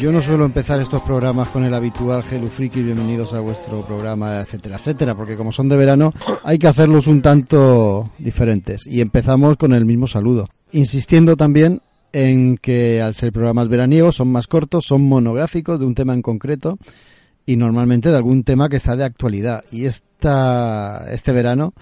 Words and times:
Yo 0.00 0.10
no 0.10 0.22
suelo 0.22 0.44
empezar 0.44 0.80
estos 0.80 1.02
programas 1.02 1.48
con 1.48 1.64
el 1.64 1.74
habitual 1.74 2.24
Hello 2.30 2.48
bienvenidos 2.58 3.34
a 3.34 3.40
vuestro 3.40 3.84
programa, 3.84 4.40
etcétera, 4.40 4.76
etcétera, 4.76 5.14
porque 5.14 5.36
como 5.36 5.52
son 5.52 5.68
de 5.68 5.76
verano 5.76 6.12
hay 6.44 6.58
que 6.58 6.66
hacerlos 6.66 7.06
un 7.06 7.20
tanto 7.20 8.10
diferentes. 8.18 8.86
Y 8.86 9.00
empezamos 9.00 9.56
con 9.56 9.74
el 9.74 9.84
mismo 9.84 10.06
saludo, 10.06 10.48
insistiendo 10.72 11.36
también 11.36 11.82
en 12.12 12.56
que 12.56 13.02
al 13.02 13.14
ser 13.14 13.32
programas 13.32 13.68
veraniegos 13.68 14.16
son 14.16 14.32
más 14.32 14.46
cortos, 14.46 14.86
son 14.86 15.06
monográficos 15.08 15.78
de 15.78 15.86
un 15.86 15.94
tema 15.94 16.14
en 16.14 16.22
concreto 16.22 16.78
y 17.44 17.56
normalmente 17.56 18.10
de 18.10 18.16
algún 18.16 18.44
tema 18.44 18.68
que 18.68 18.76
está 18.76 18.96
de 18.96 19.04
actualidad. 19.04 19.64
Y 19.70 19.84
esta, 19.84 21.06
este 21.10 21.32
verano 21.32 21.74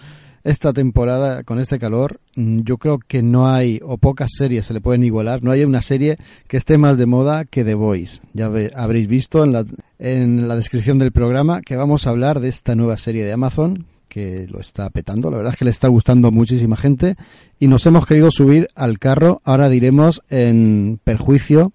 esta 0.45 0.73
temporada 0.73 1.45
con 1.45 1.61
este 1.61 1.79
calor, 1.79 2.21
mm, 2.37 2.61
yo 2.63 2.79
creo 2.79 2.99
que 2.99 3.23
no 3.23 3.49
hay, 3.49 3.81
o 3.83 3.99
pocas 3.99 4.31
series 4.37 4.67
se 4.67 4.75
le 4.75 4.81
pueden 4.81 5.05
igualar, 5.05 5.43
no 5.43 5.51
hay 5.51 5.65
una 5.65 5.83
serie 5.83 6.17
que 6.49 6.57
esté 6.57 6.79
más 6.79 6.97
de 6.99 7.07
moda 7.07 7.45
que 7.45 7.65
The 7.65 7.75
Voice. 7.75 8.21
Ya 8.33 8.51
habréis 8.75 9.09
visto 9.09 9.45
en 9.45 9.53
la, 9.53 9.65
en 9.99 10.49
la 10.49 10.57
descripción 10.57 10.99
del 10.99 11.13
programa 11.13 11.61
que 11.61 11.77
vamos 11.77 12.07
a 12.07 12.11
hablar 12.11 12.41
de 12.41 12.49
esta 12.49 12.75
nueva 12.75 12.97
serie 12.97 13.25
de 13.25 13.33
Amazon 13.33 13.87
que 14.09 14.49
lo 14.51 14.59
está 14.59 14.91
petando, 14.91 15.31
la 15.31 15.37
verdad 15.37 15.53
es 15.53 15.59
que 15.59 15.65
le 15.65 15.71
está 15.71 15.87
gustando 15.87 16.29
a 16.29 16.31
muchísima 16.33 16.77
gente 16.77 17.15
y 17.61 17.69
nos 17.69 17.87
hemos 17.87 18.07
querido 18.07 18.31
subir 18.33 18.67
al 18.75 18.99
carro, 18.99 19.41
ahora 19.45 19.69
diremos 19.69 20.21
en 20.29 20.99
perjuicio 21.05 21.73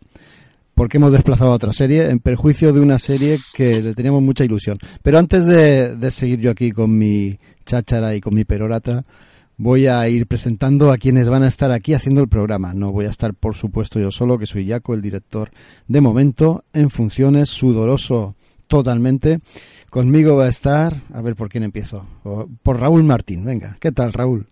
porque 0.75 0.97
hemos 0.97 1.13
desplazado 1.13 1.51
a 1.51 1.55
otra 1.55 1.73
serie, 1.73 2.09
en 2.09 2.19
perjuicio 2.19 2.73
de 2.73 2.81
una 2.81 2.99
serie 2.99 3.37
que 3.53 3.81
le 3.81 3.93
teníamos 3.95 4.21
mucha 4.21 4.43
ilusión. 4.43 4.77
Pero 5.01 5.17
antes 5.17 5.45
de, 5.45 6.11
seguir 6.11 6.41
yo 6.41 6.51
aquí 6.51 6.71
con 6.71 6.95
mi 6.97 7.37
cháchara 7.65 8.13
y 8.13 8.21
con 8.21 8.35
mi 8.35 8.43
perorata, 8.43 9.03
voy 9.57 9.87
a 9.87 10.07
ir 10.09 10.27
presentando 10.27 10.91
a 10.91 10.97
quienes 10.97 11.29
van 11.29 11.43
a 11.43 11.47
estar 11.47 11.71
aquí 11.71 11.93
haciendo 11.93 12.21
el 12.21 12.27
programa. 12.27 12.73
No 12.73 12.91
voy 12.91 13.05
a 13.05 13.09
estar, 13.09 13.33
por 13.33 13.55
supuesto, 13.55 13.99
yo 13.99 14.11
solo, 14.11 14.37
que 14.37 14.45
soy 14.45 14.67
Jaco, 14.67 14.93
el 14.93 15.01
director 15.01 15.49
de 15.87 16.01
momento, 16.01 16.65
en 16.73 16.89
funciones, 16.89 17.49
sudoroso 17.49 18.35
totalmente. 18.67 19.39
Conmigo 19.89 20.35
va 20.35 20.45
a 20.45 20.49
estar, 20.49 21.03
a 21.13 21.21
ver 21.21 21.35
por 21.35 21.47
quién 21.47 21.63
empiezo, 21.63 22.05
por 22.63 22.81
Raúl 22.81 23.03
Martín. 23.03 23.45
Venga, 23.45 23.77
¿qué 23.79 23.93
tal, 23.93 24.11
Raúl? 24.11 24.45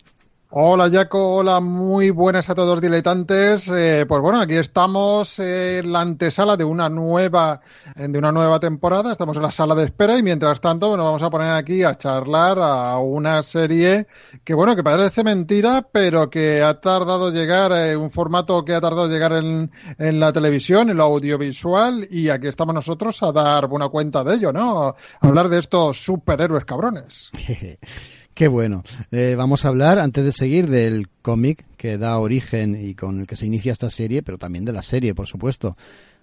Hola 0.56 0.88
Jaco, 0.88 1.38
hola, 1.38 1.60
muy 1.62 2.12
buenas 2.12 2.48
a 2.48 2.54
todos 2.54 2.80
diletantes. 2.80 3.68
Eh, 3.70 4.06
pues 4.08 4.22
bueno, 4.22 4.40
aquí 4.40 4.54
estamos 4.54 5.40
en 5.40 5.92
la 5.92 6.02
antesala 6.02 6.56
de 6.56 6.64
una 6.64 6.90
nueva 6.90 7.62
de 7.96 8.20
una 8.20 8.32
nueva 8.32 8.60
temporada. 8.60 9.14
Estamos 9.14 9.36
en 9.36 9.42
la 9.42 9.52
sala 9.52 9.74
de 9.74 9.86
espera 9.86 10.16
y 10.16 10.22
mientras 10.22 10.62
tanto, 10.62 10.90
bueno, 10.90 11.06
vamos 11.06 11.24
a 11.24 11.32
poner 11.32 11.54
aquí 11.54 11.82
a 11.82 11.98
charlar 11.98 12.60
a 12.60 13.00
una 13.00 13.42
serie 13.42 14.06
que 14.44 14.54
bueno, 14.54 14.76
que 14.76 14.84
parece 14.84 15.24
mentira, 15.24 15.88
pero 15.92 16.30
que 16.30 16.62
ha 16.62 16.80
tardado 16.80 17.32
llegar 17.32 17.72
eh, 17.72 17.98
un 17.98 18.12
formato 18.12 18.64
que 18.64 18.76
ha 18.76 18.82
tardado 18.82 19.08
llegar 19.08 19.32
en, 19.32 19.72
en 19.98 20.20
la 20.20 20.32
televisión, 20.32 20.88
en 20.92 20.98
lo 20.98 21.06
audiovisual 21.06 22.08
y 22.12 22.30
aquí 22.30 22.46
estamos 22.46 22.76
nosotros 22.76 23.24
a 23.24 23.32
dar 23.32 23.66
buena 23.66 23.90
cuenta 23.90 24.24
de 24.24 24.36
ello, 24.36 24.54
¿no? 24.54 24.96
Hablar 25.20 25.50
de 25.50 25.58
estos 25.58 25.98
superhéroes 25.98 26.64
cabrones. 26.64 27.32
Qué 28.34 28.48
bueno. 28.48 28.84
Eh, 29.12 29.36
vamos 29.38 29.64
a 29.64 29.68
hablar, 29.68 30.00
antes 30.00 30.26
de 30.26 30.32
seguir, 30.32 30.68
del 30.68 31.08
cómic 31.22 31.66
que 31.78 31.98
da 32.00 32.18
origen 32.18 32.76
y 32.80 32.96
con 32.96 33.20
el 33.20 33.28
que 33.28 33.36
se 33.36 33.46
inicia 33.46 33.72
esta 33.72 33.92
serie, 33.92 34.24
pero 34.24 34.40
también 34.40 34.66
de 34.66 34.74
la 34.74 34.82
serie, 34.82 35.14
por 35.14 35.28
supuesto. 35.28 35.78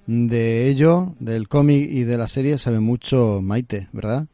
De 0.06 0.68
ello, 0.68 1.14
del 1.20 1.46
cómic 1.46 1.88
y 1.88 2.02
de 2.02 2.16
la 2.16 2.26
serie, 2.26 2.58
sabe 2.58 2.80
mucho 2.80 3.40
Maite, 3.42 3.88
¿verdad? 3.92 4.26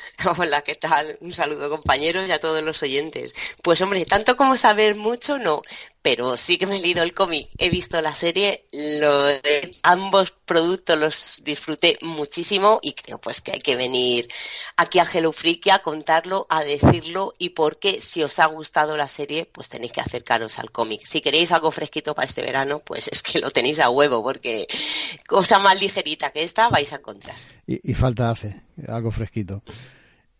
Hola, 0.38 0.62
¿qué 0.62 0.74
tal? 0.74 1.16
Un 1.20 1.32
saludo 1.32 1.70
compañeros 1.70 2.28
y 2.28 2.32
a 2.32 2.40
todos 2.40 2.62
los 2.62 2.82
oyentes. 2.82 3.34
Pues 3.62 3.80
hombre, 3.82 4.04
tanto 4.04 4.36
como 4.36 4.56
saber 4.56 4.94
mucho, 4.94 5.38
no, 5.38 5.62
pero 6.02 6.36
sí 6.36 6.58
que 6.58 6.66
me 6.66 6.76
he 6.76 6.80
leído 6.80 7.02
el 7.02 7.14
cómic, 7.14 7.48
he 7.58 7.70
visto 7.70 8.00
la 8.00 8.12
serie, 8.12 8.66
lo 8.72 9.22
de 9.24 9.70
ambos 9.84 10.32
productos 10.32 10.98
los 10.98 11.40
disfruté 11.44 11.96
muchísimo 12.02 12.80
y 12.82 12.92
creo 12.92 13.18
pues 13.18 13.40
que 13.40 13.52
hay 13.52 13.60
que 13.60 13.76
venir 13.76 14.28
aquí 14.76 14.98
a 14.98 15.06
Hello 15.10 15.32
Freaky 15.32 15.70
a 15.70 15.78
contarlo, 15.78 16.46
a 16.50 16.64
decirlo 16.64 17.32
y 17.38 17.50
porque 17.50 18.00
si 18.00 18.22
os 18.22 18.38
ha 18.40 18.46
gustado 18.46 18.96
la 18.96 19.06
serie, 19.06 19.46
pues 19.46 19.68
tenéis 19.68 19.92
que 19.92 20.00
acercaros 20.00 20.58
al 20.58 20.72
cómic. 20.72 21.06
Si 21.06 21.20
queréis 21.20 21.52
algo 21.52 21.70
fresquito 21.70 22.14
para 22.14 22.26
este 22.26 22.42
verano, 22.42 22.80
pues 22.80 23.08
es 23.08 23.22
que 23.22 23.38
lo 23.38 23.50
tenéis 23.50 23.78
a 23.78 23.88
huevo 23.88 24.22
porque 24.22 24.66
cosa 25.28 25.60
más 25.60 25.80
ligerita 25.80 26.30
que 26.30 26.42
esta 26.42 26.68
vais 26.68 26.92
a 26.92 26.96
encontrar. 26.96 27.36
Y, 27.64 27.92
y 27.92 27.94
falta 27.94 28.30
hace, 28.30 28.60
algo 28.88 29.10
fresquito. 29.10 29.62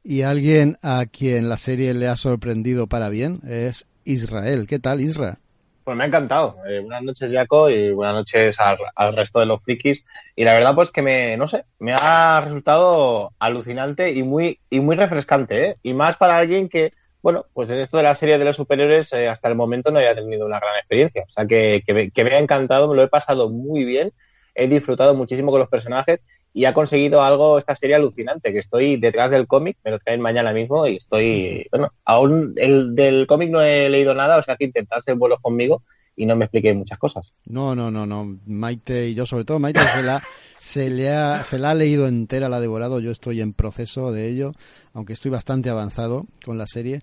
Y 0.05 0.23
alguien 0.23 0.79
a 0.83 1.07
quien 1.07 1.49
la 1.49 1.59
serie 1.59 1.95
le 1.95 2.09
ha 2.09 2.17
sorprendido 2.17 2.89
para 2.89 3.09
bien 3.09 3.41
es 3.47 3.87
Israel. 4.05 4.67
¿Qué 4.67 4.79
tal, 4.79 5.01
Israel? 5.01 5.37
Pues 5.85 5.97
me 5.97 6.05
ha 6.05 6.07
encantado. 6.07 6.57
Eh, 6.69 6.81
buenas 6.81 7.03
noches, 7.03 7.33
Jaco, 7.33 7.71
y 7.71 7.93
buenas 7.93 8.15
noches 8.15 8.57
al, 8.61 9.17
resto 9.17 9.41
de 9.41 9.47
los 9.47 9.63
frikis. 9.63 10.05
Y 10.37 10.45
la 10.45 10.55
verdad, 10.55 10.75
pues 10.75 10.91
que 10.91 11.03
me, 11.03 11.37
no 11.37 11.49
sé, 11.49 11.65
me 11.79 11.93
ha 11.93 12.41
resultado 12.41 13.33
alucinante 13.39 14.11
y 14.11 14.23
muy, 14.23 14.61
y 14.71 14.81
muy 14.81 14.97
refrescante, 14.97 15.67
¿eh? 15.67 15.77
Y 15.83 15.95
más 15.95 16.17
para 16.17 16.37
alguien 16.37 16.69
que, 16.69 16.93
bueno, 17.21 17.47
pues 17.53 17.71
en 17.71 17.79
esto 17.79 17.97
de 17.97 18.05
la 18.05 18.15
serie 18.15 18.39
de 18.39 18.45
los 18.45 18.57
superiores 18.57 19.13
eh, 19.13 19.29
hasta 19.29 19.49
el 19.49 19.57
momento 19.57 19.91
no 19.91 19.99
haya 19.99 20.15
tenido 20.15 20.47
una 20.47 20.61
gran 20.61 20.77
experiencia. 20.77 21.25
O 21.29 21.31
sea, 21.31 21.47
que, 21.47 21.83
que 21.85 22.25
me 22.25 22.35
ha 22.35 22.39
encantado, 22.39 22.89
me 22.89 22.97
lo 22.97 23.03
he 23.03 23.09
pasado 23.09 23.51
muy 23.51 23.85
bien, 23.85 24.13
he 24.55 24.69
disfrutado 24.69 25.15
muchísimo 25.15 25.51
con 25.51 25.61
los 25.61 25.69
personajes 25.69 26.23
y 26.55 26.67
ha 26.67 26.75
conseguido 26.75 27.23
algo 27.23 27.59
esta 27.59 27.75
serie 27.75 27.97
alucinante, 27.97 28.53
que 28.53 28.59
estoy 28.59 28.97
detrás 28.97 29.31
del 29.31 29.47
cómic, 29.47 29.79
me 29.85 29.91
lo 29.91 29.99
traen 29.99 30.21
mañana 30.21 30.53
mismo 30.53 30.87
y 30.87 30.97
estoy, 30.97 31.67
bueno, 31.71 31.93
aún 32.05 32.55
el, 32.57 32.95
del 32.95 33.27
cómic 33.27 33.51
no 33.51 33.63
he 33.63 33.89
leído 33.89 34.15
nada, 34.15 34.37
o 34.37 34.43
sea 34.43 34.57
que 34.57 34.65
intentad 34.65 34.99
hacer 34.99 35.15
vuelos 35.15 35.41
conmigo 35.41 35.83
y 36.15 36.27
no 36.27 36.37
me 36.37 36.45
expliqué 36.45 36.75
muchas 36.75 36.99
cosas. 36.99 37.33
No, 37.47 37.75
no, 37.75 37.91
no, 37.91 38.05
no, 38.05 38.39
Maite 38.47 39.09
y 39.09 39.15
yo 39.15 39.25
sobre 39.25 39.45
todo, 39.45 39.59
Maite 39.59 39.81
se 39.81 40.03
la, 40.03 40.23
se, 40.59 40.91
le 40.91 41.11
ha, 41.11 41.43
se 41.43 41.59
la 41.59 41.71
ha 41.71 41.75
leído 41.75 42.07
entera, 42.07 42.51
la 42.51 42.59
ha 42.59 42.61
devorado, 42.61 43.01
yo 43.01 43.11
estoy 43.11 43.41
en 43.41 43.55
proceso 43.55 44.13
de 44.13 44.29
ello, 44.29 44.53
aunque 44.93 45.15
estoy 45.15 45.31
bastante 45.31 45.71
avanzado 45.71 46.27
con 46.45 46.59
la 46.59 46.67
serie, 46.67 47.01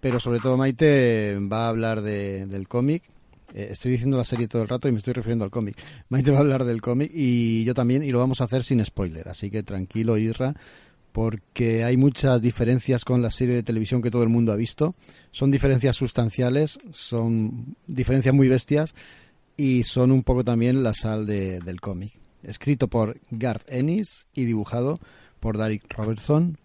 pero 0.00 0.20
sobre 0.20 0.40
todo 0.40 0.58
Maite 0.58 1.38
va 1.40 1.66
a 1.66 1.68
hablar 1.70 2.02
de, 2.02 2.46
del 2.46 2.68
cómic, 2.68 3.02
eh, 3.54 3.68
estoy 3.70 3.92
diciendo 3.92 4.16
la 4.16 4.24
serie 4.24 4.48
todo 4.48 4.62
el 4.62 4.68
rato 4.68 4.88
y 4.88 4.92
me 4.92 4.98
estoy 4.98 5.12
refiriendo 5.14 5.44
al 5.44 5.50
cómic. 5.50 5.76
Maite 6.08 6.30
va 6.30 6.38
a 6.38 6.40
hablar 6.40 6.64
del 6.64 6.80
cómic 6.80 7.10
y 7.14 7.64
yo 7.64 7.74
también, 7.74 8.02
y 8.02 8.10
lo 8.10 8.18
vamos 8.18 8.40
a 8.40 8.44
hacer 8.44 8.62
sin 8.62 8.84
spoiler. 8.84 9.28
Así 9.28 9.50
que 9.50 9.62
tranquilo, 9.62 10.16
Isra, 10.16 10.54
porque 11.12 11.84
hay 11.84 11.96
muchas 11.96 12.42
diferencias 12.42 13.04
con 13.04 13.22
la 13.22 13.30
serie 13.30 13.54
de 13.54 13.62
televisión 13.62 14.02
que 14.02 14.10
todo 14.10 14.22
el 14.22 14.28
mundo 14.28 14.52
ha 14.52 14.56
visto. 14.56 14.94
Son 15.32 15.50
diferencias 15.50 15.96
sustanciales, 15.96 16.78
son 16.92 17.76
diferencias 17.86 18.34
muy 18.34 18.48
bestias 18.48 18.94
y 19.56 19.84
son 19.84 20.10
un 20.12 20.22
poco 20.22 20.44
también 20.44 20.82
la 20.82 20.94
sal 20.94 21.26
del 21.26 21.80
cómic. 21.80 22.12
Escrito 22.42 22.88
por 22.88 23.20
Garth 23.30 23.64
Ennis 23.68 24.26
y 24.32 24.44
dibujado 24.44 24.98
por 25.40 25.58
Derek 25.58 25.92
Robertson, 25.92 26.58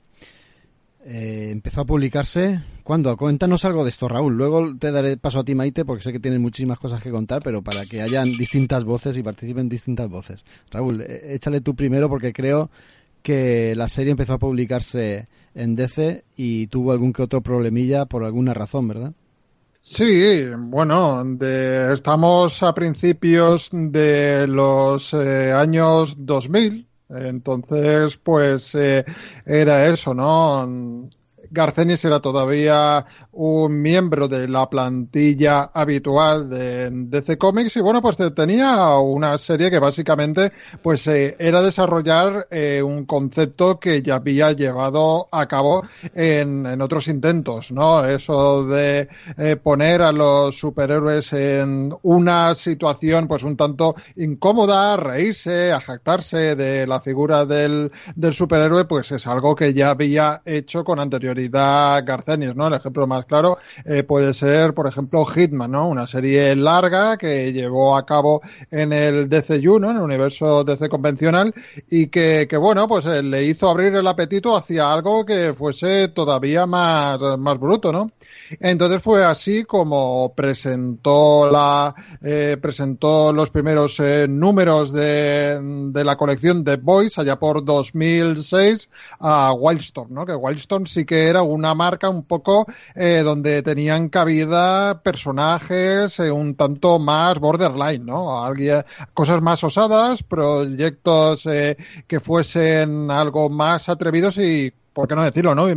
eh, 1.07 1.49
empezó 1.51 1.81
a 1.81 1.85
publicarse. 1.85 2.61
¿Cuándo? 2.83 3.15
Cuéntanos 3.15 3.63
algo 3.63 3.83
de 3.83 3.91
esto, 3.91 4.07
Raúl. 4.07 4.35
Luego 4.35 4.75
te 4.75 4.91
daré 4.91 5.17
paso 5.17 5.39
a 5.39 5.45
ti, 5.45 5.53
Maite, 5.53 5.85
porque 5.85 6.03
sé 6.03 6.11
que 6.11 6.19
tienes 6.19 6.39
muchísimas 6.39 6.79
cosas 6.79 7.01
que 7.01 7.11
contar, 7.11 7.43
pero 7.43 7.61
para 7.61 7.85
que 7.85 8.01
hayan 8.01 8.31
distintas 8.31 8.83
voces 8.83 9.15
y 9.17 9.23
participen 9.23 9.69
distintas 9.69 10.09
voces. 10.09 10.43
Raúl, 10.71 11.01
eh, 11.01 11.35
échale 11.35 11.61
tú 11.61 11.75
primero, 11.75 12.09
porque 12.09 12.33
creo 12.33 12.71
que 13.21 13.75
la 13.75 13.87
serie 13.87 14.11
empezó 14.11 14.33
a 14.33 14.39
publicarse 14.39 15.27
en 15.53 15.75
DC 15.75 16.23
y 16.35 16.67
tuvo 16.67 16.91
algún 16.91 17.13
que 17.13 17.23
otro 17.23 17.41
problemilla 17.41 18.05
por 18.05 18.23
alguna 18.23 18.53
razón, 18.53 18.87
¿verdad? 18.87 19.13
Sí, 19.81 20.45
bueno, 20.57 21.23
estamos 21.93 22.63
a 22.63 22.73
principios 22.73 23.69
de 23.71 24.47
los 24.47 25.13
eh, 25.13 25.51
años 25.51 26.15
2000, 26.17 26.87
entonces, 27.09 28.17
pues 28.17 28.73
eh, 28.75 29.05
era 29.45 29.87
eso, 29.87 30.13
¿no? 30.13 31.09
Garcenis 31.51 32.03
era 32.05 32.19
todavía 32.19 33.05
un 33.31 33.81
miembro 33.81 34.27
de 34.27 34.47
la 34.47 34.69
plantilla 34.69 35.71
habitual 35.73 36.49
de 36.49 36.89
DC 36.91 37.37
Comics 37.37 37.75
y 37.75 37.81
bueno, 37.81 38.01
pues 38.01 38.17
tenía 38.33 38.97
una 38.97 39.37
serie 39.37 39.69
que 39.69 39.79
básicamente 39.79 40.51
pues 40.81 41.05
eh, 41.07 41.35
era 41.39 41.61
desarrollar 41.61 42.47
eh, 42.49 42.81
un 42.81 43.05
concepto 43.05 43.79
que 43.79 44.01
ya 44.01 44.15
había 44.15 44.51
llevado 44.53 45.27
a 45.31 45.47
cabo 45.47 45.83
en, 46.13 46.65
en 46.65 46.81
otros 46.81 47.07
intentos, 47.07 47.71
¿no? 47.71 48.05
Eso 48.05 48.65
de 48.65 49.09
eh, 49.37 49.55
poner 49.57 50.01
a 50.01 50.11
los 50.11 50.57
superhéroes 50.57 51.33
en 51.33 51.93
una 52.03 52.55
situación 52.55 53.27
pues 53.27 53.43
un 53.43 53.57
tanto 53.57 53.95
incómoda, 54.15 54.97
reírse, 54.97 55.73
a 55.73 55.79
de 56.55 56.87
la 56.87 57.01
figura 57.01 57.45
del, 57.45 57.91
del 58.15 58.33
superhéroe, 58.33 58.85
pues 58.85 59.11
es 59.11 59.27
algo 59.27 59.55
que 59.55 59.73
ya 59.73 59.89
había 59.89 60.41
hecho 60.45 60.83
con 60.83 60.99
anterioridad 60.99 61.34
Garcenis, 62.05 62.55
¿no? 62.55 62.67
El 62.67 62.73
ejemplo 62.73 63.07
más 63.07 63.25
claro 63.25 63.57
eh, 63.85 64.03
puede 64.03 64.33
ser, 64.33 64.73
por 64.73 64.87
ejemplo, 64.87 65.25
Hitman, 65.25 65.71
¿no? 65.71 65.87
Una 65.87 66.07
serie 66.07 66.55
larga 66.55 67.17
que 67.17 67.53
llevó 67.53 67.95
a 67.97 68.05
cabo 68.05 68.41
en 68.71 68.93
el 68.93 69.29
DCU, 69.29 69.79
¿no? 69.79 69.91
En 69.91 69.97
el 69.97 70.03
universo 70.03 70.63
DC 70.63 70.89
convencional 70.89 71.53
y 71.89 72.07
que, 72.07 72.47
que 72.49 72.57
bueno, 72.57 72.87
pues 72.87 73.05
eh, 73.05 73.23
le 73.23 73.43
hizo 73.43 73.69
abrir 73.69 73.93
el 73.95 74.07
apetito 74.07 74.55
hacia 74.55 74.91
algo 74.91 75.25
que 75.25 75.53
fuese 75.53 76.07
todavía 76.09 76.65
más, 76.65 77.19
más 77.37 77.59
bruto, 77.59 77.91
¿no? 77.91 78.11
Entonces 78.59 79.01
fue 79.01 79.23
así 79.23 79.63
como 79.63 80.33
presentó 80.35 81.49
la 81.49 81.93
eh, 82.23 82.57
presentó 82.61 83.33
los 83.33 83.49
primeros 83.49 83.99
números 84.29 84.93
de, 84.93 85.59
de, 85.91 86.03
la 86.03 86.15
colección 86.15 86.63
de 86.63 86.77
Boys 86.77 87.17
allá 87.17 87.37
por 87.37 87.63
2006 87.63 88.89
a 89.19 89.53
Wildstorm, 89.53 90.13
¿no? 90.13 90.25
Que 90.25 90.35
Wildstorm 90.35 90.85
sí 90.85 91.05
que 91.05 91.24
era 91.27 91.43
una 91.43 91.73
marca 91.73 92.09
un 92.09 92.23
poco 92.23 92.65
eh, 92.95 93.21
donde 93.23 93.61
tenían 93.61 94.09
cabida 94.09 95.01
personajes 95.01 96.19
eh, 96.19 96.31
un 96.31 96.55
tanto 96.55 96.99
más 96.99 97.39
borderline, 97.39 98.05
¿no? 98.05 98.43
Alguien, 98.43 98.83
cosas 99.13 99.41
más 99.41 99.63
osadas, 99.63 100.23
proyectos 100.23 101.45
eh, 101.45 101.77
que 102.07 102.19
fuesen 102.19 103.09
algo 103.11 103.49
más 103.49 103.89
atrevidos 103.89 104.37
y 104.37 104.71
por 104.93 105.09
qué 105.09 105.15
no 105.15 105.23
decirlo, 105.23 105.53
¿no? 105.53 105.67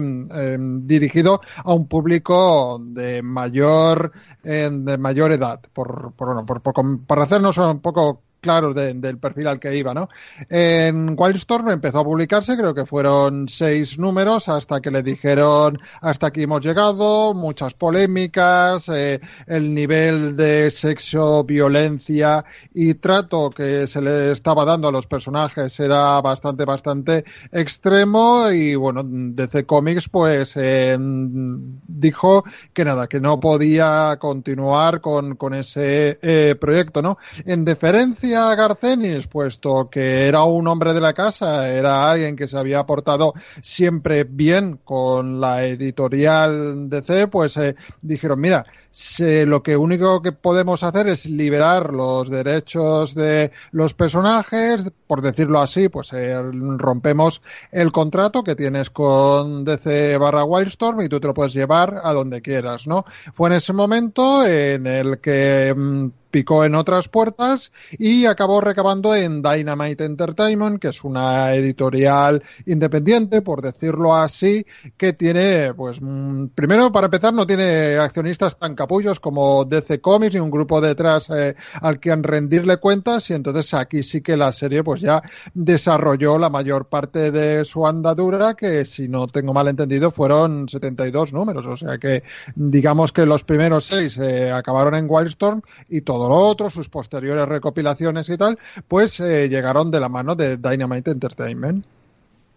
dirigido 0.87 1.41
a 1.65 1.73
un 1.73 1.89
público 1.89 2.79
de 2.81 3.21
mayor 3.21 4.13
de 4.45 4.97
mayor 4.97 5.33
edad, 5.33 5.61
por, 5.73 6.13
por, 6.13 6.47
por, 6.47 6.63
por, 6.63 7.01
para 7.05 7.25
hacernos 7.25 7.59
un 7.59 7.81
poco 7.81 8.23
claros 8.41 8.75
de, 8.75 8.95
del 8.95 9.19
perfil 9.19 9.49
al 9.49 9.61
que 9.61 9.77
iba, 9.77 9.95
¿no? 9.95 10.09
En 10.49 11.15
Wildstorm 11.19 11.69
empezó 11.71 12.01
a 12.01 12.05
publicarse, 12.05 12.57
creo 12.57 12.75
que 12.75 12.87
fueron 12.87 13.49
seis 13.49 13.99
números 13.99 14.49
hasta 14.49 14.81
que 14.81 14.91
le 14.91 15.03
dijeron 15.03 15.79
hasta 16.01 16.29
aquí 16.29 16.43
hemos 16.43 16.65
llegado, 16.65 17.35
muchas 17.35 17.75
polémicas, 17.75 18.89
eh, 18.89 19.21
el 19.47 19.75
nivel 19.75 20.37
de 20.37 20.71
sexo, 20.71 21.45
violencia 21.45 22.45
y 22.75 22.95
trato 22.95 23.51
que 23.51 23.87
se 23.87 24.01
le 24.01 24.33
estaba 24.33 24.65
dando 24.65 24.89
a 24.89 24.93
los 24.93 25.07
personajes 25.07 25.79
era 25.81 26.21
bastante, 26.21 26.65
bastante 26.65 27.25
extremo 27.53 28.51
y 28.51 28.75
bueno, 28.75 29.03
DC 29.05 29.67
Comics 29.67 30.09
pues 30.09 30.55
eh, 30.57 30.97
dijo 30.99 32.45
que 32.73 32.85
nada, 32.85 33.07
que 33.07 33.21
no 33.21 33.41
podía 33.41 34.17
continuar 34.19 35.01
con, 35.01 35.37
con 35.37 35.55
ese 35.55 36.19
eh, 36.23 36.55
proyecto, 36.61 37.03
¿no? 37.03 37.19
En 37.45 37.65
deferencia 37.65 38.28
a 38.35 38.55
Garcenis, 38.55 39.27
puesto 39.27 39.89
que 39.91 40.27
era 40.27 40.43
un 40.45 40.67
hombre 40.69 40.93
de 40.95 41.01
la 41.01 41.13
casa, 41.13 41.69
era 41.69 42.11
alguien 42.11 42.37
que 42.37 42.49
se 42.49 42.57
había 42.57 42.85
portado 42.87 43.35
siempre 43.61 44.25
bien 44.25 44.79
con 44.85 45.41
la 45.41 45.65
editorial 45.65 46.89
DC, 46.89 47.29
pues 47.29 47.57
eh, 47.57 47.77
dijeron, 48.03 48.41
mira, 48.41 48.67
se, 48.91 49.47
lo 49.47 49.63
que 49.63 49.77
único 49.77 50.23
que 50.23 50.33
podemos 50.33 50.83
hacer 50.83 51.09
es 51.09 51.27
liberar 51.27 51.93
los 51.93 52.31
derechos 52.31 53.15
de 53.15 53.53
los 53.71 53.95
personajes, 53.95 54.91
por 55.07 55.23
decirlo 55.23 55.61
así, 55.61 55.89
pues 55.89 56.13
eh, 56.13 56.37
rompemos 56.77 57.41
el 57.71 57.93
contrato 57.93 58.43
que 58.43 58.57
tienes 58.57 58.91
con 58.91 59.65
DC 59.65 60.17
barra 60.19 60.45
Wildstorm 60.45 61.03
y 61.03 61.09
tú 61.09 61.21
te 61.21 61.29
lo 61.29 61.35
puedes 61.35 61.55
llevar 61.55 62.01
a 62.03 62.13
donde 62.13 62.43
quieras, 62.43 62.87
¿no? 62.87 63.05
Fue 63.35 63.51
en 63.51 63.57
ese 63.57 63.73
momento 63.73 64.45
en 64.45 64.87
el 64.87 65.21
que 65.21 65.75
mm, 65.77 66.09
picó 66.31 66.65
en 66.65 66.75
otras 66.75 67.09
puertas 67.09 67.73
y 67.93 68.27
acabó 68.27 68.61
recabando 68.61 69.15
en 69.15 69.43
Dynamite 69.43 70.05
Entertainment, 70.05 70.81
que 70.81 70.89
es 70.89 71.03
una 71.05 71.55
editorial 71.55 72.43
independiente, 72.67 73.43
por 73.43 73.63
decirlo 73.63 74.15
así, 74.15 74.67
que 74.97 75.13
tiene, 75.13 75.73
pues, 75.75 75.99
mm, 76.01 76.49
primero, 76.55 76.93
para 76.93 77.07
empezar, 77.07 77.33
no 77.33 77.47
tiene 77.47 77.97
accionistas 77.97 78.59
tan 78.59 78.75
capullos 78.75 79.21
como 79.21 79.65
DC 79.65 80.01
Comics 80.01 80.35
y 80.35 80.39
un 80.39 80.51
grupo 80.51 80.81
detrás 80.81 81.29
eh, 81.31 81.55
al 81.81 81.99
que 81.99 82.15
rendirle 82.17 82.79
cuentas 82.79 83.31
y 83.31 83.35
entonces 83.35 83.73
aquí 83.75 84.03
sí 84.03 84.21
que 84.21 84.37
la 84.37 84.53
serie 84.53 84.83
pues 84.83 85.01
ya 85.01 85.23
desarrolló 85.55 86.39
la 86.39 86.51
mayor 86.51 86.87
parte 86.87 87.31
de 87.31 87.65
su 87.65 87.87
andadura 87.87 88.55
que 88.55 88.85
si 88.85 89.09
no 89.09 89.27
tengo 89.29 89.53
mal 89.53 89.69
entendido 89.69 90.11
fueron 90.11 90.69
72 90.69 91.33
números, 91.33 91.67
o 91.67 91.77
sea 91.77 91.99
que 91.99 92.23
digamos 92.55 93.13
que 93.13 93.27
los 93.27 93.45
primeros 93.45 93.87
seis 93.87 94.19
eh, 94.19 94.51
acabaron 94.51 94.95
en 94.95 95.07
Wildstorm 95.09 95.63
y 95.89 96.01
todo 96.03 96.18
lo 96.27 96.37
otro, 96.37 96.71
sus 96.71 96.89
posteriores 96.89 97.47
recopilaciones 97.47 98.31
y 98.31 98.39
tal, 98.39 98.59
pues 98.89 99.21
eh, 99.21 99.51
llegaron 99.51 99.91
de 99.91 100.01
la 100.01 100.09
mano 100.09 100.35
de 100.35 100.57
Dynamite 100.57 101.11
Entertainment. 101.11 101.85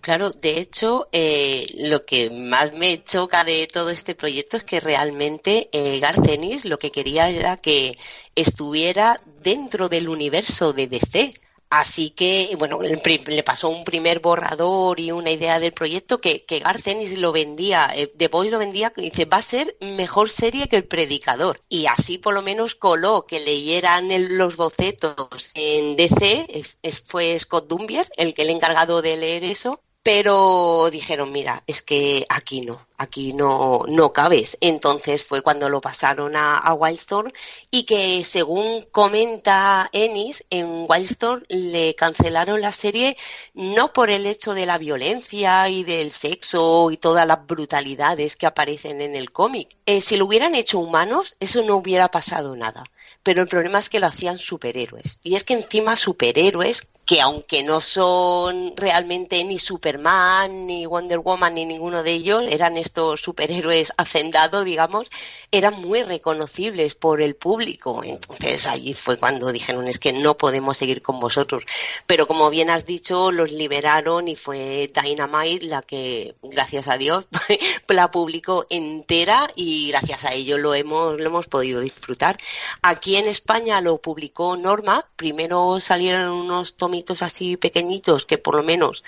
Claro, 0.01 0.31
de 0.31 0.59
hecho, 0.59 1.09
eh, 1.11 1.63
lo 1.77 2.01
que 2.01 2.31
más 2.31 2.73
me 2.73 3.03
choca 3.03 3.43
de 3.43 3.67
todo 3.67 3.91
este 3.91 4.15
proyecto 4.15 4.57
es 4.57 4.63
que 4.63 4.79
realmente 4.79 5.69
eh, 5.71 5.99
Garcenis 5.99 6.65
lo 6.65 6.79
que 6.79 6.89
quería 6.89 7.29
era 7.29 7.55
que 7.57 7.99
estuviera 8.33 9.21
dentro 9.43 9.89
del 9.89 10.09
universo 10.09 10.73
de 10.73 10.87
DC. 10.87 11.35
Así 11.71 12.09
que, 12.09 12.53
bueno, 12.59 12.79
le 12.81 13.43
pasó 13.43 13.69
un 13.69 13.85
primer 13.85 14.19
borrador 14.19 14.99
y 14.99 15.13
una 15.13 15.31
idea 15.31 15.57
del 15.57 15.71
proyecto 15.71 16.17
que, 16.17 16.43
que 16.43 16.59
Garcenis 16.59 17.17
lo 17.17 17.31
vendía, 17.31 17.89
eh, 17.95 18.07
The 18.07 18.27
lo 18.27 18.59
vendía, 18.59 18.91
dice, 18.93 19.23
va 19.23 19.37
a 19.37 19.41
ser 19.41 19.77
mejor 19.79 20.29
serie 20.29 20.67
que 20.67 20.75
El 20.75 20.83
Predicador. 20.83 21.61
Y 21.69 21.85
así 21.85 22.17
por 22.17 22.33
lo 22.33 22.41
menos 22.41 22.75
coló 22.75 23.25
que 23.25 23.39
leyeran 23.39 24.09
los 24.37 24.57
bocetos 24.57 25.51
en 25.55 25.95
DC, 25.95 26.61
fue 27.05 27.39
Scott 27.39 27.69
Dumbier 27.69 28.05
el 28.17 28.33
que 28.33 28.43
le 28.43 28.51
encargado 28.51 29.01
de 29.01 29.15
leer 29.15 29.45
eso, 29.45 29.81
pero 30.03 30.89
dijeron, 30.91 31.31
mira, 31.31 31.63
es 31.67 31.81
que 31.81 32.25
aquí 32.27 32.61
no, 32.61 32.85
aquí 33.01 33.33
no, 33.33 33.83
no 33.87 34.11
cabes. 34.11 34.57
Entonces 34.61 35.23
fue 35.23 35.41
cuando 35.41 35.69
lo 35.69 35.81
pasaron 35.81 36.35
a, 36.35 36.73
Wildstorm 36.73 37.31
y 37.69 37.83
que 37.83 38.23
según 38.23 38.85
comenta 38.91 39.89
Ennis, 39.91 40.45
en 40.49 40.85
Wildstorm 40.87 41.43
le 41.49 41.95
cancelaron 41.95 42.61
la 42.61 42.71
serie 42.71 43.17
no 43.53 43.91
por 43.91 44.09
el 44.09 44.25
hecho 44.25 44.53
de 44.53 44.65
la 44.65 44.77
violencia 44.77 45.67
y 45.69 45.83
del 45.83 46.11
sexo 46.11 46.91
y 46.91 46.97
todas 46.97 47.27
las 47.27 47.45
brutalidades 47.45 48.35
que 48.35 48.45
aparecen 48.45 49.01
en 49.01 49.15
el 49.15 49.31
cómic. 49.31 49.75
Eh, 49.85 50.01
si 50.01 50.15
lo 50.15 50.25
hubieran 50.25 50.55
hecho 50.55 50.79
humanos, 50.79 51.35
eso 51.39 51.63
no 51.63 51.75
hubiera 51.75 52.09
pasado 52.09 52.55
nada. 52.55 52.83
Pero 53.23 53.41
el 53.41 53.47
problema 53.47 53.79
es 53.79 53.89
que 53.89 53.99
lo 53.99 54.07
hacían 54.07 54.37
superhéroes. 54.37 55.19
Y 55.23 55.35
es 55.35 55.43
que 55.43 55.53
encima 55.53 55.95
superhéroes 55.95 56.87
que 57.05 57.19
aunque 57.19 57.63
no 57.63 57.81
son 57.81 58.73
realmente 58.77 59.43
ni 59.43 59.59
Superman, 59.59 60.67
ni 60.67 60.85
Wonder 60.85 61.19
Woman, 61.19 61.55
ni 61.55 61.65
ninguno 61.65 62.03
de 62.03 62.11
ellos, 62.11 62.45
eran 62.49 62.77
estos 62.77 62.90
superhéroes 63.17 63.93
hacendados, 63.97 64.65
digamos, 64.65 65.09
eran 65.51 65.81
muy 65.81 66.03
reconocibles 66.03 66.95
por 66.95 67.21
el 67.21 67.35
público. 67.35 68.03
Entonces 68.03 68.67
allí 68.67 68.93
fue 68.93 69.17
cuando 69.17 69.51
dijeron, 69.51 69.87
es 69.87 69.99
que 69.99 70.13
no 70.13 70.37
podemos 70.37 70.77
seguir 70.77 71.01
con 71.01 71.19
vosotros. 71.19 71.63
Pero 72.07 72.27
como 72.27 72.49
bien 72.49 72.69
has 72.69 72.85
dicho, 72.85 73.31
los 73.31 73.51
liberaron 73.51 74.27
y 74.27 74.35
fue 74.35 74.91
Dynamite 74.93 75.65
la 75.65 75.81
que, 75.81 76.35
gracias 76.41 76.87
a 76.87 76.97
Dios, 76.97 77.27
la 77.87 78.11
publicó 78.11 78.65
entera 78.69 79.49
y 79.55 79.89
gracias 79.89 80.25
a 80.25 80.33
ello 80.33 80.57
lo 80.57 80.73
hemos, 80.73 81.19
lo 81.19 81.25
hemos 81.25 81.47
podido 81.47 81.81
disfrutar. 81.81 82.37
Aquí 82.81 83.15
en 83.15 83.27
España 83.27 83.81
lo 83.81 83.97
publicó 83.97 84.57
Norma, 84.57 85.07
primero 85.15 85.79
salieron 85.79 86.29
unos 86.29 86.75
tomitos 86.75 87.21
así 87.21 87.57
pequeñitos 87.57 88.25
que 88.25 88.37
por 88.37 88.55
lo 88.55 88.63
menos 88.63 89.03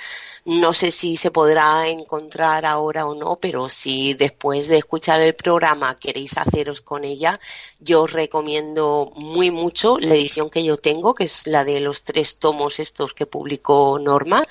no 0.46 0.74
sé 0.74 0.92
si 0.92 1.18
se 1.18 1.32
podrá 1.32 1.88
encontrar 1.88 2.66
ahora 2.66 3.06
o 3.06 3.16
no, 3.16 3.38
pero 3.38 3.70
si 3.74 4.14
después 4.14 4.68
de 4.68 4.78
escuchar 4.78 5.22
el 5.22 5.34
programa 5.36 5.96
queréis 5.96 6.38
haceros 6.38 6.82
con 6.82 7.04
ella, 7.04 7.40
yo 7.80 8.04
os 8.04 8.14
recomiendo 8.14 9.12
muy 9.16 9.50
mucho 9.52 9.98
la 10.00 10.16
edición 10.16 10.50
que 10.50 10.64
yo 10.64 10.78
tengo, 10.78 11.14
que 11.16 11.26
es 11.26 11.48
la 11.48 11.66
de 11.66 11.80
los 11.80 12.04
tres 12.04 12.40
tomos 12.40 12.80
estos 12.80 13.14
que 13.14 13.26
publicó 13.26 14.00
Norma, 14.00 14.46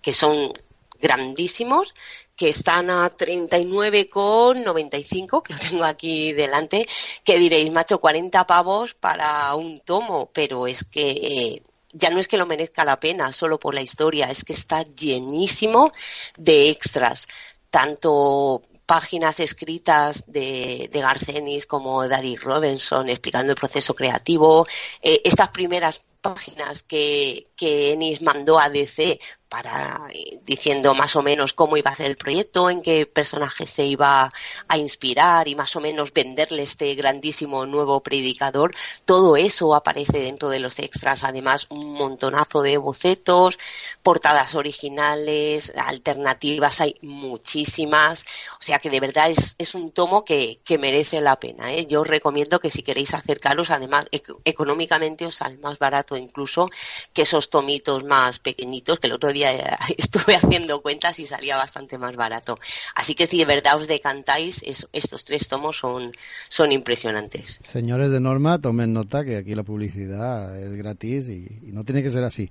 que 0.00 0.12
son 0.12 0.52
grandísimos, 1.00 1.94
que 2.36 2.48
están 2.48 2.90
a 2.90 3.16
39,95, 3.16 5.42
que 5.42 5.52
lo 5.52 5.58
tengo 5.58 5.84
aquí 5.84 6.32
delante, 6.32 6.86
que 7.24 7.38
diréis, 7.38 7.70
macho, 7.72 8.00
40 8.00 8.46
pavos 8.46 8.94
para 8.94 9.54
un 9.56 9.80
tomo, 9.80 10.30
pero 10.32 10.68
es 10.68 10.84
que 10.84 11.10
eh, 11.10 11.62
ya 11.92 12.10
no 12.10 12.20
es 12.20 12.28
que 12.28 12.38
lo 12.38 12.46
merezca 12.46 12.84
la 12.84 13.00
pena 13.00 13.32
solo 13.32 13.58
por 13.58 13.74
la 13.74 13.82
historia, 13.82 14.30
es 14.30 14.44
que 14.44 14.52
está 14.52 14.82
llenísimo 14.82 15.92
de 16.36 16.70
extras, 16.70 17.26
tanto 17.70 18.62
páginas 18.88 19.38
escritas 19.38 20.24
de, 20.32 20.88
de 20.90 21.00
Garcenis 21.02 21.66
como 21.66 22.08
Dari 22.08 22.36
Robinson 22.36 23.10
explicando 23.10 23.52
el 23.52 23.58
proceso 23.58 23.94
creativo, 23.94 24.66
eh, 25.02 25.20
estas 25.24 25.50
primeras 25.50 26.02
páginas 26.22 26.84
que, 26.84 27.48
que 27.54 27.92
Ennis 27.92 28.22
mandó 28.22 28.58
a 28.58 28.70
DC 28.70 29.20
para 29.48 30.08
eh, 30.12 30.40
diciendo 30.44 30.94
más 30.94 31.16
o 31.16 31.22
menos 31.22 31.52
cómo 31.52 31.76
iba 31.76 31.90
a 31.90 31.94
ser 31.94 32.06
el 32.06 32.16
proyecto, 32.16 32.70
en 32.70 32.82
qué 32.82 33.06
personaje 33.06 33.66
se 33.66 33.84
iba 33.84 34.32
a 34.68 34.78
inspirar 34.78 35.48
y 35.48 35.54
más 35.54 35.74
o 35.76 35.80
menos 35.80 36.12
venderle 36.12 36.62
este 36.62 36.94
grandísimo 36.94 37.66
nuevo 37.66 38.00
predicador. 38.02 38.74
Todo 39.04 39.36
eso 39.36 39.74
aparece 39.74 40.18
dentro 40.18 40.48
de 40.48 40.60
los 40.60 40.78
extras. 40.78 41.24
Además, 41.24 41.66
un 41.70 41.92
montonazo 41.94 42.62
de 42.62 42.76
bocetos, 42.76 43.58
portadas 44.02 44.54
originales, 44.54 45.72
alternativas, 45.76 46.80
hay 46.80 46.96
muchísimas. 47.02 48.24
O 48.60 48.62
sea 48.62 48.78
que 48.78 48.90
de 48.90 49.00
verdad 49.00 49.30
es, 49.30 49.54
es 49.58 49.74
un 49.74 49.92
tomo 49.92 50.24
que, 50.24 50.60
que 50.64 50.78
merece 50.78 51.20
la 51.20 51.40
pena. 51.40 51.72
¿eh? 51.72 51.86
Yo 51.86 52.02
os 52.02 52.06
recomiendo 52.06 52.60
que 52.60 52.70
si 52.70 52.82
queréis 52.82 53.14
acercaros, 53.14 53.70
además 53.70 54.08
económicamente 54.44 55.24
os 55.24 55.36
sale 55.36 55.56
más 55.58 55.78
barato 55.78 56.16
incluso 56.16 56.68
que 57.12 57.22
esos 57.22 57.50
tomitos 57.50 58.04
más 58.04 58.38
pequeñitos 58.38 59.00
que 59.00 59.06
el 59.06 59.14
otro 59.14 59.32
día 59.32 59.37
estuve 59.96 60.36
haciendo 60.36 60.82
cuentas 60.82 61.18
y 61.18 61.26
salía 61.26 61.56
bastante 61.56 61.98
más 61.98 62.16
barato. 62.16 62.58
Así 62.94 63.14
que 63.14 63.26
si 63.26 63.38
de 63.38 63.44
verdad 63.44 63.76
os 63.76 63.86
decantáis, 63.86 64.62
estos 64.92 65.24
tres 65.24 65.48
tomos 65.48 65.78
son, 65.78 66.12
son 66.48 66.72
impresionantes. 66.72 67.60
Señores 67.62 68.10
de 68.10 68.20
Norma, 68.20 68.60
tomen 68.60 68.92
nota 68.92 69.24
que 69.24 69.36
aquí 69.36 69.54
la 69.54 69.62
publicidad 69.62 70.58
es 70.58 70.76
gratis 70.76 71.28
y, 71.28 71.48
no 71.72 71.84
tiene 71.84 72.02
que 72.02 72.10
ser 72.10 72.24
así. 72.24 72.48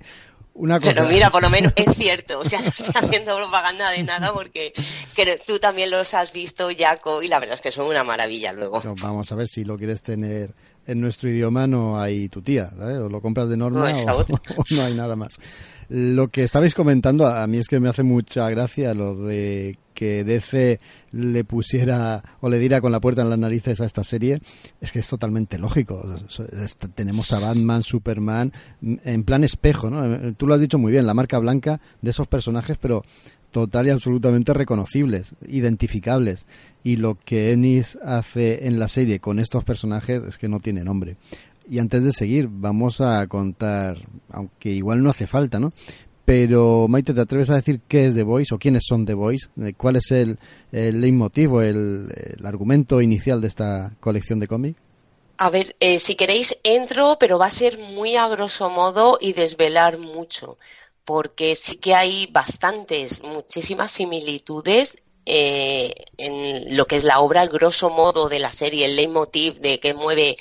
Una 0.54 0.80
cosa. 0.80 0.92
Pero 0.92 1.08
mira, 1.08 1.30
por 1.30 1.42
lo 1.42 1.50
menos 1.50 1.72
es 1.76 1.96
cierto, 1.96 2.40
o 2.40 2.44
sea, 2.44 2.60
no 2.60 2.68
estoy 2.68 2.86
haciendo 2.94 3.36
propaganda 3.36 3.90
de 3.90 4.02
nada 4.02 4.32
porque 4.32 4.72
tú 5.46 5.58
también 5.58 5.90
los 5.90 6.14
has 6.14 6.32
visto, 6.32 6.68
Jaco, 6.76 7.22
y 7.22 7.28
la 7.28 7.38
verdad 7.38 7.56
es 7.56 7.60
que 7.60 7.70
son 7.70 7.86
una 7.86 8.02
maravilla 8.02 8.52
luego. 8.52 8.82
vamos 9.00 9.30
a 9.30 9.34
ver 9.36 9.46
si 9.46 9.64
lo 9.64 9.76
quieres 9.76 10.02
tener 10.02 10.52
en 10.88 11.02
nuestro 11.02 11.28
idioma, 11.28 11.66
no 11.66 12.00
hay 12.00 12.28
tu 12.30 12.40
tía, 12.40 12.72
o 12.80 13.08
lo 13.08 13.20
compras 13.20 13.48
de 13.50 13.58
norma 13.58 13.92
o, 14.08 14.64
no 14.70 14.82
hay 14.82 14.94
nada 14.94 15.14
más. 15.16 15.38
Lo 15.88 16.28
que 16.28 16.42
estabais 16.42 16.74
comentando, 16.74 17.26
a 17.26 17.46
mí 17.46 17.58
es 17.58 17.68
que 17.68 17.80
me 17.80 17.88
hace 17.88 18.02
mucha 18.02 18.48
gracia 18.50 18.92
lo 18.94 19.14
de 19.14 19.78
que 19.94 20.22
DC 20.22 20.78
le 21.10 21.42
pusiera 21.44 22.22
o 22.40 22.48
le 22.48 22.60
diera 22.60 22.80
con 22.80 22.92
la 22.92 23.00
puerta 23.00 23.22
en 23.22 23.30
las 23.30 23.38
narices 23.38 23.80
a 23.80 23.84
esta 23.84 24.04
serie, 24.04 24.40
es 24.80 24.92
que 24.92 25.00
es 25.00 25.08
totalmente 25.08 25.58
lógico. 25.58 26.04
Tenemos 26.94 27.32
a 27.32 27.40
Batman, 27.40 27.82
Superman, 27.82 28.52
en 28.80 29.24
plan 29.24 29.42
espejo, 29.42 29.90
¿no? 29.90 30.34
Tú 30.34 30.46
lo 30.46 30.54
has 30.54 30.60
dicho 30.60 30.78
muy 30.78 30.92
bien, 30.92 31.06
la 31.06 31.14
marca 31.14 31.38
blanca 31.38 31.80
de 32.00 32.10
esos 32.10 32.28
personajes, 32.28 32.78
pero 32.78 33.02
total 33.50 33.86
y 33.86 33.90
absolutamente 33.90 34.52
reconocibles, 34.54 35.34
identificables. 35.46 36.46
Y 36.84 36.96
lo 36.96 37.16
que 37.16 37.52
Ennis 37.52 37.98
hace 38.04 38.66
en 38.66 38.78
la 38.78 38.88
serie 38.88 39.18
con 39.20 39.40
estos 39.40 39.64
personajes 39.64 40.22
es 40.22 40.38
que 40.38 40.48
no 40.48 40.60
tiene 40.60 40.84
nombre. 40.84 41.16
Y 41.68 41.78
antes 41.78 42.04
de 42.04 42.12
seguir, 42.12 42.48
vamos 42.50 43.00
a 43.00 43.26
contar, 43.26 43.96
aunque 44.30 44.70
igual 44.70 45.02
no 45.02 45.10
hace 45.10 45.26
falta, 45.26 45.58
¿no? 45.58 45.72
Pero 46.24 46.88
Maite, 46.88 47.14
¿te 47.14 47.22
atreves 47.22 47.50
a 47.50 47.56
decir 47.56 47.80
qué 47.88 48.06
es 48.06 48.14
The 48.14 48.22
Voice 48.22 48.54
o 48.54 48.58
quiénes 48.58 48.84
son 48.86 49.06
The 49.06 49.14
Voice? 49.14 49.48
¿Cuál 49.76 49.96
es 49.96 50.10
el, 50.10 50.38
el 50.72 51.00
leitmotiv, 51.00 51.60
el, 51.60 52.12
el 52.38 52.46
argumento 52.46 53.00
inicial 53.00 53.40
de 53.40 53.48
esta 53.48 53.92
colección 54.00 54.38
de 54.38 54.46
cómics? 54.46 54.78
A 55.38 55.50
ver, 55.50 55.76
eh, 55.78 56.00
si 56.00 56.16
queréis 56.16 56.58
entro, 56.64 57.16
pero 57.20 57.38
va 57.38 57.46
a 57.46 57.50
ser 57.50 57.78
muy 57.78 58.16
a 58.16 58.26
grosso 58.26 58.68
modo 58.70 59.18
y 59.20 59.34
desvelar 59.34 59.96
mucho, 59.96 60.58
porque 61.04 61.54
sí 61.54 61.76
que 61.76 61.94
hay 61.94 62.26
bastantes, 62.26 63.22
muchísimas 63.22 63.92
similitudes 63.92 64.98
eh, 65.30 65.94
en 66.16 66.76
lo 66.76 66.86
que 66.86 66.96
es 66.96 67.04
la 67.04 67.20
obra, 67.20 67.42
el 67.42 67.50
grosso 67.50 67.88
modo 67.88 68.28
de 68.28 68.38
la 68.38 68.50
serie, 68.50 68.86
el 68.86 68.96
leitmotiv 68.96 69.60
de 69.60 69.78
que 69.78 69.94
mueve 69.94 70.38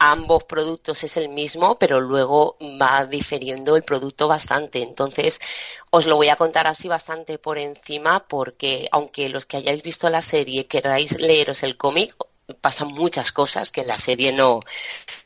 ambos 0.00 0.44
productos 0.44 1.04
es 1.04 1.16
el 1.16 1.28
mismo, 1.28 1.78
pero 1.78 2.00
luego 2.00 2.56
va 2.80 3.04
diferiendo 3.06 3.76
el 3.76 3.84
producto 3.84 4.26
bastante. 4.26 4.82
Entonces, 4.82 5.38
os 5.90 6.06
lo 6.06 6.16
voy 6.16 6.28
a 6.30 6.36
contar 6.36 6.66
así 6.66 6.88
bastante 6.88 7.38
por 7.38 7.58
encima 7.58 8.26
porque 8.26 8.88
aunque 8.92 9.28
los 9.28 9.46
que 9.46 9.58
hayáis 9.58 9.82
visto 9.82 10.08
la 10.08 10.22
serie 10.22 10.66
queráis 10.66 11.20
leeros 11.20 11.62
el 11.62 11.76
cómic, 11.76 12.16
pasan 12.54 12.88
muchas 12.88 13.32
cosas 13.32 13.70
que 13.70 13.82
en 13.82 13.88
la 13.88 13.96
serie 13.96 14.32
no, 14.32 14.60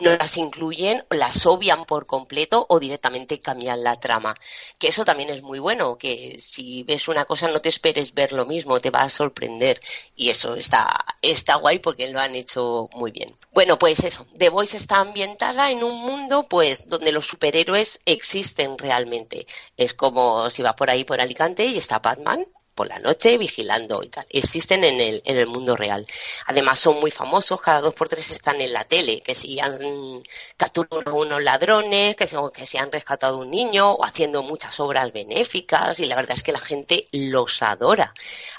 no 0.01 0.17
las 0.17 0.37
incluyen, 0.37 1.05
las 1.11 1.47
obvian 1.47 1.85
por 1.85 2.07
completo 2.07 2.67
o 2.69 2.79
directamente 2.81 3.41
cambian 3.41 3.83
la 3.83 3.97
trama. 3.97 4.37
Que 4.79 4.89
eso 4.89 5.05
también 5.05 5.31
es 5.31 5.43
muy 5.43 5.59
bueno, 5.59 5.97
que 5.97 6.37
si 6.39 6.83
ves 6.85 7.09
una 7.09 7.25
cosa 7.25 7.49
no 7.49 7.61
te 7.61 7.69
esperes 7.69 8.15
ver 8.15 8.33
lo 8.33 8.47
mismo, 8.47 8.81
te 8.81 8.91
va 8.91 9.03
a 9.03 9.09
sorprender. 9.09 9.81
Y 10.17 10.31
eso 10.31 10.55
está, 10.55 11.05
está 11.23 11.57
guay 11.57 11.79
porque 11.79 12.11
lo 12.11 12.21
han 12.21 12.35
hecho 12.35 12.89
muy 12.95 13.11
bien. 13.11 13.35
Bueno, 13.53 13.79
pues 13.79 14.05
eso, 14.05 14.27
The 14.37 14.49
Voice 14.49 14.77
está 14.77 15.01
ambientada 15.01 15.71
en 15.71 15.85
un 15.85 16.01
mundo 16.01 16.47
pues 16.49 16.89
donde 16.89 17.13
los 17.13 17.27
superhéroes 17.27 18.01
existen 18.05 18.79
realmente. 18.79 19.47
Es 19.77 19.95
como 19.95 20.51
si 20.51 20.63
va 20.63 20.77
por 20.77 20.91
ahí 20.91 21.05
por 21.05 21.21
Alicante 21.21 21.65
y 21.67 21.77
está 21.77 21.99
Batman, 21.99 22.47
por 22.75 22.89
la 22.89 22.99
noche 22.99 23.39
vigilando 23.39 24.03
y 24.03 24.09
tal. 24.09 24.27
Existen 24.31 24.85
en 24.85 25.01
el, 25.01 25.23
en 25.25 25.39
el 25.39 25.47
mundo 25.47 25.77
real. 25.77 26.07
Además 26.47 26.79
son 26.79 27.01
muy 27.01 27.11
famosos, 27.11 27.61
cada 27.61 27.81
dos 27.81 27.95
por 27.95 28.09
tres 28.09 28.31
están 28.31 28.61
en 28.61 28.73
la 28.73 28.85
tele, 28.85 29.21
que 29.21 29.35
si 29.35 29.61
han 29.61 30.23
capturado 30.57 31.15
unos 31.15 31.43
ladrones, 31.43 32.17
que, 32.17 32.27
si, 32.27 32.37
que 32.53 32.67
si 32.67 32.79
han 32.79 32.91
rescatado 32.91 33.39
un 33.39 33.51
niño 33.51 33.93
o 33.93 34.05
haciendo 34.05 34.43
muchas 34.43 34.79
obras 34.81 35.13
benéficas 35.13 36.01
y 36.01 36.07
la 36.07 36.17
verdad 36.17 36.37
es 36.37 36.43
que 36.43 36.53
la 36.53 36.61
gente 36.61 37.05
los 37.13 37.63
adora. 37.63 38.13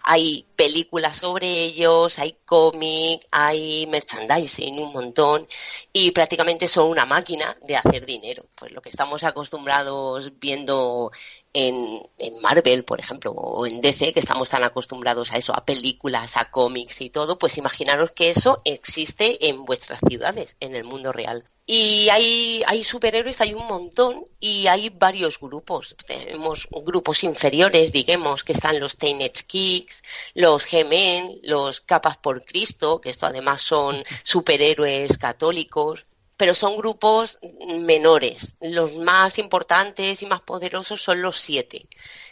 Hay 0.04 0.46
películas 0.56 1.18
sobre 1.18 1.48
ellos, 1.48 2.20
hay 2.20 2.38
cómic, 2.46 3.26
hay 3.32 3.86
merchandising, 3.88 4.80
un 4.80 4.94
montón 4.94 5.48
y 5.92 6.12
prácticamente 6.12 6.68
son 6.68 6.90
una 6.90 7.06
máquina 7.06 7.56
de 7.64 7.76
hacer 7.76 8.06
dinero. 8.06 8.46
Pues 8.56 8.72
lo 8.72 8.82
que 8.82 8.90
estamos 8.90 9.24
acostumbrados 9.24 10.32
viendo 10.40 11.12
en, 11.56 12.02
en, 12.18 12.42
Marvel, 12.42 12.84
por 12.84 13.00
ejemplo, 13.00 13.32
o 13.32 13.66
en 13.66 13.80
DC, 13.80 14.14
que 14.14 14.20
estamos 14.20 14.50
tan 14.50 14.64
acostumbrados 14.64 15.32
a 15.32 15.38
eso, 15.38 15.56
a 15.56 15.66
películas, 15.66 16.36
a 16.36 16.52
cómics 16.52 17.00
y 17.00 17.10
todo, 17.10 17.40
pues 17.40 17.58
imaginaros 17.58 18.12
que 18.12 18.30
eso 18.30 18.58
existe 18.66 19.48
en 19.48 19.64
vuestras 19.64 20.02
ciudades, 20.06 20.58
en 20.60 20.76
el 20.76 20.84
mundo 20.84 21.14
real. 21.14 21.46
Y 21.66 22.10
hay, 22.10 22.62
hay 22.68 22.84
superhéroes, 22.84 23.40
hay 23.42 23.54
un 23.54 23.66
montón 23.66 24.26
y 24.40 24.68
hay 24.68 24.90
varios 24.90 25.40
grupos. 25.40 25.96
Tenemos 26.06 26.68
grupos 26.70 27.24
inferiores, 27.24 27.92
digamos, 27.92 28.44
que 28.44 28.52
están 28.52 28.80
los 28.80 28.98
Teenage 28.98 29.46
Kicks, 29.48 30.04
los 30.36 30.68
G-Men, 30.68 31.40
los 31.44 31.80
Capas 31.80 32.18
por 32.18 32.44
Cristo, 32.44 33.00
que 33.00 33.10
esto 33.10 33.26
además 33.26 33.62
son 33.62 34.04
superhéroes 34.24 35.18
católicos 35.18 36.06
pero 36.38 36.54
son 36.54 36.76
grupos 36.78 37.40
menores. 37.80 38.56
Los 38.60 38.96
más 38.96 39.40
importantes 39.40 40.22
y 40.22 40.26
más 40.26 40.42
poderosos 40.42 41.02
son 41.02 41.22
los 41.22 41.38
siete, 41.38 41.88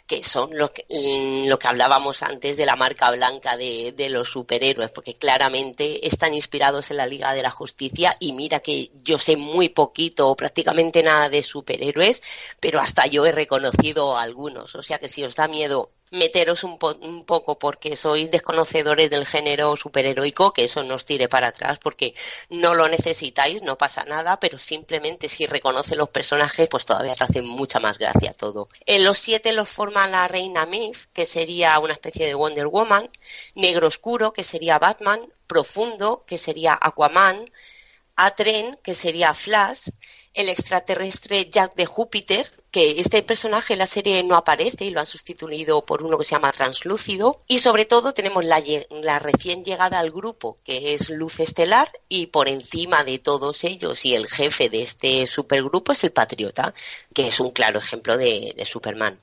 que 0.06 0.22
son 0.22 0.56
lo 0.56 0.72
que, 0.72 0.84
mm, 0.88 1.48
lo 1.48 1.58
que 1.58 1.68
hablábamos 1.68 2.22
antes 2.22 2.56
de 2.56 2.66
la 2.66 2.76
marca 2.76 3.10
blanca 3.10 3.56
de, 3.56 3.92
de, 3.92 4.10
los 4.10 4.28
superhéroes, 4.28 4.90
porque 4.90 5.14
claramente 5.14 6.06
están 6.06 6.34
inspirados 6.34 6.90
en 6.90 6.98
la 6.98 7.06
Liga 7.06 7.32
de 7.32 7.42
la 7.42 7.50
Justicia 7.50 8.16
y 8.20 8.32
mira 8.32 8.60
que 8.60 8.90
yo 9.02 9.16
sé 9.18 9.36
muy 9.36 9.70
poquito 9.70 10.28
o 10.28 10.36
prácticamente 10.36 11.02
nada 11.02 11.28
de 11.28 11.42
superhéroes, 11.42 12.22
pero 12.60 12.80
hasta 12.80 13.06
yo 13.06 13.24
he 13.26 13.32
reconocido 13.32 14.18
algunos. 14.18 14.74
O 14.74 14.82
sea 14.82 14.98
que 14.98 15.08
si 15.08 15.24
os 15.24 15.36
da 15.36 15.48
miedo 15.48 15.90
meteros 16.14 16.64
un, 16.64 16.78
un, 17.00 17.24
poco 17.24 17.58
porque 17.58 17.96
sois 17.96 18.30
desconocedores 18.30 19.10
del 19.10 19.26
género 19.26 19.76
superheroico, 19.76 20.52
que 20.52 20.64
eso 20.64 20.82
no 20.82 20.94
os 20.94 21.04
tire 21.04 21.28
para 21.28 21.48
atrás 21.48 21.78
porque 21.78 22.14
no 22.48 22.74
lo 22.74 22.88
necesitáis, 22.88 23.62
no 23.62 23.76
pasa 23.76 24.04
nada, 24.04 24.38
pero 24.40 24.56
simplemente 24.58 25.28
si 25.28 25.46
reconoce 25.46 25.96
los 25.96 26.08
personajes, 26.08 26.68
pues 26.68 26.86
todavía 26.86 27.14
te 27.14 27.24
hace 27.24 27.42
mucha 27.42 27.80
más 27.80 27.98
gracia 27.98 28.32
todo. 28.32 28.68
En 28.86 29.04
los 29.04 29.18
siete 29.18 29.52
los 29.52 29.68
forma 29.68 30.08
la 30.08 30.28
reina 30.28 30.66
Myth, 30.66 31.08
que 31.12 31.26
sería 31.26 31.78
una 31.78 31.94
especie 31.94 32.26
de 32.26 32.34
Wonder 32.34 32.68
Woman, 32.68 33.10
Negro 33.54 33.88
Oscuro, 33.88 34.32
que 34.32 34.44
sería 34.44 34.78
Batman, 34.78 35.20
Profundo, 35.46 36.24
que 36.26 36.38
sería 36.38 36.78
Aquaman, 36.80 37.50
Atren, 38.16 38.78
que 38.82 38.94
sería 38.94 39.34
Flash, 39.34 39.88
el 40.34 40.48
extraterrestre 40.48 41.48
Jack 41.48 41.74
de 41.74 41.86
Júpiter, 41.86 42.50
que 42.70 43.00
este 43.00 43.22
personaje 43.22 43.72
en 43.72 43.78
la 43.78 43.86
serie 43.86 44.22
no 44.24 44.36
aparece 44.36 44.84
y 44.84 44.90
lo 44.90 45.00
han 45.00 45.06
sustituido 45.06 45.86
por 45.86 46.02
uno 46.02 46.18
que 46.18 46.24
se 46.24 46.32
llama 46.32 46.52
Translúcido. 46.52 47.42
Y 47.46 47.60
sobre 47.60 47.84
todo 47.84 48.12
tenemos 48.12 48.44
la, 48.44 48.60
recién 49.20 49.64
llegada 49.64 50.00
al 50.00 50.10
grupo, 50.10 50.56
que 50.64 50.94
es 50.94 51.08
Luz 51.08 51.40
Estelar, 51.40 51.88
y 52.08 52.26
por 52.26 52.48
encima 52.48 53.04
de 53.04 53.18
todos 53.18 53.64
ellos 53.64 54.04
y 54.04 54.14
el 54.14 54.26
jefe 54.26 54.68
de 54.68 54.82
este 54.82 55.26
supergrupo 55.26 55.92
es 55.92 56.04
el 56.04 56.12
Patriota, 56.12 56.74
que 57.14 57.28
es 57.28 57.40
un 57.40 57.52
claro 57.52 57.78
ejemplo 57.78 58.16
de 58.16 58.62
Superman. 58.66 59.20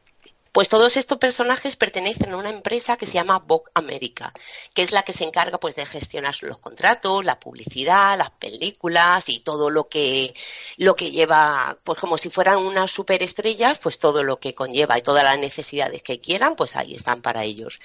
Pues 0.52 0.68
todos 0.68 0.98
estos 0.98 1.18
personajes 1.18 1.78
pertenecen 1.78 2.34
a 2.34 2.38
una 2.38 2.50
empresa 2.50 2.98
que 2.98 3.06
se 3.06 3.14
llama 3.14 3.40
Vogue 3.40 3.72
America, 3.74 4.34
que 4.74 4.82
es 4.82 4.92
la 4.92 5.04
que 5.04 5.14
se 5.14 5.24
encarga 5.24 5.62
pues 5.62 5.76
de 5.76 5.86
gestionar 5.86 6.36
los 6.42 6.60
contratos, 6.60 7.24
la 7.24 7.40
publicidad, 7.40 8.18
las 8.18 8.32
películas 8.32 9.30
y 9.30 9.40
todo 9.40 9.70
lo 9.70 9.88
que 9.88 10.34
lo 10.76 10.96
que 10.96 11.10
lleva, 11.10 11.78
pues 11.86 12.02
como 12.02 12.18
si 12.18 12.30
fueran 12.30 12.58
unas 12.58 12.92
superestrellas, 12.92 13.80
pues 13.80 13.98
todo 13.98 14.24
lo 14.24 14.42
que 14.42 14.54
conlleva 14.54 14.98
y 14.98 15.02
todas 15.02 15.24
las 15.24 15.40
necesidades 15.40 16.04
que 16.04 16.20
quieran, 16.20 16.58
pues 16.58 16.76
ahí 16.76 16.96
están 16.96 17.22
para 17.22 17.46
ellos. 17.46 17.80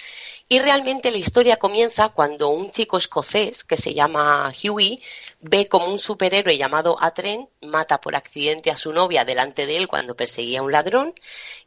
Y 0.49 0.59
realmente 0.59 1.11
la 1.11 1.19
historia 1.19 1.55
comienza 1.57 2.09
cuando 2.09 2.49
un 2.49 2.71
chico 2.71 2.97
escocés 2.97 3.63
que 3.63 3.77
se 3.77 3.93
llama 3.93 4.51
Huey 4.51 5.01
ve 5.39 5.69
como 5.69 5.87
un 5.87 5.99
superhéroe 5.99 6.57
llamado 6.57 6.97
Atren 6.99 7.47
mata 7.61 8.01
por 8.01 8.15
accidente 8.17 8.71
a 8.71 8.77
su 8.77 8.91
novia 8.91 9.23
delante 9.23 9.65
de 9.65 9.77
él 9.77 9.87
cuando 9.87 10.17
perseguía 10.17 10.59
a 10.59 10.63
un 10.63 10.71
ladrón 10.73 11.13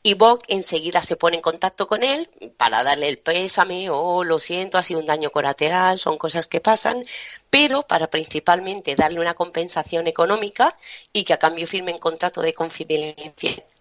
y 0.03 0.15
Bob 0.15 0.43
enseguida 0.49 0.90
se 1.03 1.17
pone 1.17 1.37
en 1.37 1.43
contacto 1.43 1.87
con 1.87 2.03
él 2.03 2.29
para 2.57 2.83
darle 2.83 3.09
el 3.09 3.19
pésame 3.19 3.91
o 3.91 3.97
oh, 3.97 4.25
lo 4.25 4.39
siento, 4.39 4.79
ha 4.79 4.83
sido 4.83 5.01
un 5.01 5.07
daño 5.07 5.31
colateral, 5.31 5.99
son 5.99 6.19
cosas 6.19 6.49
que 6.49 6.61
pasan, 6.61 7.03
pero 7.51 7.83
para 7.83 8.09
principalmente 8.09 8.95
darle 8.95 9.21
una 9.21 9.35
compensación 9.35 10.07
económica 10.07 10.77
y 11.13 11.25
que 11.25 11.35
a 11.35 11.39
cambio 11.39 11.67
firme 11.67 11.93
un 11.93 11.99
contrato 11.99 12.41
de 12.41 12.55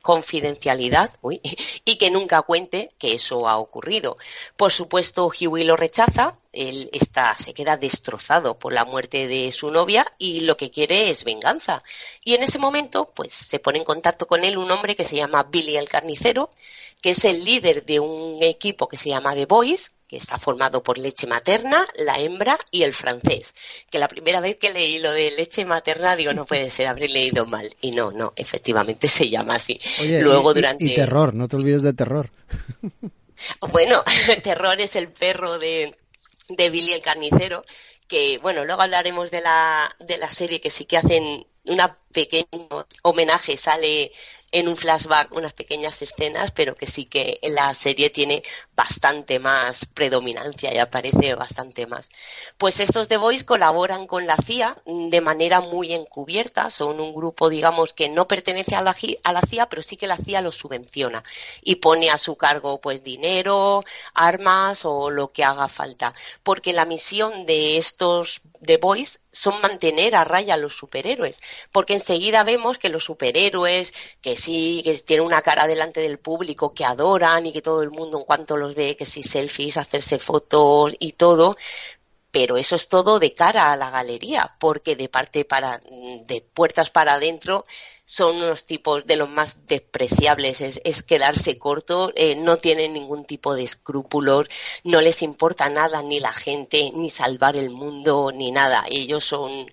confidencialidad 0.01 1.11
y 1.85 1.97
que 1.97 2.11
nunca 2.11 2.41
cuente 2.41 2.91
que 2.97 3.13
eso 3.13 3.47
ha 3.47 3.57
ocurrido. 3.57 4.17
Por 4.57 4.71
supuesto, 4.71 5.27
Huey 5.27 5.63
lo 5.63 5.77
rechaza, 5.77 6.35
él 6.51 6.89
está, 6.91 7.37
se 7.37 7.53
queda 7.53 7.77
destrozado 7.77 8.57
por 8.57 8.73
la 8.73 8.85
muerte 8.85 9.27
de 9.27 9.51
su 9.51 9.69
novia 9.69 10.11
y 10.17 10.41
lo 10.41 10.57
que 10.57 10.71
quiere 10.71 11.11
es 11.11 11.23
venganza. 11.23 11.83
Y 12.23 12.33
en 12.33 12.41
ese 12.41 12.57
momento, 12.57 13.11
pues 13.13 13.33
se 13.33 13.59
pone 13.59 13.77
en 13.77 13.85
contacto 13.85 14.27
con 14.27 14.43
él 14.43 14.57
un 14.57 14.71
hombre 14.71 14.95
que 14.95 15.05
se 15.05 15.15
llama 15.15 15.43
Billy 15.43 15.77
el 15.77 15.87
Carnicero, 15.87 16.49
que 17.01 17.11
es 17.11 17.23
el 17.23 17.45
líder 17.45 17.85
de 17.85 17.99
un 17.99 18.41
equipo 18.41 18.87
que 18.87 18.97
se 18.97 19.09
llama 19.09 19.35
The 19.35 19.45
Boys, 19.45 19.93
que 20.09 20.17
está 20.17 20.39
formado 20.39 20.81
por 20.81 20.97
leche 20.97 21.27
materna, 21.27 21.85
la 21.99 22.19
hembra 22.19 22.57
y 22.71 22.81
el 22.81 22.93
francés. 22.93 23.53
Que 23.91 23.99
la 23.99 24.07
primera 24.07 24.41
vez 24.41 24.57
que 24.57 24.73
leí 24.73 24.97
lo 24.97 25.11
de 25.11 25.31
leche 25.37 25.65
materna 25.65 26.15
digo, 26.15 26.33
no 26.33 26.47
puede 26.47 26.71
ser, 26.71 26.87
habré 26.87 27.07
leído 27.07 27.45
mal. 27.45 27.69
Y 27.79 27.91
no, 27.91 28.11
no, 28.11 28.33
efectivamente 28.35 29.07
se 29.07 29.29
llama 29.29 29.55
así. 29.55 29.79
Luego 30.21 30.55
durante... 30.55 30.83
y 30.83 30.95
terror, 30.95 31.35
no 31.35 31.47
te 31.47 31.55
olvides 31.55 31.83
de 31.83 31.93
terror. 31.93 32.31
Bueno, 33.71 34.03
terror 34.43 34.81
es 34.81 34.97
el 34.97 35.07
perro 35.07 35.59
de, 35.59 35.95
de 36.49 36.69
Billy 36.69 36.91
el 36.91 37.01
Carnicero, 37.01 37.63
que 38.05 38.37
bueno, 38.39 38.65
luego 38.65 38.81
hablaremos 38.81 39.31
de 39.31 39.39
la, 39.39 39.95
de 39.99 40.17
la 40.17 40.29
serie 40.29 40.59
que 40.59 40.69
sí 40.69 40.83
que 40.83 40.97
hacen 40.97 41.47
un 41.63 41.81
pequeño 42.11 42.85
homenaje, 43.03 43.55
sale 43.55 44.11
en 44.51 44.67
un 44.67 44.75
flashback 44.75 45.31
unas 45.33 45.53
pequeñas 45.53 46.01
escenas, 46.01 46.51
pero 46.51 46.75
que 46.75 46.85
sí 46.85 47.05
que 47.05 47.39
la 47.43 47.73
serie 47.73 48.09
tiene 48.09 48.43
bastante 48.75 49.39
más 49.39 49.85
predominancia 49.85 50.73
y 50.73 50.77
aparece 50.77 51.35
bastante 51.35 51.85
más. 51.85 52.09
Pues 52.57 52.79
estos 52.79 53.07
The 53.07 53.17
Boys 53.17 53.43
colaboran 53.43 54.07
con 54.07 54.25
la 54.25 54.37
CIA 54.37 54.77
de 54.85 55.21
manera 55.21 55.61
muy 55.61 55.93
encubierta, 55.93 56.69
son 56.69 56.99
un 56.99 57.13
grupo, 57.13 57.49
digamos, 57.49 57.93
que 57.93 58.09
no 58.09 58.27
pertenece 58.27 58.75
a 58.75 58.81
la, 58.81 58.95
a 59.23 59.33
la 59.33 59.41
CIA, 59.41 59.69
pero 59.69 59.81
sí 59.81 59.97
que 59.97 60.07
la 60.07 60.17
CIA 60.17 60.41
los 60.41 60.55
subvenciona 60.55 61.23
y 61.61 61.75
pone 61.75 62.09
a 62.09 62.17
su 62.17 62.35
cargo 62.35 62.81
pues 62.81 63.03
dinero, 63.03 63.83
armas 64.13 64.85
o 64.85 65.09
lo 65.09 65.31
que 65.31 65.43
haga 65.43 65.67
falta, 65.67 66.13
porque 66.43 66.73
la 66.73 66.85
misión 66.85 67.45
de 67.45 67.77
estos 67.77 68.41
The 68.61 68.77
Boys 68.77 69.21
son 69.31 69.61
mantener 69.61 70.15
a 70.15 70.23
raya 70.23 70.55
a 70.55 70.57
los 70.57 70.75
superhéroes, 70.75 71.41
porque 71.71 71.93
enseguida 71.93 72.43
vemos 72.43 72.77
que 72.77 72.89
los 72.89 73.03
superhéroes, 73.03 73.93
que 74.21 74.35
sí, 74.39 74.81
que 74.83 74.93
tienen 74.99 75.25
una 75.25 75.41
cara 75.41 75.67
delante 75.67 76.01
del 76.01 76.19
público, 76.19 76.73
que 76.73 76.85
adoran 76.85 77.45
y 77.45 77.51
que 77.53 77.61
todo 77.61 77.83
el 77.83 77.91
mundo 77.91 78.19
en 78.19 78.25
cuanto 78.25 78.57
los 78.57 78.75
ve, 78.75 78.95
que 78.95 79.05
sí, 79.05 79.23
selfies, 79.23 79.77
hacerse 79.77 80.19
fotos 80.19 80.95
y 80.99 81.13
todo, 81.13 81.57
pero 82.31 82.57
eso 82.57 82.75
es 82.75 82.87
todo 82.89 83.19
de 83.19 83.33
cara 83.33 83.71
a 83.71 83.77
la 83.77 83.89
galería, 83.89 84.55
porque 84.59 84.95
de 84.95 85.09
parte 85.09 85.45
para, 85.45 85.79
de 85.79 86.41
puertas 86.53 86.91
para 86.91 87.15
adentro, 87.15 87.65
son 88.05 88.37
unos 88.37 88.65
tipos 88.65 89.05
de 89.05 89.15
los 89.17 89.29
más 89.29 89.67
despreciables, 89.67 90.61
es, 90.61 91.03
quedarse 91.03 91.59
corto, 91.59 92.11
eh, 92.15 92.35
no 92.35 92.57
tienen 92.57 92.93
ningún 92.93 93.23
tipo 93.23 93.53
de 93.53 93.61
escrúpulos, 93.63 94.47
no 94.83 94.99
les 94.99 95.21
importa 95.21 95.69
nada, 95.69 96.01
ni 96.01 96.19
la 96.19 96.33
gente, 96.33 96.91
ni 96.95 97.11
salvar 97.11 97.55
el 97.55 97.69
mundo, 97.69 98.31
ni 98.33 98.51
nada. 98.51 98.83
Ellos 98.89 99.23
son, 99.23 99.71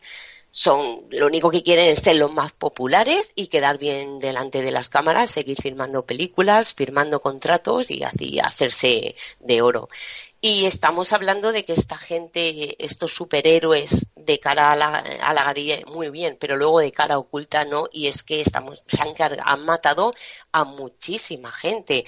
son, 0.57 1.05
lo 1.11 1.27
único 1.27 1.51
que 1.51 1.63
quieren 1.63 1.89
es 1.89 1.99
ser 1.99 2.17
los 2.17 2.33
más 2.33 2.51
populares 2.51 3.33
y 3.35 3.49
quedar 3.49 3.77
bien 3.77 4.21
delante 4.21 4.63
de 4.63 4.71
las 4.71 4.89
cámaras, 4.89 5.31
seguir 5.31 5.61
firmando 5.61 6.07
películas, 6.07 6.73
firmando 6.73 7.21
contratos 7.21 7.91
y 7.91 8.03
así 8.03 8.41
hacerse 8.41 9.15
de 9.39 9.61
oro. 9.61 9.91
Y 10.41 10.65
estamos 10.65 11.13
hablando 11.13 11.53
de 11.53 11.67
que 11.67 11.75
esta 11.75 11.99
gente, 11.99 12.83
estos 12.83 13.13
superhéroes 13.13 14.07
de 14.15 14.41
cara 14.41 14.73
a 14.73 14.77
la, 14.77 15.05
a 15.21 15.35
la 15.35 15.55
muy 15.89 16.09
bien, 16.09 16.39
pero 16.41 16.57
luego 16.57 16.81
de 16.81 16.91
cara 16.91 17.19
oculta 17.19 17.67
no, 17.67 17.89
y 17.93 18.07
es 18.07 18.23
que 18.23 18.41
estamos, 18.41 18.83
se 18.87 19.03
han, 19.03 19.15
han 19.45 19.63
matado 19.63 20.15
a 20.53 20.65
muchísima 20.65 21.53
gente. 21.53 22.07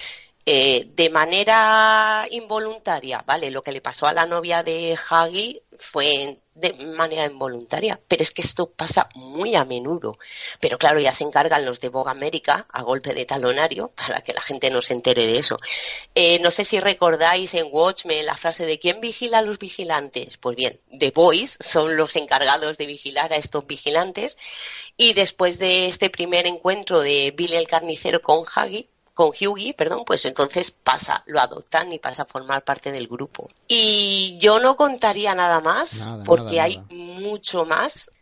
Eh, 0.51 0.89
de 0.95 1.11
manera 1.11 2.27
involuntaria, 2.31 3.23
¿vale? 3.27 3.51
Lo 3.51 3.61
que 3.63 3.71
le 3.71 3.83
pasó 3.83 4.07
a 4.07 4.15
la 4.15 4.25
novia 4.25 4.63
de 4.63 4.97
Hagi 4.97 5.61
fue 5.77 6.39
de 6.55 6.73
manera 6.73 7.27
involuntaria, 7.27 8.01
pero 8.09 8.23
es 8.23 8.31
que 8.31 8.41
esto 8.41 8.71
pasa 8.71 9.11
muy 9.15 9.55
a 9.57 9.67
menudo. 9.67 10.17
Pero 10.59 10.79
claro, 10.79 11.01
ya 11.01 11.13
se 11.13 11.25
encargan 11.25 11.67
los 11.67 11.81
de 11.81 11.91
Vogue 11.91 12.11
América 12.11 12.67
a 12.73 12.81
golpe 12.83 13.13
de 13.13 13.27
talonario 13.27 13.89
para 13.89 14.23
que 14.23 14.33
la 14.33 14.41
gente 14.41 14.71
no 14.71 14.81
se 14.81 14.95
entere 14.95 15.27
de 15.27 15.37
eso. 15.37 15.59
Eh, 16.15 16.39
no 16.39 16.51
sé 16.51 16.65
si 16.65 16.81
recordáis 16.81 17.53
en 17.53 17.69
Watchmen 17.71 18.25
la 18.25 18.39
frase 18.39 18.65
de 18.65 18.79
¿quién 18.79 19.03
vigila 19.03 19.41
a 19.41 19.43
los 19.43 19.59
vigilantes? 19.59 20.39
Pues 20.39 20.57
bien, 20.57 20.81
The 20.99 21.11
Boys 21.11 21.59
son 21.61 21.99
los 21.99 22.17
encargados 22.17 22.79
de 22.79 22.87
vigilar 22.87 23.35
a 23.35 23.37
estos 23.37 23.67
vigilantes 23.67 24.39
y 24.97 25.13
después 25.13 25.59
de 25.59 25.89
este 25.89 26.09
primer 26.09 26.47
encuentro 26.47 27.01
de 27.01 27.35
Billy 27.37 27.57
el 27.57 27.69
carnicero 27.69 28.23
con 28.23 28.47
Hagi, 28.55 28.89
con 29.19 29.31
Hughie, 29.31 29.75
perdón, 29.75 30.05
pues 30.07 30.25
entonces 30.27 30.71
pasa, 30.71 31.25
lo 31.27 31.41
adoptan 31.41 31.93
y 31.93 31.99
pasa 31.99 32.23
a 32.23 32.25
formar 32.25 32.63
parte 32.63 32.93
del 32.93 33.09
grupo. 33.09 33.51
Y 33.67 34.39
yo 34.39 34.61
no 34.61 34.77
contaría 34.77 35.35
nada 35.35 35.61
más, 35.61 36.09
porque 36.25 36.61
hay 36.61 36.81
mucho 36.91 37.65
más, 37.65 38.13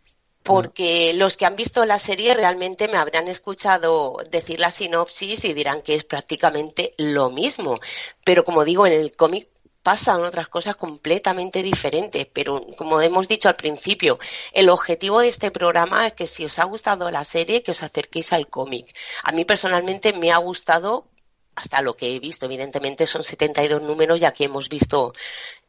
porque 0.42 1.12
los 1.12 1.36
que 1.36 1.44
han 1.44 1.54
visto 1.54 1.84
la 1.84 1.98
serie 1.98 2.32
realmente 2.32 2.88
me 2.88 2.96
habrán 2.96 3.28
escuchado 3.28 4.16
decir 4.30 4.58
la 4.58 4.70
sinopsis 4.70 5.44
y 5.44 5.52
dirán 5.52 5.82
que 5.82 5.96
es 5.96 6.04
prácticamente 6.04 6.94
lo 6.96 7.28
mismo. 7.28 7.78
Pero 8.24 8.42
como 8.42 8.64
digo, 8.64 8.86
en 8.86 8.94
el 8.94 9.14
cómic 9.14 9.48
pasan 9.86 10.24
otras 10.24 10.48
cosas 10.48 10.74
completamente 10.74 11.62
diferentes, 11.62 12.26
pero 12.32 12.60
como 12.76 13.00
hemos 13.00 13.28
dicho 13.28 13.48
al 13.48 13.54
principio, 13.54 14.18
el 14.52 14.68
objetivo 14.68 15.20
de 15.20 15.28
este 15.28 15.52
programa 15.52 16.08
es 16.08 16.14
que 16.14 16.26
si 16.26 16.44
os 16.44 16.58
ha 16.58 16.64
gustado 16.64 17.08
la 17.12 17.22
serie, 17.22 17.62
que 17.62 17.70
os 17.70 17.84
acerquéis 17.84 18.32
al 18.32 18.48
cómic. 18.48 18.92
A 19.22 19.30
mí 19.30 19.44
personalmente 19.44 20.12
me 20.12 20.32
ha 20.32 20.38
gustado 20.38 21.06
hasta 21.54 21.82
lo 21.82 21.94
que 21.94 22.16
he 22.16 22.18
visto. 22.18 22.46
Evidentemente 22.46 23.06
son 23.06 23.22
72 23.22 23.80
números 23.80 24.20
y 24.20 24.24
aquí 24.24 24.42
hemos 24.42 24.68
visto 24.68 25.12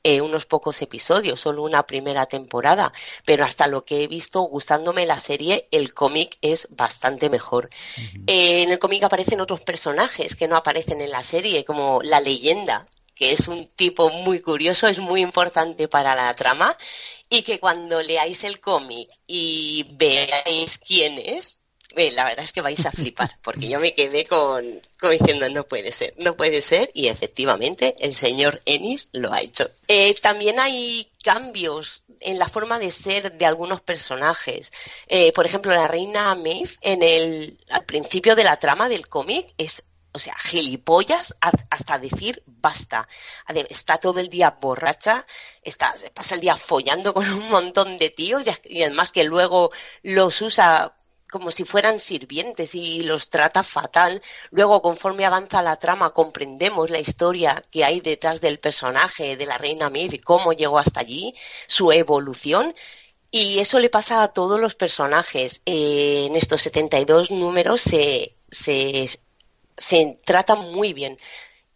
eh, 0.02 0.20
unos 0.20 0.48
pocos 0.48 0.82
episodios, 0.82 1.40
solo 1.40 1.62
una 1.62 1.86
primera 1.86 2.26
temporada, 2.26 2.92
pero 3.24 3.46
hasta 3.46 3.68
lo 3.68 3.86
que 3.86 4.02
he 4.02 4.08
visto 4.08 4.42
gustándome 4.42 5.06
la 5.06 5.20
serie, 5.20 5.66
el 5.70 5.94
cómic 5.94 6.40
es 6.42 6.70
bastante 6.72 7.30
mejor. 7.30 7.70
Eh, 8.26 8.64
en 8.64 8.72
el 8.72 8.80
cómic 8.80 9.04
aparecen 9.04 9.42
otros 9.42 9.62
personajes 9.62 10.36
que 10.36 10.48
no 10.48 10.56
aparecen 10.56 11.02
en 11.02 11.12
la 11.12 11.22
serie, 11.22 11.64
como 11.64 12.02
la 12.02 12.20
leyenda, 12.20 12.88
que 13.18 13.32
es 13.32 13.48
un 13.48 13.68
tipo 13.68 14.10
muy 14.10 14.40
curioso, 14.42 14.88
es 14.88 15.00
muy 15.00 15.22
importante 15.22 15.88
para 15.88 16.16
la 16.16 16.34
trama 16.34 16.78
y 17.30 17.42
que 17.42 17.60
cuando 17.60 18.02
leáis 18.02 18.44
el 18.44 18.60
cómic 18.60 19.10
y 19.26 19.86
veáis 19.92 20.78
quién 20.78 21.20
es, 21.20 21.58
eh, 21.96 22.12
la 22.12 22.26
verdad 22.26 22.44
es 22.44 22.52
que 22.52 22.62
vais 22.62 22.86
a 22.86 22.92
flipar, 22.92 23.30
porque 23.42 23.70
yo 23.70 23.80
me 23.80 23.94
quedé 23.94 24.26
con, 24.26 24.82
diciendo 25.10 25.50
no 25.50 25.68
puede 25.68 25.92
ser, 25.92 26.14
no 26.18 26.36
puede 26.36 26.62
ser, 26.62 26.92
y 26.94 27.08
efectivamente 27.08 27.96
el 28.00 28.14
señor 28.14 28.62
Ennis 28.66 29.10
lo 29.14 29.34
ha 29.34 29.42
hecho. 29.42 29.70
Eh, 29.88 30.14
también 30.22 30.60
hay 30.60 31.10
cambios 31.24 32.04
en 32.20 32.40
la 32.40 32.48
forma 32.48 32.78
de 32.80 32.92
ser 32.92 33.38
de 33.38 33.46
algunos 33.46 33.82
personajes. 33.82 34.72
Eh, 35.08 35.32
por 35.34 35.46
ejemplo, 35.46 35.74
la 35.74 35.88
reina 35.88 36.36
Maeve 36.36 36.70
en 36.82 37.04
el 37.04 37.58
al 37.70 37.86
principio 37.86 38.36
de 38.36 38.44
la 38.44 38.58
trama 38.58 38.90
del 38.90 39.08
cómic 39.08 39.54
es 39.58 39.84
o 40.18 40.20
sea, 40.20 40.36
gilipollas 40.36 41.36
hasta 41.70 42.00
decir 42.00 42.44
basta. 42.46 43.08
Está 43.70 43.98
todo 43.98 44.20
el 44.20 44.30
día 44.30 44.58
borracha, 44.60 45.26
está, 45.62 45.94
pasa 46.14 46.36
el 46.36 46.42
día 46.42 46.58
follando 46.58 47.14
con 47.14 47.32
un 47.32 47.50
montón 47.50 47.98
de 48.00 48.10
tíos 48.10 48.44
y 48.66 48.82
además 48.82 49.12
que 49.12 49.24
luego 49.24 49.72
los 50.02 50.42
usa 50.42 50.94
como 51.30 51.52
si 51.52 51.66
fueran 51.66 52.00
sirvientes 52.00 52.74
y 52.74 53.04
los 53.04 53.30
trata 53.30 53.62
fatal. 53.62 54.22
Luego, 54.50 54.82
conforme 54.82 55.26
avanza 55.26 55.62
la 55.62 55.76
trama, 55.76 56.12
comprendemos 56.12 56.90
la 56.90 57.00
historia 57.00 57.62
que 57.70 57.84
hay 57.84 58.00
detrás 58.00 58.42
del 58.42 58.60
personaje 58.60 59.36
de 59.38 59.46
la 59.46 59.58
reina 59.58 59.90
Mir 59.90 60.14
y 60.14 60.20
cómo 60.20 60.54
llegó 60.54 60.80
hasta 60.80 61.02
allí, 61.02 61.36
su 61.68 61.92
evolución. 61.92 62.74
Y 63.30 63.60
eso 63.60 63.80
le 63.80 63.90
pasa 63.90 64.24
a 64.24 64.30
todos 64.30 64.60
los 64.60 64.76
personajes. 64.76 65.62
Eh, 65.66 66.26
en 66.28 66.36
estos 66.38 66.62
72 66.62 67.30
números 67.30 67.82
se, 67.82 68.38
se 68.50 69.10
se 69.78 70.18
trata 70.26 70.56
muy 70.56 70.94
bien. 70.94 71.18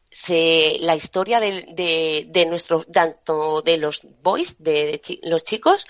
Se, 0.09 0.77
la 0.79 0.95
historia 0.95 1.39
de, 1.39 1.65
de, 1.73 2.25
de 2.27 2.45
nuestros, 2.45 2.85
tanto 2.87 3.61
de 3.61 3.77
los 3.77 4.01
boys, 4.23 4.55
de, 4.59 5.01
de 5.07 5.19
los 5.23 5.43
chicos, 5.43 5.87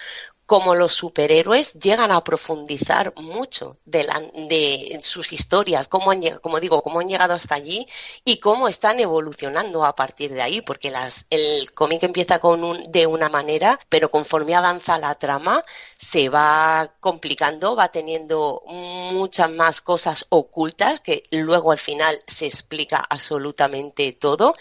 como 0.52 0.76
los 0.76 0.94
superhéroes 0.94 1.76
llegan 1.76 2.12
a 2.12 2.26
profundizar 2.26 3.14
mucho 3.16 3.78
de, 3.86 5.00
sus 5.02 5.32
historias, 5.32 5.88
cómo 5.88 6.12
han, 6.12 6.20
como 6.40 6.60
digo, 6.60 6.82
cómo 6.82 7.00
han 7.00 7.08
llegado 7.08 7.34
hasta 7.34 7.56
allí 7.56 7.88
y 8.26 8.36
cómo 8.42 8.68
están 8.68 9.00
evolucionando 9.00 9.86
a 9.86 9.96
partir 9.96 10.34
de 10.34 10.42
ahí, 10.42 10.60
porque 10.60 10.92
las, 10.92 11.26
el 11.30 11.72
cómic 11.72 12.04
empieza 12.04 12.40
con 12.40 12.66
un, 12.66 12.92
de 12.92 13.08
una 13.08 13.30
manera, 13.30 13.80
pero 13.88 14.12
conforme 14.12 14.54
avanza 14.54 14.98
la 14.98 15.16
trama 15.16 15.64
se 15.96 16.28
va 16.28 16.96
complicando, 17.00 17.78
va 17.78 17.88
teniendo 17.88 18.62
muchas 18.68 19.50
más 19.50 19.80
cosas 19.80 20.26
ocultas 20.28 21.00
que 21.00 21.24
luego 21.32 21.72
al 21.72 21.78
final 21.78 22.20
se 22.28 22.46
explica 22.46 22.98
absolutamente 23.10 24.12
todo 24.12 24.56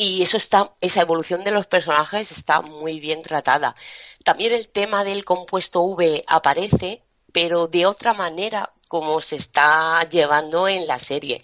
y 0.00 0.22
eso 0.22 0.38
está, 0.38 0.72
esa 0.80 1.02
evolución 1.02 1.44
de 1.44 1.50
los 1.50 1.66
personajes 1.66 2.32
está 2.32 2.62
muy 2.62 3.00
bien 3.00 3.20
tratada. 3.20 3.76
También 4.24 4.50
el 4.52 4.70
tema 4.70 5.04
del 5.04 5.26
compuesto 5.26 5.82
V 5.82 6.24
aparece, 6.26 7.02
pero 7.32 7.68
de 7.68 7.84
otra 7.84 8.14
manera 8.14 8.72
como 8.88 9.20
se 9.20 9.36
está 9.36 10.02
llevando 10.08 10.66
en 10.68 10.86
la 10.86 10.98
serie. 10.98 11.42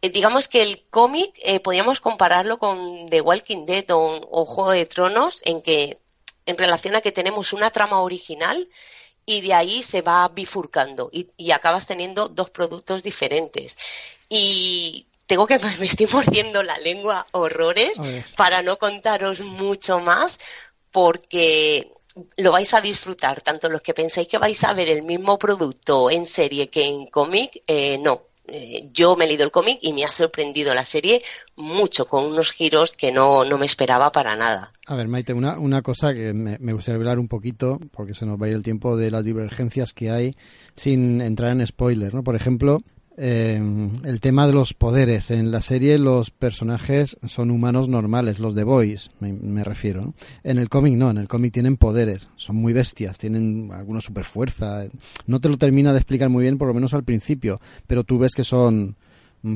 Eh, 0.00 0.08
digamos 0.08 0.48
que 0.48 0.62
el 0.62 0.86
cómic 0.88 1.38
eh, 1.42 1.60
podríamos 1.60 2.00
compararlo 2.00 2.58
con 2.58 3.10
The 3.10 3.20
Walking 3.20 3.66
Dead 3.66 3.90
o, 3.90 4.26
o, 4.30 4.46
Juego 4.46 4.70
de 4.70 4.86
Tronos, 4.86 5.42
en 5.44 5.60
que 5.60 5.98
en 6.46 6.56
relación 6.56 6.96
a 6.96 7.02
que 7.02 7.12
tenemos 7.12 7.52
una 7.52 7.68
trama 7.68 8.00
original 8.00 8.70
y 9.26 9.42
de 9.42 9.52
ahí 9.52 9.82
se 9.82 10.00
va 10.00 10.26
bifurcando 10.28 11.10
y, 11.12 11.28
y 11.36 11.50
acabas 11.50 11.84
teniendo 11.84 12.28
dos 12.30 12.48
productos 12.48 13.02
diferentes. 13.02 13.76
Y 14.30 15.08
tengo 15.28 15.46
que 15.46 15.58
me 15.78 15.86
estoy 15.86 16.08
mordiendo 16.12 16.64
la 16.64 16.76
lengua 16.78 17.24
horrores 17.30 17.92
para 18.36 18.62
no 18.62 18.78
contaros 18.78 19.38
mucho 19.40 20.00
más 20.00 20.40
porque 20.90 21.92
lo 22.38 22.50
vais 22.50 22.74
a 22.74 22.80
disfrutar 22.80 23.42
tanto 23.42 23.68
los 23.68 23.82
que 23.82 23.94
pensáis 23.94 24.26
que 24.26 24.38
vais 24.38 24.64
a 24.64 24.72
ver 24.72 24.88
el 24.88 25.04
mismo 25.04 25.38
producto 25.38 26.10
en 26.10 26.26
serie 26.26 26.68
que 26.68 26.86
en 26.86 27.06
cómic 27.06 27.62
eh, 27.68 27.98
no 27.98 28.22
eh, 28.50 28.88
yo 28.94 29.14
me 29.14 29.26
he 29.26 29.28
leído 29.28 29.44
el 29.44 29.50
cómic 29.50 29.78
y 29.82 29.92
me 29.92 30.06
ha 30.06 30.10
sorprendido 30.10 30.74
la 30.74 30.84
serie 30.84 31.22
mucho 31.54 32.08
con 32.08 32.24
unos 32.24 32.50
giros 32.50 32.94
que 32.94 33.12
no, 33.12 33.44
no 33.44 33.58
me 33.58 33.66
esperaba 33.66 34.10
para 34.10 34.36
nada. 34.36 34.72
A 34.86 34.94
ver, 34.94 35.06
Maite, 35.06 35.34
una, 35.34 35.58
una 35.58 35.82
cosa 35.82 36.14
que 36.14 36.32
me, 36.32 36.56
me, 36.58 36.72
gustaría 36.72 36.96
hablar 36.96 37.18
un 37.18 37.28
poquito, 37.28 37.78
porque 37.92 38.14
se 38.14 38.24
nos 38.24 38.40
va 38.40 38.46
a 38.46 38.48
ir 38.48 38.54
el 38.54 38.62
tiempo 38.62 38.96
de 38.96 39.10
las 39.10 39.26
divergencias 39.26 39.92
que 39.92 40.10
hay 40.10 40.34
sin 40.76 41.20
entrar 41.20 41.52
en 41.52 41.66
spoiler, 41.66 42.14
¿no? 42.14 42.24
Por 42.24 42.36
ejemplo, 42.36 42.80
eh, 43.20 43.60
el 44.04 44.20
tema 44.20 44.46
de 44.46 44.52
los 44.52 44.74
poderes. 44.74 45.30
En 45.30 45.50
la 45.50 45.60
serie 45.60 45.98
los 45.98 46.30
personajes 46.30 47.16
son 47.26 47.50
humanos 47.50 47.88
normales, 47.88 48.38
los 48.38 48.54
de 48.54 48.64
Boys, 48.64 49.10
me, 49.18 49.32
me 49.32 49.64
refiero. 49.64 50.14
En 50.44 50.58
el 50.58 50.68
cómic 50.68 50.94
no, 50.94 51.10
en 51.10 51.18
el 51.18 51.26
cómic 51.26 51.52
tienen 51.52 51.76
poderes, 51.76 52.28
son 52.36 52.56
muy 52.56 52.72
bestias, 52.72 53.18
tienen 53.18 53.70
alguna 53.72 54.00
super 54.00 54.24
fuerza. 54.24 54.84
No 55.26 55.40
te 55.40 55.48
lo 55.48 55.58
termina 55.58 55.92
de 55.92 55.98
explicar 55.98 56.28
muy 56.28 56.44
bien, 56.44 56.58
por 56.58 56.68
lo 56.68 56.74
menos 56.74 56.94
al 56.94 57.02
principio, 57.04 57.60
pero 57.88 58.04
tú 58.04 58.18
ves 58.18 58.34
que 58.34 58.44
son 58.44 58.96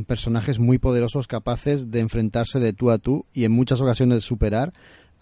personajes 0.07 0.59
muy 0.59 0.79
poderosos 0.79 1.27
capaces 1.27 1.91
de 1.91 2.01
enfrentarse 2.01 2.61
de 2.61 2.73
tú 2.73 2.91
a 2.91 2.99
tú 2.99 3.27
y 3.33 3.45
en 3.45 3.53
muchas 3.53 3.81
ocasiones 3.81 4.25
superar 4.25 4.73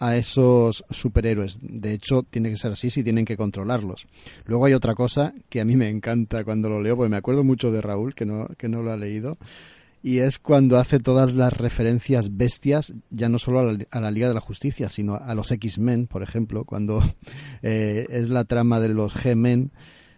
a 0.01 0.17
esos 0.17 0.83
superhéroes. 0.89 1.59
De 1.61 1.93
hecho, 1.93 2.23
tiene 2.23 2.49
que 2.49 2.55
ser 2.55 2.71
así 2.71 2.89
si 2.89 3.03
tienen 3.03 3.23
que 3.23 3.37
controlarlos. 3.37 4.07
Luego 4.45 4.65
hay 4.65 4.73
otra 4.73 4.95
cosa 4.95 5.31
que 5.47 5.61
a 5.61 5.65
mí 5.65 5.75
me 5.75 5.89
encanta 5.89 6.43
cuando 6.43 6.69
lo 6.69 6.81
leo, 6.81 6.95
porque 6.97 7.11
me 7.11 7.17
acuerdo 7.17 7.43
mucho 7.43 7.71
de 7.71 7.81
Raúl, 7.81 8.15
que 8.15 8.25
no, 8.25 8.47
que 8.57 8.67
no 8.67 8.81
lo 8.81 8.91
ha 8.91 8.97
leído, 8.97 9.37
y 10.01 10.17
es 10.17 10.39
cuando 10.39 10.79
hace 10.79 10.99
todas 10.99 11.35
las 11.35 11.53
referencias 11.53 12.35
bestias, 12.35 12.95
ya 13.11 13.29
no 13.29 13.37
solo 13.37 13.77
a 13.91 13.99
la, 13.99 14.09
Liga 14.09 14.27
de 14.27 14.33
la 14.33 14.41
Justicia, 14.41 14.89
sino 14.89 15.17
a 15.17 15.35
los 15.35 15.51
X-Men, 15.51 16.07
por 16.07 16.23
ejemplo, 16.23 16.65
cuando 16.65 17.03
eh, 17.61 18.07
es 18.09 18.29
la 18.29 18.45
trama 18.45 18.79
de 18.79 18.89
los 18.89 19.15
G-Men. 19.15 19.71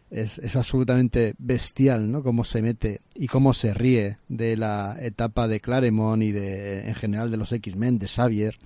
Es, 0.10 0.38
es, 0.38 0.56
absolutamente 0.56 1.34
bestial, 1.39 2.10
¿no? 2.12 2.22
Cómo 2.22 2.46
se 2.46 2.62
mete 2.62 3.02
y 3.15 3.26
cómo 3.26 3.56
se 3.56 3.74
ríe 3.74 4.19
de 4.30 4.56
la 4.56 4.96
etapa 5.02 5.48
de 5.48 5.60
Claremont 5.60 6.22
y 6.22 6.32
de, 6.32 6.88
en 6.88 6.93
general, 6.93 7.32
de 7.32 7.38
los 7.38 7.52
X-Men, 7.52 7.98
de 7.98 8.08
Xavier 8.08 8.60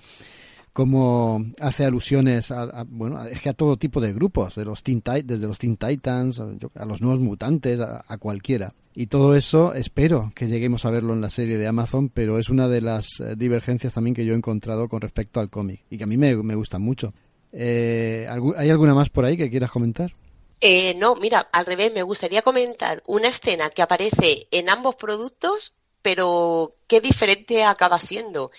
cómo 0.78 1.44
hace 1.58 1.84
alusiones 1.84 2.52
a, 2.52 2.84
bueno 2.86 3.24
es 3.24 3.42
que 3.42 3.48
a 3.48 3.52
todo 3.52 3.78
tipo 3.78 4.00
de 4.00 4.12
grupos 4.12 4.54
de 4.54 4.64
los 4.64 4.84
Teen 4.84 5.02
desde 5.24 5.48
los 5.48 5.58
Teen 5.58 5.76
Titans 5.76 6.38
a, 6.38 6.84
los 6.84 7.02
nuevos 7.02 7.18
mutantes 7.18 7.80
a, 7.80 8.04
a, 8.06 8.16
cualquiera. 8.18 8.74
Y 8.94 9.08
todo 9.08 9.34
eso 9.34 9.74
espero 9.74 10.30
que 10.36 10.46
lleguemos 10.46 10.84
a 10.84 10.90
verlo 10.90 11.14
en 11.14 11.20
la 11.20 11.30
serie 11.30 11.58
de 11.58 11.66
Amazon 11.66 12.10
pero 12.10 12.38
es 12.38 12.48
una 12.48 12.68
de 12.68 12.80
las 12.80 13.18
eh, 13.18 13.34
divergencias 13.36 13.94
también 13.94 14.14
que 14.14 14.24
yo 14.24 14.34
he 14.34 14.36
encontrado 14.36 14.88
con 14.88 15.00
respecto 15.00 15.40
al 15.40 15.50
cómic 15.50 15.82
y 15.90 15.98
que 15.98 16.04
a 16.04 16.06
mí 16.06 16.16
me, 16.16 16.36
me 16.36 16.54
gusta 16.54 16.78
mucho. 16.78 17.12
Eh, 17.52 18.28
¿hay 18.56 18.70
alguna 18.70 18.94
más 18.94 19.10
por 19.10 19.24
ahí 19.24 19.36
que 19.36 19.50
quieras 19.50 19.72
comentar? 19.72 20.12
Eh, 20.60 20.94
no, 20.94 21.16
mira, 21.16 21.48
al 21.50 21.66
revés, 21.66 21.92
me 21.92 22.04
gustaría 22.04 22.42
comentar 22.42 23.02
una 23.04 23.26
escena 23.26 23.68
que 23.68 23.82
aparece 23.82 24.46
en 24.52 24.70
ambos 24.70 24.94
productos, 24.94 25.74
pero 26.02 26.70
qué 26.86 27.00
diferente 27.00 27.64
acaba 27.64 27.98
siendo 27.98 28.52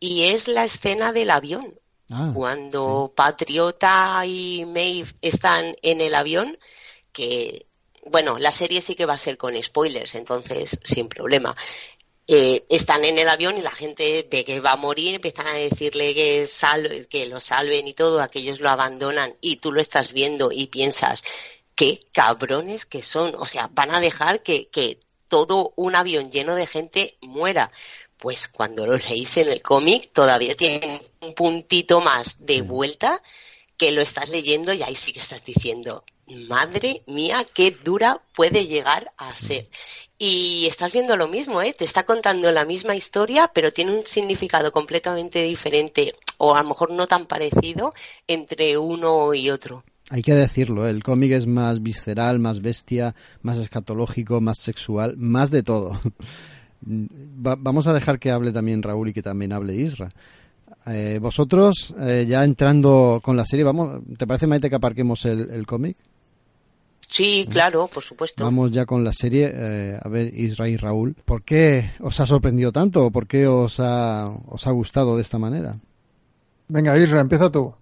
y 0.00 0.24
es 0.24 0.48
la 0.48 0.64
escena 0.64 1.12
del 1.12 1.30
avión. 1.30 1.78
Ah, 2.10 2.32
Cuando 2.34 3.06
sí. 3.08 3.12
Patriota 3.14 4.22
y 4.26 4.64
Maeve 4.64 5.12
están 5.20 5.72
en 5.82 6.00
el 6.00 6.14
avión, 6.16 6.58
que, 7.12 7.66
bueno, 8.06 8.38
la 8.38 8.50
serie 8.50 8.80
sí 8.80 8.96
que 8.96 9.06
va 9.06 9.14
a 9.14 9.18
ser 9.18 9.36
con 9.36 9.60
spoilers, 9.62 10.16
entonces 10.16 10.80
sin 10.82 11.08
problema. 11.08 11.54
Eh, 12.26 12.64
están 12.68 13.04
en 13.04 13.18
el 13.18 13.28
avión 13.28 13.58
y 13.58 13.62
la 13.62 13.70
gente 13.70 14.26
ve 14.30 14.44
que 14.44 14.60
va 14.60 14.72
a 14.72 14.76
morir, 14.76 15.16
empiezan 15.16 15.46
a 15.48 15.54
decirle 15.54 16.14
que, 16.14 16.46
salve, 16.46 17.06
que 17.06 17.26
lo 17.26 17.38
salven 17.40 17.86
y 17.86 17.94
todo, 17.94 18.20
aquellos 18.20 18.60
lo 18.60 18.70
abandonan 18.70 19.34
y 19.40 19.56
tú 19.56 19.72
lo 19.72 19.80
estás 19.80 20.12
viendo 20.12 20.50
y 20.52 20.66
piensas, 20.68 21.22
qué 21.74 22.00
cabrones 22.12 22.86
que 22.86 23.02
son, 23.02 23.34
o 23.36 23.44
sea, 23.46 23.68
van 23.72 23.90
a 23.90 24.00
dejar 24.00 24.42
que, 24.42 24.68
que 24.68 25.00
todo 25.28 25.72
un 25.76 25.96
avión 25.96 26.30
lleno 26.30 26.54
de 26.54 26.66
gente 26.66 27.16
muera 27.20 27.72
pues 28.20 28.48
cuando 28.48 28.86
lo 28.86 28.96
leéis 28.96 29.36
en 29.38 29.48
el 29.48 29.62
cómic 29.62 30.12
todavía 30.12 30.54
tiene 30.54 31.02
un 31.20 31.34
puntito 31.34 32.00
más 32.00 32.36
de 32.44 32.62
vuelta 32.62 33.20
que 33.76 33.92
lo 33.92 34.02
estás 34.02 34.28
leyendo 34.28 34.72
y 34.74 34.82
ahí 34.82 34.94
sí 34.94 35.12
que 35.12 35.20
estás 35.20 35.42
diciendo, 35.42 36.04
madre 36.48 37.02
mía, 37.06 37.46
qué 37.54 37.70
dura 37.70 38.20
puede 38.34 38.66
llegar 38.66 39.10
a 39.16 39.32
ser. 39.32 39.68
Y 40.18 40.66
estás 40.68 40.92
viendo 40.92 41.16
lo 41.16 41.28
mismo, 41.28 41.62
¿eh? 41.62 41.74
Te 41.76 41.86
está 41.86 42.04
contando 42.04 42.52
la 42.52 42.66
misma 42.66 42.94
historia, 42.94 43.50
pero 43.54 43.72
tiene 43.72 43.92
un 43.92 44.04
significado 44.04 44.70
completamente 44.70 45.42
diferente, 45.42 46.14
o 46.36 46.54
a 46.54 46.62
lo 46.62 46.68
mejor 46.68 46.90
no 46.90 47.06
tan 47.06 47.24
parecido, 47.24 47.94
entre 48.28 48.76
uno 48.76 49.32
y 49.32 49.48
otro. 49.48 49.82
Hay 50.10 50.22
que 50.22 50.34
decirlo, 50.34 50.86
¿eh? 50.86 50.90
el 50.90 51.02
cómic 51.02 51.32
es 51.32 51.46
más 51.46 51.82
visceral, 51.82 52.38
más 52.38 52.60
bestia, 52.60 53.14
más 53.40 53.56
escatológico, 53.56 54.42
más 54.42 54.58
sexual, 54.58 55.16
más 55.16 55.50
de 55.50 55.62
todo. 55.62 56.00
Va, 56.86 57.56
vamos 57.58 57.86
a 57.86 57.92
dejar 57.92 58.18
que 58.18 58.30
hable 58.30 58.52
también 58.52 58.82
Raúl 58.82 59.08
y 59.08 59.12
que 59.12 59.22
también 59.22 59.52
hable 59.52 59.74
Isra. 59.76 60.10
Eh, 60.86 61.18
vosotros, 61.20 61.94
eh, 61.98 62.24
ya 62.28 62.42
entrando 62.42 63.20
con 63.22 63.36
la 63.36 63.44
serie, 63.44 63.64
vamos, 63.64 64.00
¿te 64.16 64.26
parece, 64.26 64.46
Maite, 64.46 64.70
que 64.70 64.76
aparquemos 64.76 65.24
el, 65.26 65.50
el 65.50 65.66
cómic? 65.66 65.96
Sí, 67.06 67.44
claro, 67.50 67.88
por 67.92 68.04
supuesto. 68.04 68.44
Vamos 68.44 68.70
ya 68.70 68.86
con 68.86 69.02
la 69.02 69.12
serie. 69.12 69.50
Eh, 69.52 69.98
a 70.00 70.08
ver, 70.08 70.32
Isra 70.32 70.68
y 70.68 70.76
Raúl, 70.76 71.16
¿por 71.24 71.42
qué 71.42 71.90
os 71.98 72.20
ha 72.20 72.26
sorprendido 72.26 72.70
tanto? 72.70 73.10
¿Por 73.10 73.26
qué 73.26 73.48
os 73.48 73.80
ha, 73.80 74.28
os 74.46 74.66
ha 74.66 74.70
gustado 74.70 75.16
de 75.16 75.22
esta 75.22 75.36
manera? 75.36 75.72
Venga, 76.68 76.96
Isra, 76.96 77.20
empieza 77.20 77.50
tú. 77.50 77.74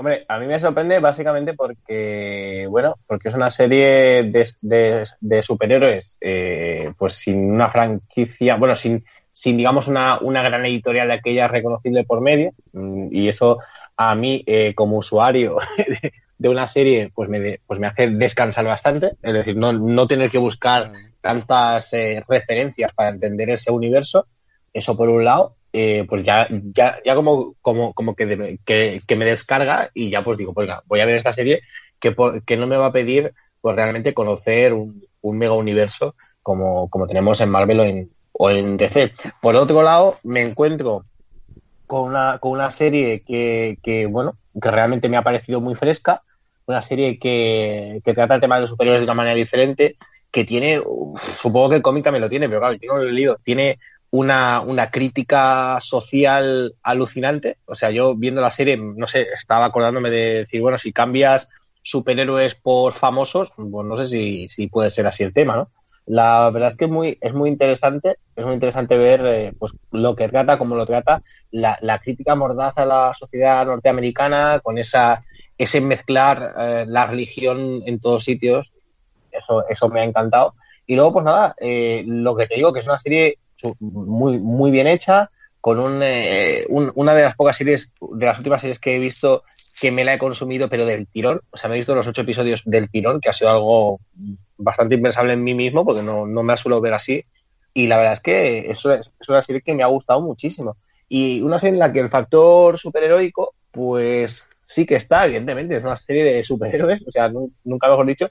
Hombre, 0.00 0.24
a 0.28 0.38
mí 0.38 0.46
me 0.46 0.58
sorprende 0.58 0.98
básicamente 0.98 1.52
porque, 1.52 2.66
bueno, 2.70 2.94
porque 3.06 3.28
es 3.28 3.34
una 3.34 3.50
serie 3.50 4.22
de, 4.22 4.50
de, 4.62 5.06
de 5.20 5.42
superhéroes, 5.42 6.16
eh, 6.22 6.90
pues 6.96 7.12
sin 7.16 7.52
una 7.52 7.68
franquicia, 7.68 8.56
bueno, 8.56 8.74
sin, 8.74 9.04
sin 9.30 9.58
digamos, 9.58 9.88
una, 9.88 10.18
una 10.20 10.42
gran 10.42 10.64
editorial 10.64 11.08
de 11.08 11.12
aquella 11.12 11.48
reconocible 11.48 12.04
por 12.04 12.22
medio. 12.22 12.52
Mm, 12.72 13.08
y 13.10 13.28
eso 13.28 13.58
a 13.94 14.14
mí, 14.14 14.42
eh, 14.46 14.72
como 14.74 14.96
usuario 14.96 15.58
de, 15.76 16.12
de, 16.38 16.48
una 16.48 16.66
serie, 16.66 17.12
pues 17.14 17.28
me, 17.28 17.60
pues 17.66 17.78
me 17.78 17.88
hace 17.88 18.08
descansar 18.08 18.64
bastante. 18.64 19.16
Es 19.20 19.34
decir, 19.34 19.54
no, 19.54 19.74
no 19.74 20.06
tener 20.06 20.30
que 20.30 20.38
buscar 20.38 20.92
tantas 21.20 21.92
eh, 21.92 22.24
referencias 22.26 22.90
para 22.94 23.10
entender 23.10 23.50
ese 23.50 23.70
universo. 23.70 24.26
Eso 24.72 24.96
por 24.96 25.10
un 25.10 25.26
lado 25.26 25.56
eh, 25.72 26.04
pues 26.08 26.22
ya, 26.22 26.48
ya, 26.74 26.98
ya 27.04 27.14
como, 27.14 27.54
como, 27.62 27.92
como 27.94 28.14
que, 28.14 28.58
que, 28.64 29.16
me 29.16 29.24
descarga 29.24 29.90
y 29.94 30.10
ya 30.10 30.24
pues 30.24 30.36
digo, 30.38 30.52
pues 30.52 30.68
voy 30.86 31.00
a 31.00 31.06
ver 31.06 31.16
esta 31.16 31.32
serie 31.32 31.62
que, 31.98 32.14
que 32.46 32.56
no 32.56 32.66
me 32.66 32.76
va 32.76 32.86
a 32.86 32.92
pedir 32.92 33.32
pues 33.60 33.76
realmente 33.76 34.14
conocer 34.14 34.72
un, 34.72 35.04
un 35.22 35.38
mega 35.38 35.52
universo 35.52 36.14
como, 36.42 36.88
como 36.88 37.06
tenemos 37.06 37.40
en 37.40 37.50
Marvel 37.50 37.80
o 37.80 37.84
en, 37.84 38.10
o 38.32 38.50
en 38.50 38.76
DC. 38.76 39.12
Por 39.40 39.56
otro 39.56 39.82
lado, 39.82 40.18
me 40.24 40.42
encuentro 40.42 41.04
con 41.86 42.10
una, 42.10 42.38
con 42.38 42.52
una 42.52 42.70
serie 42.70 43.22
que, 43.26 43.78
que, 43.82 44.06
bueno, 44.06 44.36
que 44.60 44.70
realmente 44.70 45.08
me 45.08 45.16
ha 45.16 45.22
parecido 45.22 45.60
muy 45.60 45.74
fresca, 45.74 46.22
una 46.66 46.82
serie 46.82 47.18
que, 47.18 48.00
que 48.04 48.14
trata 48.14 48.34
el 48.34 48.40
tema 48.40 48.56
de 48.56 48.62
los 48.62 48.70
superiores 48.70 49.00
de 49.00 49.04
una 49.04 49.14
manera 49.14 49.34
diferente 49.34 49.96
que 50.30 50.44
tiene, 50.44 50.80
supongo 51.16 51.70
que 51.70 51.76
el 51.76 51.82
cómic 51.82 52.04
también 52.04 52.22
lo 52.22 52.28
tiene, 52.28 52.48
pero 52.48 52.60
claro, 52.60 52.76
yo 52.80 52.92
no 52.92 52.98
lo 52.98 53.08
he 53.08 53.12
leído, 53.12 53.36
tiene 53.42 53.78
una, 54.10 54.60
una 54.60 54.90
crítica 54.90 55.78
social 55.80 56.74
alucinante. 56.82 57.58
O 57.66 57.74
sea, 57.74 57.90
yo 57.90 58.14
viendo 58.14 58.40
la 58.40 58.50
serie, 58.50 58.76
no 58.76 59.06
sé, 59.06 59.26
estaba 59.32 59.66
acordándome 59.66 60.10
de 60.10 60.34
decir, 60.34 60.60
bueno, 60.60 60.78
si 60.78 60.92
cambias 60.92 61.48
superhéroes 61.82 62.54
por 62.54 62.92
famosos, 62.92 63.52
pues 63.56 63.86
no 63.86 63.96
sé 63.96 64.06
si, 64.06 64.48
si 64.48 64.66
puede 64.66 64.90
ser 64.90 65.06
así 65.06 65.22
el 65.22 65.32
tema, 65.32 65.56
¿no? 65.56 65.70
La 66.06 66.50
verdad 66.50 66.72
es 66.72 66.76
que 66.76 66.88
muy, 66.88 67.18
es 67.20 67.32
muy 67.32 67.48
interesante, 67.48 68.16
es 68.34 68.44
muy 68.44 68.54
interesante 68.54 68.98
ver 68.98 69.24
eh, 69.26 69.52
pues, 69.56 69.72
lo 69.92 70.16
que 70.16 70.28
trata, 70.28 70.58
cómo 70.58 70.74
lo 70.74 70.84
trata, 70.84 71.22
la, 71.52 71.78
la, 71.82 72.00
crítica 72.00 72.34
mordaz 72.34 72.76
a 72.78 72.86
la 72.86 73.12
sociedad 73.14 73.64
norteamericana, 73.64 74.60
con 74.60 74.78
esa, 74.78 75.22
ese 75.56 75.80
mezclar 75.80 76.52
eh, 76.58 76.84
la 76.88 77.06
religión 77.06 77.82
en 77.86 78.00
todos 78.00 78.24
sitios, 78.24 78.72
eso, 79.30 79.64
eso 79.68 79.88
me 79.88 80.00
ha 80.00 80.04
encantado. 80.04 80.54
Y 80.84 80.96
luego, 80.96 81.12
pues 81.12 81.24
nada, 81.24 81.54
eh, 81.60 82.02
lo 82.04 82.34
que 82.34 82.48
te 82.48 82.56
digo, 82.56 82.72
que 82.72 82.80
es 82.80 82.86
una 82.86 82.98
serie 82.98 83.38
muy, 83.78 84.38
muy 84.38 84.70
bien 84.70 84.86
hecha, 84.86 85.30
con 85.60 85.78
un, 85.78 86.02
eh, 86.02 86.64
un, 86.68 86.90
una 86.94 87.14
de 87.14 87.22
las 87.22 87.36
pocas 87.36 87.56
series, 87.56 87.92
de 88.00 88.26
las 88.26 88.38
últimas 88.38 88.60
series 88.60 88.78
que 88.78 88.96
he 88.96 88.98
visto 88.98 89.42
que 89.80 89.90
me 89.90 90.04
la 90.04 90.14
he 90.14 90.18
consumido, 90.18 90.68
pero 90.68 90.84
del 90.84 91.06
tirón. 91.06 91.40
O 91.50 91.56
sea, 91.56 91.68
me 91.68 91.74
he 91.74 91.78
visto 91.78 91.94
los 91.94 92.06
ocho 92.06 92.20
episodios 92.20 92.62
del 92.66 92.90
tirón, 92.90 93.20
que 93.20 93.30
ha 93.30 93.32
sido 93.32 93.50
algo 93.50 94.00
bastante 94.58 94.96
impensable 94.96 95.32
en 95.32 95.42
mí 95.42 95.54
mismo, 95.54 95.84
porque 95.86 96.02
no, 96.02 96.26
no 96.26 96.42
me 96.42 96.56
suelo 96.56 96.80
ver 96.80 96.94
así. 96.94 97.24
Y 97.72 97.86
la 97.86 97.96
verdad 97.96 98.12
es 98.14 98.20
que 98.20 98.70
es, 98.70 98.84
es, 98.84 99.28
una 99.28 99.42
serie 99.42 99.62
que 99.62 99.74
me 99.74 99.82
ha 99.82 99.86
gustado 99.86 100.20
muchísimo. 100.20 100.76
Y 101.08 101.40
una 101.40 101.58
serie 101.58 101.74
en 101.74 101.78
la 101.78 101.92
que 101.92 102.00
el 102.00 102.10
factor 102.10 102.78
superheroico, 102.78 103.54
pues 103.70 104.44
sí 104.66 104.84
que 104.84 104.96
está, 104.96 105.24
evidentemente. 105.24 105.76
Es 105.76 105.84
una 105.84 105.96
serie 105.96 106.24
de 106.24 106.44
superhéroes, 106.44 107.02
o 107.06 107.10
sea, 107.10 107.30
nunca 107.64 107.88
mejor 107.88 108.06
dicho. 108.06 108.30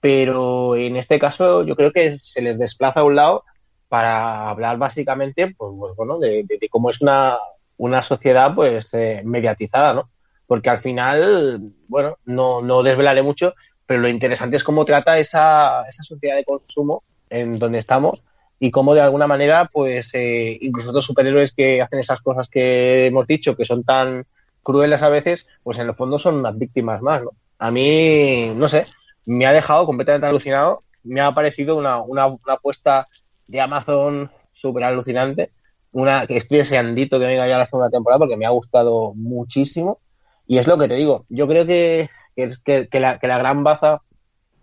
Pero 0.00 0.76
en 0.76 0.96
este 0.96 1.18
caso 1.18 1.64
yo 1.64 1.76
creo 1.76 1.92
que 1.92 2.18
se 2.18 2.42
les 2.42 2.58
desplaza 2.58 3.00
a 3.00 3.04
un 3.04 3.16
lado 3.16 3.44
para 3.90 4.48
hablar 4.48 4.78
básicamente, 4.78 5.48
pues, 5.48 5.72
pues 5.76 5.96
bueno, 5.96 6.20
de, 6.20 6.46
cómo 6.70 6.90
es 6.90 7.00
una, 7.00 7.36
una 7.76 8.02
sociedad 8.02 8.54
pues 8.54 8.88
eh, 8.92 9.20
mediatizada, 9.24 9.92
¿no? 9.92 10.10
Porque 10.46 10.70
al 10.70 10.78
final, 10.78 11.72
bueno, 11.88 12.16
no, 12.24 12.62
no 12.62 12.84
desvelaré 12.84 13.22
mucho, 13.22 13.52
pero 13.86 14.00
lo 14.00 14.08
interesante 14.08 14.56
es 14.56 14.62
cómo 14.62 14.84
trata 14.84 15.18
esa, 15.18 15.82
esa 15.88 16.04
sociedad 16.04 16.36
de 16.36 16.44
consumo 16.44 17.02
en 17.30 17.58
donde 17.58 17.78
estamos 17.78 18.22
y 18.60 18.70
cómo 18.70 18.94
de 18.94 19.00
alguna 19.00 19.26
manera, 19.26 19.68
pues 19.72 20.14
eh, 20.14 20.56
incluso 20.60 20.92
los 20.92 21.04
superhéroes 21.04 21.50
que 21.50 21.82
hacen 21.82 21.98
esas 21.98 22.20
cosas 22.20 22.46
que 22.46 23.06
hemos 23.06 23.26
dicho, 23.26 23.56
que 23.56 23.64
son 23.64 23.82
tan 23.82 24.24
crueles 24.62 25.02
a 25.02 25.08
veces, 25.08 25.48
pues 25.64 25.78
en 25.78 25.88
el 25.88 25.96
fondo 25.96 26.16
son 26.16 26.36
unas 26.36 26.56
víctimas 26.56 27.02
más, 27.02 27.22
¿no? 27.22 27.30
A 27.58 27.72
mí, 27.72 28.52
no 28.54 28.68
sé, 28.68 28.86
me 29.26 29.46
ha 29.46 29.52
dejado 29.52 29.84
completamente 29.84 30.28
alucinado, 30.28 30.84
me 31.02 31.20
ha 31.20 31.34
parecido 31.34 31.76
una, 31.76 32.00
una 32.00 32.36
apuesta 32.46 33.08
de 33.50 33.60
Amazon 33.60 34.30
súper 34.52 34.84
alucinante. 34.84 35.50
Una 35.92 36.26
que 36.26 36.36
estoy 36.36 36.58
deseandito 36.58 37.18
que 37.18 37.26
venga 37.26 37.48
ya 37.48 37.58
la 37.58 37.66
segunda 37.66 37.90
temporada 37.90 38.20
porque 38.20 38.36
me 38.36 38.46
ha 38.46 38.50
gustado 38.50 39.12
muchísimo. 39.14 39.98
Y 40.46 40.58
es 40.58 40.66
lo 40.66 40.78
que 40.78 40.88
te 40.88 40.94
digo. 40.94 41.24
Yo 41.28 41.48
creo 41.48 41.66
que, 41.66 42.08
que, 42.36 42.88
que, 42.88 43.00
la, 43.00 43.18
que 43.18 43.26
la, 43.26 43.38
gran 43.38 43.64
baza 43.64 44.02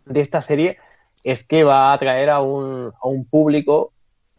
de 0.05 0.21
esta 0.21 0.41
serie 0.41 0.77
es 1.23 1.45
que 1.45 1.63
va 1.63 1.89
a 1.89 1.93
atraer 1.93 2.29
a 2.29 2.41
un, 2.41 2.93
a 3.01 3.07
un 3.07 3.25
público 3.25 3.91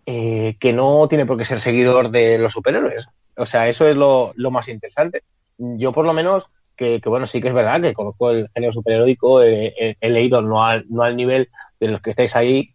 eh, 0.07 0.57
que 0.59 0.73
no 0.73 1.07
tiene 1.09 1.27
por 1.27 1.37
qué 1.37 1.45
ser 1.45 1.61
seguidor 1.61 2.11
de 2.11 2.39
los 2.39 2.53
superhéroes. 2.53 3.09
O 3.37 3.45
sea, 3.45 3.69
eso 3.69 3.87
es 3.87 3.97
lo, 3.97 4.33
lo 4.37 4.51
más 4.51 4.69
interesante. 4.69 5.23
Yo, 5.59 5.93
por 5.93 6.07
lo 6.07 6.15
menos, 6.15 6.49
que, 6.77 7.01
bueno, 7.05 7.27
sí 7.27 7.43
que 7.43 7.49
es 7.49 7.55
verdad 7.55 7.83
que 7.83 7.93
conozco 7.93 8.31
el 8.31 8.49
género 8.55 8.73
superheroico, 8.73 9.43
he, 9.43 9.97
he, 10.01 10.11
leído 10.11 10.41
no 10.41 10.65
al, 10.65 10.87
no 10.89 11.03
al 11.03 11.17
nivel 11.17 11.51
de 11.81 11.89
los 11.89 12.01
que 12.01 12.11
estáis 12.11 12.37
ahí, 12.37 12.73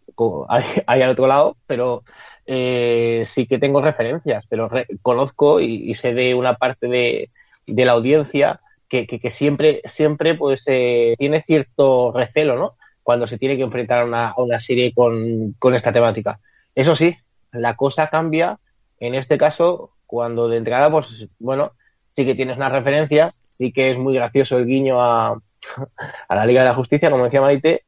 ahí 0.50 0.64
al 1.02 1.10
otro 1.10 1.28
lado, 1.28 1.58
pero 1.68 2.04
eh, 2.46 3.24
sí 3.26 3.48
que 3.48 3.60
tengo 3.60 3.82
referencias, 3.82 4.46
pero 4.50 4.68
re 4.70 4.88
conozco 5.02 5.60
y, 5.60 5.92
y, 5.92 5.96
sé 5.96 6.14
de 6.14 6.36
una 6.36 6.56
parte 6.56 6.88
de, 6.88 7.30
de 7.66 7.86
la 7.86 7.94
audiencia 7.94 8.60
que, 8.90 9.08
que, 9.08 9.20
que, 9.20 9.32
siempre, 9.32 9.82
siempre 9.86 10.36
pues 10.36 10.64
eh, 10.68 11.16
tiene 11.18 11.42
cierto 11.42 12.12
recelo, 12.12 12.58
¿no? 12.58 12.76
Cuando 13.02 13.28
se 13.28 13.38
tiene 13.38 13.58
que 13.58 13.64
enfrentar 13.64 14.02
a 14.02 14.06
una, 14.06 14.30
a 14.30 14.42
una 14.42 14.60
serie 14.60 14.94
con, 14.94 15.54
con, 15.60 15.74
esta 15.74 15.92
temática. 15.92 16.40
Eso 16.76 16.96
sí, 16.96 17.18
la 17.52 17.76
cosa 17.76 18.08
cambia 18.08 18.60
en 19.00 19.16
este 19.16 19.38
caso 19.38 19.92
cuando 20.06 20.48
de 20.48 20.58
entrada, 20.58 20.92
pues 20.92 21.28
bueno, 21.40 21.72
sí 22.16 22.26
que 22.26 22.36
tienes 22.36 22.58
una 22.58 22.70
referencia, 22.70 23.34
sí 23.58 23.72
que 23.72 23.90
es 23.90 23.98
muy 23.98 24.14
gracioso 24.14 24.58
el 24.58 24.66
guiño 24.66 25.02
a, 25.02 25.40
a 26.28 26.36
la 26.36 26.46
Liga 26.46 26.62
de 26.62 26.70
la 26.70 26.76
Justicia, 26.76 27.10
como 27.10 27.26
decía 27.26 27.42
Maite, 27.42 27.84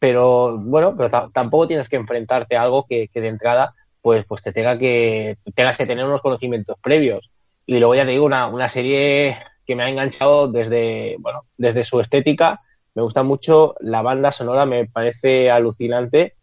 pero 0.00 0.58
bueno, 0.58 0.96
pero 0.96 1.30
tampoco 1.30 1.68
tienes 1.68 1.88
que 1.88 1.96
enfrentarte 1.96 2.56
a 2.56 2.62
algo 2.62 2.86
que, 2.88 3.08
que, 3.08 3.20
de 3.20 3.28
entrada 3.28 3.74
pues, 4.02 4.24
pues 4.26 4.42
te 4.42 4.52
tenga 4.52 4.78
que, 4.78 5.36
tengas 5.54 5.76
que 5.76 5.86
tener 5.86 6.04
unos 6.04 6.22
conocimientos 6.22 6.76
previos. 6.82 7.30
Y 7.66 7.78
luego 7.78 7.94
ya 7.94 8.06
te 8.06 8.12
digo, 8.12 8.24
una, 8.24 8.48
una 8.48 8.68
serie 8.68 9.38
que 9.66 9.76
me 9.76 9.84
ha 9.84 9.90
enganchado 9.90 10.48
desde, 10.48 11.16
bueno, 11.20 11.42
desde 11.58 11.84
su 11.84 12.00
estética, 12.00 12.60
me 12.94 13.02
gusta 13.02 13.22
mucho, 13.22 13.76
la 13.80 14.02
banda 14.02 14.32
sonora 14.32 14.66
me 14.66 14.86
parece 14.86 15.50
alucinante 15.50 16.34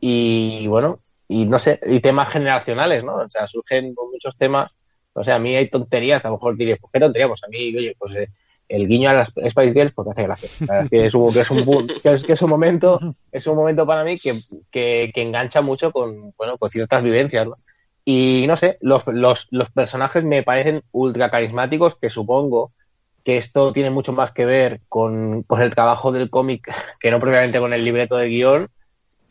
y 0.00 0.66
bueno, 0.68 1.00
y 1.28 1.44
no 1.44 1.58
sé, 1.58 1.80
y 1.86 2.00
temas 2.00 2.30
generacionales, 2.30 3.04
¿no? 3.04 3.16
O 3.16 3.28
sea, 3.28 3.46
surgen 3.46 3.94
muchos 4.10 4.36
temas, 4.36 4.70
o 5.12 5.22
sea, 5.22 5.34
a 5.34 5.38
mí 5.38 5.54
hay 5.54 5.68
tonterías, 5.68 6.24
a 6.24 6.28
lo 6.28 6.34
mejor 6.34 6.56
diréis, 6.56 6.78
¿por 6.78 6.90
qué 6.90 7.00
tonterías? 7.00 7.28
Pues 7.28 7.44
a 7.44 7.48
mí, 7.48 7.76
oye, 7.76 7.94
pues 7.98 8.14
eh, 8.14 8.28
el 8.70 8.86
guiño 8.86 9.10
a 9.10 9.14
las 9.14 9.28
Spice 9.28 9.72
Girls 9.72 9.92
porque 9.92 10.12
hace 10.12 10.22
gracia. 10.22 10.48
La 10.60 10.66
verdad 10.66 10.82
es 10.84 10.90
que 10.90 11.06
es 11.06 11.14
un, 11.14 11.32
que 11.32 11.40
es 11.40 11.50
un, 11.50 11.86
que 12.02 12.12
es, 12.12 12.24
que 12.24 12.32
es 12.34 12.42
un 12.42 12.50
momento, 12.50 13.16
es 13.32 13.46
un 13.48 13.56
momento 13.56 13.84
para 13.84 14.04
mí 14.04 14.16
que, 14.16 14.32
que, 14.70 15.10
que, 15.12 15.22
engancha 15.22 15.60
mucho 15.60 15.90
con, 15.90 16.32
bueno, 16.38 16.56
con 16.56 16.70
ciertas 16.70 17.02
vivencias, 17.02 17.46
¿no? 17.46 17.56
Y 18.04 18.44
no 18.46 18.56
sé, 18.56 18.78
los, 18.80 19.02
los, 19.08 19.48
los 19.50 19.70
personajes 19.70 20.24
me 20.24 20.44
parecen 20.44 20.82
ultra 20.92 21.30
carismáticos, 21.30 21.96
que 21.96 22.10
supongo 22.10 22.72
que 23.24 23.36
esto 23.36 23.72
tiene 23.72 23.90
mucho 23.90 24.12
más 24.12 24.30
que 24.30 24.46
ver 24.46 24.80
con, 24.88 25.42
con 25.42 25.60
el 25.60 25.74
trabajo 25.74 26.12
del 26.12 26.30
cómic 26.30 26.72
que 27.00 27.10
no 27.10 27.18
propiamente 27.18 27.58
con 27.58 27.72
el 27.74 27.84
libreto 27.84 28.16
de 28.16 28.28
guion. 28.28 28.68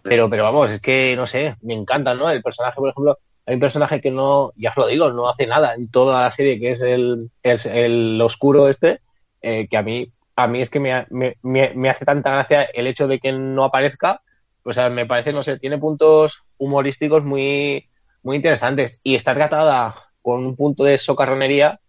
Pero, 0.03 0.29
pero 0.29 0.43
vamos, 0.43 0.69
es 0.69 0.81
que 0.81 1.15
no 1.15 1.25
sé, 1.25 1.55
me 1.61 1.73
encanta, 1.73 2.13
¿no? 2.13 2.29
El 2.29 2.41
personaje, 2.41 2.75
por 2.75 2.89
ejemplo, 2.89 3.17
hay 3.45 3.55
un 3.55 3.59
personaje 3.61 4.01
que 4.01 4.11
no, 4.11 4.51
ya 4.57 4.71
os 4.71 4.77
lo 4.77 4.87
digo, 4.87 5.11
no 5.11 5.29
hace 5.29 5.47
nada 5.47 5.73
en 5.75 5.89
toda 5.89 6.23
la 6.23 6.31
serie, 6.31 6.59
que 6.59 6.71
es 6.71 6.81
el, 6.81 7.31
el, 7.41 7.59
el 7.67 8.21
oscuro 8.21 8.69
este, 8.69 8.99
eh, 9.41 9.67
que 9.69 9.77
a 9.77 9.81
mí, 9.81 10.11
a 10.35 10.47
mí 10.47 10.61
es 10.61 10.69
que 10.69 10.79
me, 10.79 11.05
me, 11.09 11.37
me, 11.41 11.89
hace 11.89 12.05
tanta 12.05 12.31
gracia 12.31 12.63
el 12.63 12.87
hecho 12.87 13.07
de 13.07 13.19
que 13.19 13.31
no 13.31 13.63
aparezca, 13.63 14.21
o 14.63 14.73
sea, 14.73 14.89
me 14.89 15.05
parece, 15.05 15.33
no 15.33 15.43
sé, 15.43 15.57
tiene 15.57 15.77
puntos 15.77 16.43
humorísticos 16.57 17.23
muy, 17.23 17.89
muy 18.23 18.35
interesantes. 18.37 18.99
Y 19.03 19.15
está 19.15 19.33
tratada 19.33 19.95
con 20.21 20.45
un 20.45 20.55
punto 20.55 20.83
de 20.83 20.97
socarronería 20.97 21.79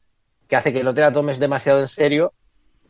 que 0.49 0.57
hace 0.57 0.73
que 0.73 0.83
no 0.83 0.95
te 0.95 1.01
la 1.01 1.13
tomes 1.13 1.39
demasiado 1.39 1.81
en 1.81 1.89
serio, 1.89 2.33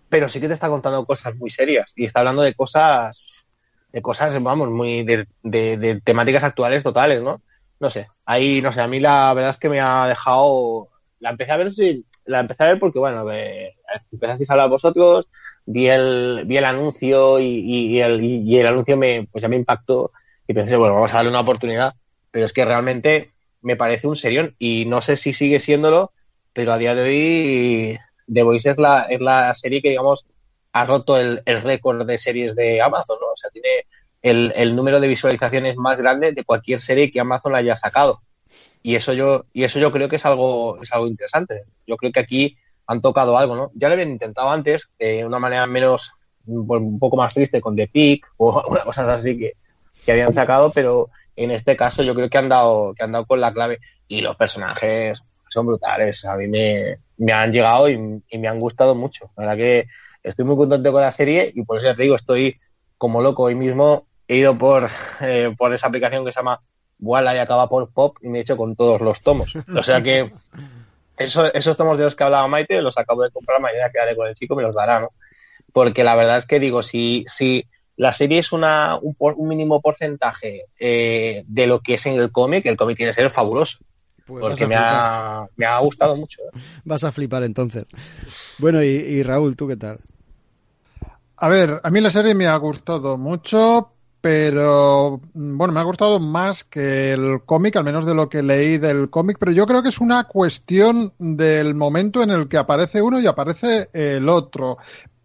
pero 0.08 0.28
sí 0.28 0.40
que 0.40 0.48
te 0.48 0.54
está 0.54 0.68
contando 0.68 1.04
cosas 1.04 1.34
muy 1.36 1.50
serias. 1.50 1.92
Y 1.96 2.04
está 2.04 2.20
hablando 2.20 2.42
de 2.42 2.54
cosas, 2.54 3.44
de 3.92 4.02
cosas, 4.02 4.40
vamos, 4.42 4.70
muy, 4.70 5.04
de, 5.04 5.26
de, 5.42 6.00
temáticas 6.04 6.44
actuales 6.44 6.82
totales, 6.82 7.22
¿no? 7.22 7.40
No 7.78 7.90
sé, 7.90 8.08
ahí, 8.24 8.60
no 8.60 8.72
sé, 8.72 8.80
a 8.80 8.86
mí 8.86 9.00
la 9.00 9.32
verdad 9.34 9.50
es 9.50 9.58
que 9.58 9.68
me 9.68 9.80
ha 9.80 10.06
dejado, 10.06 10.88
la 11.18 11.30
empecé 11.30 11.52
a 11.52 11.56
ver 11.56 11.70
sin, 11.70 12.04
la 12.30 12.40
empecé 12.40 12.62
a 12.62 12.68
ver 12.68 12.78
porque, 12.78 12.98
bueno, 12.98 13.30
eh, 13.32 13.76
empezasteis 14.12 14.48
a 14.48 14.52
hablar 14.54 14.70
vosotros, 14.70 15.28
vi 15.66 15.88
el, 15.88 16.44
vi 16.46 16.56
el 16.56 16.64
anuncio 16.64 17.40
y, 17.40 18.00
el, 18.00 18.22
y, 18.22 18.58
el, 18.58 18.66
anuncio 18.66 18.96
me, 18.96 19.26
pues 19.30 19.42
ya 19.42 19.48
me 19.48 19.56
impactó 19.56 20.12
y 20.46 20.54
pensé, 20.54 20.76
bueno, 20.76 20.94
vamos 20.94 21.12
a 21.12 21.16
darle 21.16 21.30
una 21.30 21.40
oportunidad, 21.40 21.94
pero 22.30 22.46
es 22.46 22.52
que 22.52 22.64
realmente 22.64 23.32
me 23.62 23.76
parece 23.76 24.06
un 24.06 24.16
serión 24.16 24.54
y 24.58 24.86
no 24.86 25.00
sé 25.00 25.16
si 25.16 25.32
sigue 25.32 25.58
siéndolo, 25.58 26.12
pero 26.52 26.72
a 26.72 26.78
día 26.78 26.94
de 26.94 27.02
hoy 27.02 27.98
The 28.32 28.42
Voice 28.42 28.70
es 28.70 28.78
la, 28.78 29.02
es 29.02 29.20
la 29.20 29.52
serie 29.54 29.82
que, 29.82 29.90
digamos, 29.90 30.26
ha 30.72 30.86
roto 30.86 31.18
el, 31.18 31.42
el 31.44 31.62
récord 31.62 32.06
de 32.06 32.16
series 32.16 32.54
de 32.54 32.80
Amazon, 32.80 33.18
¿no? 33.20 33.26
O 33.32 33.36
sea, 33.36 33.50
tiene 33.50 33.86
el, 34.22 34.52
el 34.54 34.76
número 34.76 35.00
de 35.00 35.08
visualizaciones 35.08 35.76
más 35.76 35.98
grande 35.98 36.32
de 36.32 36.44
cualquier 36.44 36.80
serie 36.80 37.10
que 37.10 37.20
Amazon 37.20 37.56
haya 37.56 37.74
sacado 37.74 38.20
y 38.82 38.96
eso 38.96 39.12
yo 39.12 39.44
y 39.52 39.64
eso 39.64 39.78
yo 39.78 39.92
creo 39.92 40.08
que 40.08 40.16
es 40.16 40.26
algo 40.26 40.80
es 40.82 40.92
algo 40.92 41.06
interesante. 41.06 41.64
Yo 41.86 41.96
creo 41.96 42.12
que 42.12 42.20
aquí 42.20 42.56
han 42.86 43.00
tocado 43.00 43.36
algo 43.38 43.56
no 43.56 43.70
ya 43.74 43.88
lo 43.88 43.94
habían 43.94 44.10
intentado 44.10 44.50
antes 44.50 44.90
de 44.98 45.24
una 45.24 45.38
manera 45.38 45.66
menos 45.66 46.12
un 46.46 46.98
poco 46.98 47.16
más 47.16 47.34
triste 47.34 47.60
con 47.60 47.76
The 47.76 47.88
Peak 47.88 48.26
o 48.38 48.64
una 48.68 48.84
cosas 48.84 49.16
así 49.16 49.38
que, 49.38 49.52
que 50.04 50.12
habían 50.12 50.32
sacado 50.32 50.72
pero 50.72 51.10
en 51.36 51.50
este 51.50 51.76
caso 51.76 52.02
yo 52.02 52.14
creo 52.14 52.28
que 52.28 52.38
han 52.38 52.48
dado 52.48 52.94
que 52.94 53.02
han 53.02 53.12
dado 53.12 53.26
con 53.26 53.40
la 53.40 53.52
clave. 53.52 53.78
Y 54.08 54.20
los 54.20 54.36
personajes 54.36 55.22
son 55.48 55.66
brutales. 55.66 56.24
A 56.24 56.36
mí 56.36 56.48
me, 56.48 56.98
me 57.18 57.32
han 57.32 57.52
llegado 57.52 57.88
y, 57.88 58.22
y 58.28 58.38
me 58.38 58.48
han 58.48 58.58
gustado 58.58 58.94
mucho. 58.94 59.30
La 59.36 59.44
verdad 59.44 59.56
que 59.56 59.86
estoy 60.22 60.44
muy 60.44 60.56
contento 60.56 60.92
con 60.92 61.00
la 61.00 61.10
serie 61.10 61.50
y 61.54 61.62
por 61.62 61.78
eso 61.78 61.86
ya 61.86 61.94
te 61.94 62.02
digo 62.02 62.16
estoy 62.16 62.60
como 62.98 63.22
loco. 63.22 63.44
Hoy 63.44 63.54
mismo 63.54 64.06
he 64.28 64.36
ido 64.36 64.56
por 64.58 64.88
eh, 65.20 65.54
por 65.56 65.72
esa 65.72 65.86
aplicación 65.86 66.24
que 66.24 66.32
se 66.32 66.40
llama 66.40 66.60
Walla 67.00 67.34
y 67.34 67.38
acaba 67.38 67.68
por 67.68 67.90
Pop 67.90 68.18
y 68.22 68.28
me 68.28 68.38
he 68.38 68.42
hecho 68.42 68.56
con 68.56 68.76
todos 68.76 69.00
los 69.00 69.20
tomos. 69.22 69.54
O 69.74 69.82
sea 69.82 70.02
que 70.02 70.32
eso, 71.16 71.52
esos 71.52 71.76
tomos 71.76 71.98
de 71.98 72.04
los 72.04 72.14
que 72.14 72.24
hablaba 72.24 72.48
Maite 72.48 72.80
los 72.80 72.96
acabo 72.98 73.22
de 73.22 73.30
comprar, 73.30 73.60
mañana 73.60 73.90
quedaré 73.90 74.16
con 74.16 74.26
el 74.26 74.34
chico, 74.34 74.56
me 74.56 74.62
los 74.62 74.74
dará, 74.74 75.00
¿no? 75.00 75.10
Porque 75.72 76.02
la 76.04 76.14
verdad 76.14 76.38
es 76.38 76.46
que 76.46 76.58
digo, 76.58 76.82
si, 76.82 77.24
si 77.26 77.66
la 77.96 78.12
serie 78.12 78.38
es 78.38 78.52
una, 78.52 78.98
un, 79.00 79.14
un 79.18 79.48
mínimo 79.48 79.80
porcentaje 79.80 80.64
eh, 80.78 81.44
de 81.46 81.66
lo 81.66 81.80
que 81.80 81.94
es 81.94 82.06
en 82.06 82.14
el 82.14 82.32
cómic, 82.32 82.66
el 82.66 82.76
cómic 82.76 82.96
tiene 82.96 83.10
que 83.10 83.20
ser 83.20 83.30
fabuloso. 83.30 83.78
Pues 84.26 84.40
porque 84.40 84.66
me 84.66 84.76
ha, 84.76 85.44
me 85.56 85.66
ha, 85.66 85.78
gustado 85.80 86.16
mucho. 86.16 86.40
¿eh? 86.42 86.58
Vas 86.84 87.04
a 87.04 87.12
flipar 87.12 87.42
entonces. 87.42 87.88
Bueno, 88.58 88.82
y, 88.82 88.86
y 88.86 89.22
Raúl, 89.22 89.56
¿tú 89.56 89.66
qué 89.66 89.76
tal? 89.76 89.98
A 91.36 91.48
ver, 91.48 91.80
a 91.82 91.90
mí 91.90 92.00
la 92.00 92.10
serie 92.10 92.34
me 92.34 92.46
ha 92.46 92.56
gustado 92.56 93.18
mucho, 93.18 93.92
pero 94.20 95.20
bueno, 95.32 95.72
me 95.72 95.80
ha 95.80 95.84
gustado 95.84 96.20
más 96.20 96.64
que 96.64 97.12
el 97.12 97.42
cómic, 97.44 97.76
al 97.76 97.84
menos 97.84 98.04
de 98.04 98.14
lo 98.14 98.28
que 98.28 98.42
leí 98.42 98.76
del 98.78 99.08
cómic, 99.08 99.38
pero 99.40 99.52
yo 99.52 99.66
creo 99.66 99.82
que 99.82 99.88
es 99.88 100.00
una 100.00 100.24
cuestión 100.24 101.12
del 101.18 101.74
momento 101.74 102.22
en 102.22 102.30
el 102.30 102.48
que 102.48 102.58
aparece 102.58 103.00
uno 103.00 103.18
y 103.20 103.26
aparece 103.26 103.88
el 103.92 104.28
otro. 104.28 104.78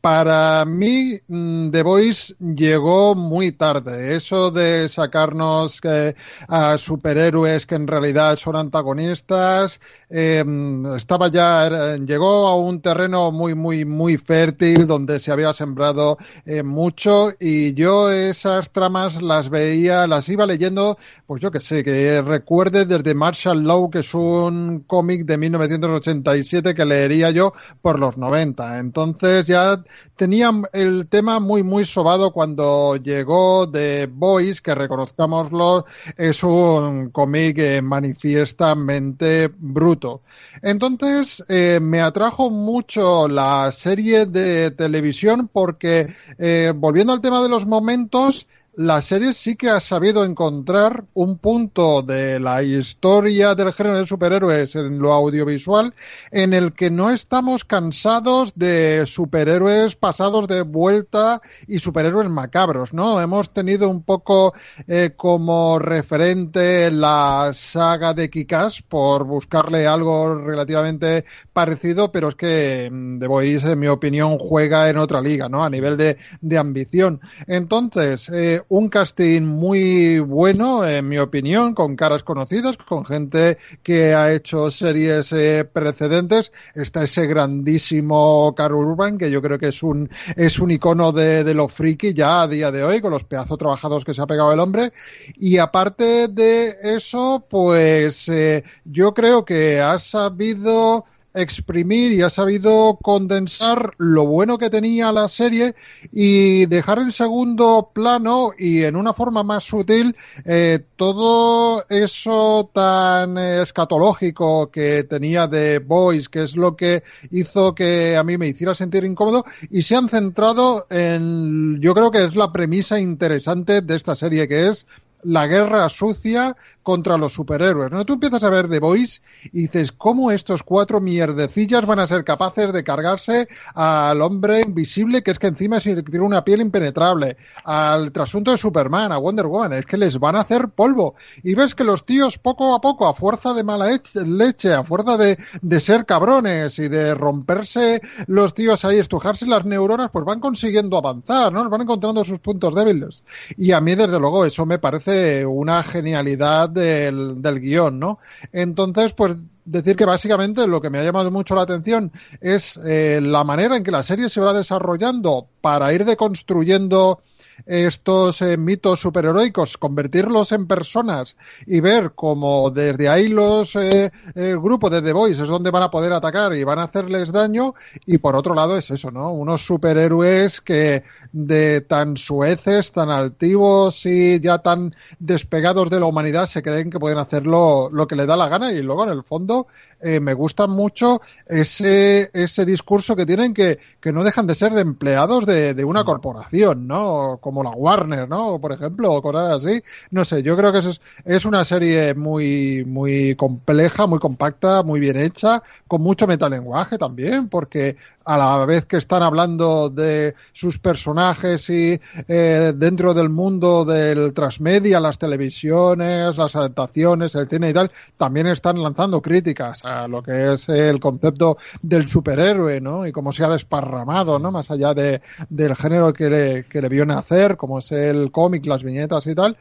Para 0.05 0.65
mí, 0.65 1.19
mm, 1.27 1.71
The 1.71 1.81
Voice 1.81 2.35
llegó 2.39 3.15
muy 3.15 3.51
tarde. 3.51 4.15
Eso 4.15 4.51
de 4.51 4.87
sacarnos 4.87 5.79
eh, 5.81 6.13
a 6.47 6.77
superhéroes 6.77 7.65
que 7.65 7.73
en 7.73 7.87
realidad 7.87 8.35
son 8.35 8.55
antagonistas, 8.55 9.81
em, 10.11 10.85
estaba 10.95 11.29
ya, 11.29 11.97
llegó 11.97 12.45
a 12.45 12.55
un 12.55 12.81
terreno 12.81 13.31
muy, 13.31 13.55
muy, 13.55 13.83
muy 13.83 14.17
fértil 14.17 14.85
donde 14.85 15.19
se 15.19 15.31
había 15.31 15.55
sembrado 15.55 16.19
eh, 16.45 16.61
mucho 16.61 17.31
y 17.39 17.73
yo 17.73 18.11
esas 18.11 18.69
tramas 18.69 19.19
las 19.23 19.49
veía, 19.49 20.05
las 20.05 20.29
iba 20.29 20.45
leyendo, 20.45 20.99
pues 21.25 21.41
yo 21.41 21.49
que 21.49 21.59
sé, 21.61 21.83
que 21.83 22.21
recuerde 22.21 22.85
desde 22.85 23.15
Marshall 23.15 23.63
Law, 23.63 23.89
que 23.89 23.99
es 23.99 24.13
un 24.13 24.83
cómic 24.85 25.25
de 25.25 25.37
1987 25.39 26.75
que 26.75 26.85
leería 26.85 27.31
yo 27.31 27.53
por 27.81 27.97
los 27.97 28.17
90. 28.17 28.77
Entonces 28.77 29.47
ya 29.47 29.83
tenía 30.15 30.51
el 30.73 31.07
tema 31.07 31.39
muy, 31.39 31.63
muy 31.63 31.85
sobado 31.85 32.31
cuando 32.31 32.95
llegó 32.97 33.69
The 33.69 34.07
Boys, 34.11 34.61
que 34.61 34.75
reconozcámoslo, 34.75 35.85
es 36.17 36.43
un 36.43 37.09
cómic 37.09 37.81
manifiestamente 37.81 39.49
bruto. 39.57 40.21
Entonces, 40.61 41.43
eh, 41.49 41.79
me 41.81 42.01
atrajo 42.01 42.49
mucho 42.49 43.27
la 43.27 43.71
serie 43.71 44.25
de 44.25 44.71
televisión 44.71 45.49
porque, 45.51 46.13
eh, 46.37 46.73
volviendo 46.75 47.13
al 47.13 47.21
tema 47.21 47.41
de 47.41 47.49
los 47.49 47.65
momentos, 47.65 48.47
la 48.77 49.01
serie 49.01 49.33
sí 49.33 49.55
que 49.55 49.69
ha 49.69 49.79
sabido 49.79 50.25
encontrar 50.25 51.05
un 51.13 51.37
punto 51.37 52.01
de 52.01 52.39
la 52.39 52.61
historia 52.63 53.55
del 53.55 53.71
género 53.71 53.97
de 53.97 54.05
superhéroes 54.05 54.75
en 54.75 54.99
lo 54.99 55.13
audiovisual 55.13 55.93
en 56.31 56.53
el 56.53 56.73
que 56.73 56.91
no 56.91 57.11
estamos 57.11 57.63
cansados 57.63 58.53
de 58.55 59.05
superhéroes 59.05 59.95
pasados 59.95 60.47
de 60.47 60.61
vuelta 60.61 61.41
y 61.67 61.79
superhéroes 61.79 62.29
macabros, 62.29 62.93
¿no? 62.93 63.21
Hemos 63.21 63.53
tenido 63.53 63.89
un 63.89 64.03
poco 64.03 64.53
eh, 64.87 65.11
como 65.15 65.79
referente 65.79 66.91
la 66.91 67.51
saga 67.53 68.13
de 68.13 68.29
Kikas 68.29 68.81
por 68.81 69.23
buscarle 69.25 69.87
algo 69.87 70.35
relativamente 70.35 71.25
parecido, 71.53 72.11
pero 72.11 72.29
es 72.29 72.35
que 72.35 72.89
mm, 72.91 73.19
The 73.19 73.27
Voice, 73.27 73.71
en 73.71 73.79
mi 73.79 73.87
opinión, 73.87 74.37
juega 74.37 74.89
en 74.89 74.97
otra 74.97 75.21
liga, 75.21 75.47
¿no? 75.47 75.63
A 75.63 75.69
nivel 75.69 75.95
de, 75.97 76.17
de 76.41 76.57
ambición. 76.57 77.21
Entonces, 77.47 78.29
eh, 78.29 78.61
un 78.69 78.89
casting 78.89 79.43
muy 79.43 80.19
bueno, 80.19 80.87
en 80.87 81.07
mi 81.07 81.17
opinión, 81.17 81.73
con 81.73 81.95
caras 81.95 82.23
conocidas, 82.23 82.77
con 82.77 83.05
gente 83.05 83.57
que 83.83 84.13
ha 84.13 84.33
hecho 84.33 84.71
series 84.71 85.31
eh, 85.33 85.65
precedentes. 85.65 86.51
Está 86.73 87.03
ese 87.03 87.27
grandísimo 87.27 88.53
Carl 88.55 88.75
Urban, 88.75 89.17
que 89.17 89.31
yo 89.31 89.41
creo 89.41 89.59
que 89.59 89.67
es 89.69 89.83
un, 89.83 90.09
es 90.35 90.59
un 90.59 90.71
icono 90.71 91.11
de, 91.11 91.43
de 91.43 91.53
lo 91.53 91.67
friki 91.67 92.13
ya 92.13 92.43
a 92.43 92.47
día 92.47 92.71
de 92.71 92.83
hoy, 92.83 93.01
con 93.01 93.11
los 93.11 93.23
pedazos 93.23 93.57
trabajados 93.57 94.03
que 94.03 94.13
se 94.13 94.21
ha 94.21 94.27
pegado 94.27 94.51
el 94.51 94.59
hombre. 94.59 94.93
Y 95.37 95.57
aparte 95.57 96.27
de 96.27 96.77
eso, 96.81 97.45
pues 97.49 98.27
eh, 98.29 98.63
yo 98.83 99.13
creo 99.13 99.45
que 99.45 99.79
ha 99.81 99.99
sabido 99.99 101.05
exprimir 101.35 102.13
y 102.13 102.21
ha 102.21 102.29
sabido 102.29 102.97
condensar 103.01 103.93
lo 103.97 104.25
bueno 104.25 104.57
que 104.57 104.69
tenía 104.69 105.11
la 105.11 105.27
serie 105.27 105.75
y 106.11 106.65
dejar 106.65 106.99
en 106.99 107.11
segundo 107.11 107.91
plano 107.93 108.51
y 108.57 108.83
en 108.83 108.95
una 108.95 109.13
forma 109.13 109.43
más 109.43 109.65
sutil 109.65 110.15
eh, 110.45 110.79
todo 110.95 111.85
eso 111.89 112.69
tan 112.73 113.37
escatológico 113.37 114.71
que 114.71 115.03
tenía 115.03 115.47
de 115.47 115.79
Boys, 115.79 116.29
que 116.29 116.43
es 116.43 116.55
lo 116.55 116.75
que 116.75 117.03
hizo 117.31 117.75
que 117.75 118.15
a 118.17 118.23
mí 118.23 118.37
me 118.37 118.47
hiciera 118.47 118.73
sentir 118.73 119.03
incómodo. 119.03 119.45
Y 119.69 119.81
se 119.81 119.95
han 119.95 120.09
centrado 120.09 120.87
en, 120.89 121.79
yo 121.81 121.93
creo 121.93 122.11
que 122.11 122.23
es 122.25 122.35
la 122.35 122.51
premisa 122.51 122.99
interesante 122.99 123.81
de 123.81 123.95
esta 123.95 124.15
serie, 124.15 124.47
que 124.47 124.67
es 124.67 124.85
la 125.25 125.47
guerra 125.47 125.89
sucia 125.89 126.55
contra 126.83 127.17
los 127.17 127.33
superhéroes. 127.33 127.91
¿no? 127.91 128.05
Tú 128.05 128.13
empiezas 128.13 128.43
a 128.43 128.49
ver 128.49 128.69
The 128.69 128.79
Voice 128.79 129.21
y 129.51 129.63
dices, 129.63 129.91
¿cómo 129.91 130.31
estos 130.31 130.61
cuatro 130.61 131.01
mierdecillas 131.01 131.85
van 131.85 131.99
a 131.99 132.07
ser 132.07 132.23
capaces 132.23 132.71
de 132.71 132.83
cargarse 132.83 133.47
al 133.73 134.21
hombre 134.21 134.61
invisible, 134.61 135.23
que 135.23 135.31
es 135.31 135.39
que 135.39 135.47
encima 135.47 135.79
tiene 135.79 136.19
una 136.19 136.43
piel 136.43 136.61
impenetrable, 136.61 137.37
al 137.63 138.11
trasunto 138.11 138.51
de 138.51 138.57
Superman, 138.57 139.11
a 139.11 139.17
Wonder 139.17 139.47
Woman? 139.47 139.73
Es 139.73 139.85
que 139.87 139.97
les 139.97 140.19
van 140.19 140.35
a 140.35 140.41
hacer 140.41 140.69
polvo. 140.69 141.15
Y 141.43 141.55
ves 141.55 141.73
que 141.73 141.83
los 141.83 142.05
tíos, 142.05 142.37
poco 142.37 142.75
a 142.75 142.81
poco, 142.81 143.07
a 143.07 143.15
fuerza 143.15 143.53
de 143.53 143.63
mala 143.63 143.87
leche, 144.25 144.73
a 144.73 144.83
fuerza 144.83 145.17
de, 145.17 145.39
de 145.61 145.79
ser 145.79 146.05
cabrones 146.05 146.77
y 146.77 146.87
de 146.87 147.15
romperse 147.15 147.99
los 148.27 148.53
tíos 148.53 148.85
ahí, 148.85 148.99
estrujarse 148.99 149.47
las 149.47 149.65
neuronas, 149.65 150.11
pues 150.11 150.23
van 150.23 150.39
consiguiendo 150.39 150.97
avanzar, 150.97 151.51
¿no? 151.51 151.67
Van 151.67 151.81
encontrando 151.81 152.23
sus 152.23 152.37
puntos 152.37 152.75
débiles. 152.75 153.23
Y 153.57 153.71
a 153.71 153.81
mí, 153.81 153.95
desde 153.95 154.19
luego, 154.19 154.45
eso 154.45 154.67
me 154.67 154.77
parece 154.77 155.14
una 155.45 155.83
genialidad 155.83 156.69
del, 156.69 157.41
del 157.41 157.59
guion, 157.59 157.99
¿no? 157.99 158.19
Entonces, 158.51 159.13
pues 159.13 159.35
decir 159.65 159.95
que 159.95 160.05
básicamente 160.05 160.67
lo 160.67 160.79
que 160.79 160.89
me 160.89 160.99
ha 160.99 161.03
llamado 161.03 161.31
mucho 161.31 161.55
la 161.55 161.63
atención 161.63 162.11
es 162.39 162.79
eh, 162.85 163.19
la 163.21 163.43
manera 163.43 163.75
en 163.75 163.83
que 163.83 163.91
la 163.91 164.03
serie 164.03 164.29
se 164.29 164.39
va 164.39 164.53
desarrollando 164.53 165.47
para 165.61 165.91
ir 165.91 166.05
deconstruyendo 166.05 167.21
estos 167.65 168.41
eh, 168.41 168.57
mitos 168.57 168.99
superheroicos, 168.99 169.77
convertirlos 169.77 170.51
en 170.51 170.67
personas 170.67 171.35
y 171.65 171.79
ver 171.79 172.13
cómo 172.15 172.69
desde 172.69 173.09
ahí 173.09 173.27
los 173.27 173.75
eh, 173.75 174.11
el 174.35 174.59
grupo 174.59 174.89
de 174.89 175.01
The 175.01 175.13
Boys 175.13 175.39
es 175.39 175.47
donde 175.47 175.71
van 175.71 175.83
a 175.83 175.91
poder 175.91 176.13
atacar 176.13 176.55
y 176.55 176.63
van 176.63 176.79
a 176.79 176.83
hacerles 176.83 177.31
daño 177.31 177.73
y 178.05 178.17
por 178.17 178.35
otro 178.35 178.55
lado 178.55 178.77
es 178.77 178.89
eso, 178.91 179.11
¿no? 179.11 179.31
Unos 179.31 179.65
superhéroes 179.65 180.61
que 180.61 181.03
de 181.31 181.81
tan 181.81 182.17
sueces, 182.17 182.91
tan 182.91 183.09
altivos 183.09 184.05
y 184.05 184.39
ya 184.39 184.59
tan 184.59 184.95
despegados 185.19 185.89
de 185.89 185.99
la 185.99 186.05
humanidad 186.05 186.45
se 186.45 186.63
creen 186.63 186.89
que 186.89 186.99
pueden 186.99 187.17
hacer 187.17 187.45
lo, 187.45 187.89
que 188.07 188.15
le 188.15 188.25
da 188.25 188.37
la 188.37 188.47
gana 188.47 188.71
y 188.71 188.81
luego 188.81 189.03
en 189.03 189.09
el 189.09 189.23
fondo 189.23 189.67
eh, 190.05 190.19
me 190.19 190.35
gusta 190.35 190.67
mucho 190.67 191.19
ese, 191.47 192.29
ese 192.31 192.63
discurso 192.63 193.15
que 193.15 193.25
tienen 193.25 193.55
que, 193.55 193.79
que 193.99 194.13
no 194.13 194.23
dejan 194.23 194.45
de 194.45 194.53
ser 194.53 194.71
de 194.73 194.81
empleados 194.81 195.47
de, 195.47 195.73
de 195.73 195.83
una 195.83 196.03
corporación, 196.03 196.85
¿no? 196.87 197.39
Como 197.41 197.63
la 197.63 197.71
Warner, 197.71 198.29
¿no? 198.29 198.59
Por 198.61 198.71
ejemplo, 198.71 199.11
o 199.11 199.21
cosas 199.23 199.65
así. 199.65 199.81
No 200.11 200.23
sé, 200.23 200.43
yo 200.43 200.55
creo 200.55 200.71
que 200.71 200.79
es, 200.79 201.01
es 201.25 201.45
una 201.45 201.65
serie 201.65 202.13
muy, 202.13 202.85
muy 202.85 203.33
compleja, 203.35 204.05
muy 204.05 204.19
compacta, 204.19 204.83
muy 204.83 204.99
bien 204.99 205.17
hecha, 205.17 205.63
con 205.87 206.03
mucho 206.03 206.27
metalenguaje 206.27 206.99
también, 206.99 207.49
porque 207.49 207.97
a 208.25 208.37
la 208.37 208.65
vez 208.65 208.85
que 208.85 208.97
están 208.97 209.23
hablando 209.23 209.89
de 209.89 210.35
sus 210.51 210.79
personajes 210.79 211.69
y 211.69 211.99
eh, 212.27 212.73
dentro 212.75 213.13
del 213.13 213.29
mundo 213.29 213.85
del 213.85 214.33
transmedia, 214.33 214.99
las 214.99 215.19
televisiones, 215.19 216.37
las 216.37 216.55
adaptaciones, 216.55 217.35
el 217.35 217.47
cine 217.47 217.69
y 217.69 217.73
tal, 217.73 217.91
también 218.17 218.47
están 218.47 218.81
lanzando 218.81 219.21
críticas 219.21 219.85
a 219.85 220.07
lo 220.07 220.23
que 220.23 220.53
es 220.53 220.67
el 220.69 220.99
concepto 220.99 221.57
del 221.81 222.09
superhéroe, 222.09 222.81
¿no? 222.81 223.05
Y 223.05 223.11
cómo 223.11 223.31
se 223.31 223.43
ha 223.43 223.49
desparramado, 223.49 224.39
¿no? 224.39 224.51
Más 224.51 224.71
allá 224.71 224.93
de, 224.93 225.21
del 225.49 225.75
género 225.75 226.11
que 226.11 226.29
le, 226.29 226.63
que 226.63 226.81
le 226.81 226.89
vio 226.89 227.05
nacer, 227.05 227.57
como 227.57 227.79
es 227.79 227.91
el 227.91 228.31
cómic, 228.31 228.65
las 228.65 228.83
viñetas 228.83 229.27
y 229.27 229.35
tal. 229.35 229.57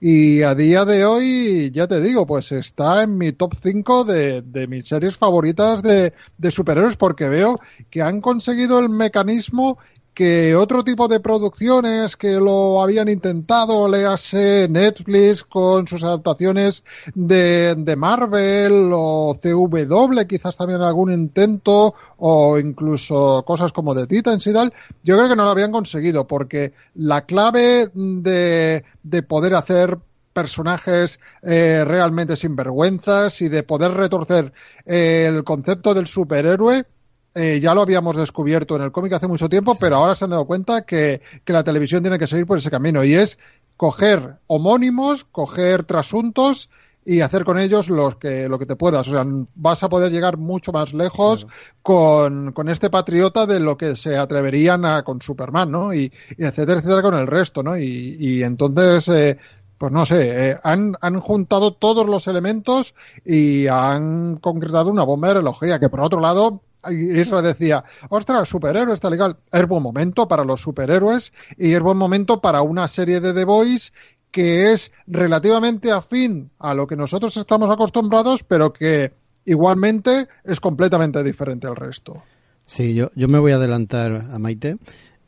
Y 0.00 0.42
a 0.42 0.54
día 0.54 0.84
de 0.84 1.04
hoy, 1.04 1.72
ya 1.72 1.88
te 1.88 2.00
digo, 2.00 2.24
pues 2.24 2.52
está 2.52 3.02
en 3.02 3.18
mi 3.18 3.32
top 3.32 3.54
5 3.60 4.04
de, 4.04 4.42
de 4.42 4.68
mis 4.68 4.86
series 4.86 5.16
favoritas 5.16 5.82
de, 5.82 6.12
de 6.36 6.50
superhéroes 6.52 6.96
porque 6.96 7.28
veo 7.28 7.58
que 7.90 8.02
han 8.02 8.20
conseguido 8.20 8.78
el 8.78 8.90
mecanismo 8.90 9.78
que 10.18 10.56
otro 10.56 10.82
tipo 10.82 11.06
de 11.06 11.20
producciones 11.20 12.16
que 12.16 12.40
lo 12.40 12.82
habían 12.82 13.08
intentado, 13.08 13.86
le 13.86 14.04
hace 14.04 14.66
Netflix 14.68 15.44
con 15.44 15.86
sus 15.86 16.02
adaptaciones 16.02 16.82
de, 17.14 17.76
de 17.78 17.94
Marvel 17.94 18.90
o 18.92 19.38
CW, 19.40 20.26
quizás 20.26 20.56
también 20.56 20.80
algún 20.80 21.12
intento, 21.12 21.94
o 22.16 22.58
incluso 22.58 23.44
cosas 23.46 23.72
como 23.72 23.94
de 23.94 24.08
Titans 24.08 24.44
y 24.48 24.52
tal, 24.52 24.72
yo 25.04 25.16
creo 25.16 25.28
que 25.28 25.36
no 25.36 25.44
lo 25.44 25.50
habían 25.50 25.70
conseguido, 25.70 26.26
porque 26.26 26.72
la 26.96 27.24
clave 27.24 27.88
de, 27.94 28.82
de 29.04 29.22
poder 29.22 29.54
hacer 29.54 30.00
personajes 30.32 31.20
eh, 31.44 31.84
realmente 31.86 32.34
sinvergüenzas 32.36 33.40
y 33.40 33.48
de 33.48 33.62
poder 33.62 33.92
retorcer 33.92 34.52
el 34.84 35.44
concepto 35.44 35.94
del 35.94 36.08
superhéroe 36.08 36.86
eh, 37.34 37.60
ya 37.60 37.74
lo 37.74 37.82
habíamos 37.82 38.16
descubierto 38.16 38.76
en 38.76 38.82
el 38.82 38.92
cómic 38.92 39.12
hace 39.12 39.28
mucho 39.28 39.48
tiempo, 39.48 39.74
pero 39.76 39.96
ahora 39.96 40.16
se 40.16 40.24
han 40.24 40.30
dado 40.30 40.46
cuenta 40.46 40.82
que, 40.82 41.20
que 41.44 41.52
la 41.52 41.64
televisión 41.64 42.02
tiene 42.02 42.18
que 42.18 42.26
seguir 42.26 42.46
por 42.46 42.58
ese 42.58 42.70
camino 42.70 43.04
y 43.04 43.14
es 43.14 43.38
coger 43.76 44.36
homónimos, 44.46 45.24
coger 45.24 45.84
trasuntos 45.84 46.68
y 47.08 47.22
hacer 47.22 47.44
con 47.44 47.58
ellos 47.58 47.88
los 47.88 48.16
que, 48.16 48.50
lo 48.50 48.58
que 48.58 48.66
te 48.66 48.76
puedas. 48.76 49.08
O 49.08 49.12
sea, 49.12 49.24
vas 49.54 49.82
a 49.82 49.88
poder 49.88 50.12
llegar 50.12 50.36
mucho 50.36 50.72
más 50.72 50.92
lejos 50.92 51.46
con, 51.80 52.52
con, 52.52 52.68
este 52.68 52.90
patriota 52.90 53.46
de 53.46 53.60
lo 53.60 53.78
que 53.78 53.96
se 53.96 54.18
atreverían 54.18 54.84
a, 54.84 55.04
con 55.04 55.22
Superman, 55.22 55.70
¿no? 55.70 55.94
Y, 55.94 56.12
y 56.36 56.44
etcétera, 56.44 56.80
etcétera 56.80 57.00
con 57.00 57.14
el 57.14 57.26
resto, 57.26 57.62
¿no? 57.62 57.78
Y, 57.78 58.16
y 58.18 58.42
entonces, 58.42 59.08
eh, 59.08 59.38
pues 59.78 59.90
no 59.90 60.04
sé, 60.04 60.50
eh, 60.50 60.58
han, 60.62 60.96
han 61.00 61.20
juntado 61.20 61.72
todos 61.72 62.06
los 62.06 62.26
elementos 62.26 62.94
y 63.24 63.68
han 63.68 64.36
concretado 64.36 64.90
una 64.90 65.04
bomba 65.04 65.28
de 65.28 65.34
relojía 65.34 65.78
que 65.78 65.88
por 65.88 66.00
otro 66.00 66.20
lado 66.20 66.60
Israel 66.90 67.44
decía, 67.44 67.84
ostras, 68.08 68.48
superhéroe 68.48 68.94
está 68.94 69.10
legal. 69.10 69.36
Es 69.52 69.66
buen 69.66 69.82
momento 69.82 70.28
para 70.28 70.44
los 70.44 70.60
superhéroes 70.60 71.32
y 71.56 71.72
es 71.72 71.80
buen 71.80 71.98
momento 71.98 72.40
para 72.40 72.62
una 72.62 72.88
serie 72.88 73.20
de 73.20 73.34
The 73.34 73.44
Boys 73.44 73.92
que 74.30 74.72
es 74.72 74.92
relativamente 75.06 75.90
afín 75.90 76.50
a 76.58 76.74
lo 76.74 76.86
que 76.86 76.96
nosotros 76.96 77.36
estamos 77.36 77.70
acostumbrados, 77.70 78.44
pero 78.44 78.72
que 78.72 79.12
igualmente 79.44 80.28
es 80.44 80.60
completamente 80.60 81.24
diferente 81.24 81.66
al 81.66 81.76
resto. 81.76 82.22
Sí, 82.66 82.94
yo, 82.94 83.10
yo 83.14 83.28
me 83.28 83.38
voy 83.38 83.52
a 83.52 83.56
adelantar 83.56 84.26
a 84.30 84.38
Maite 84.38 84.76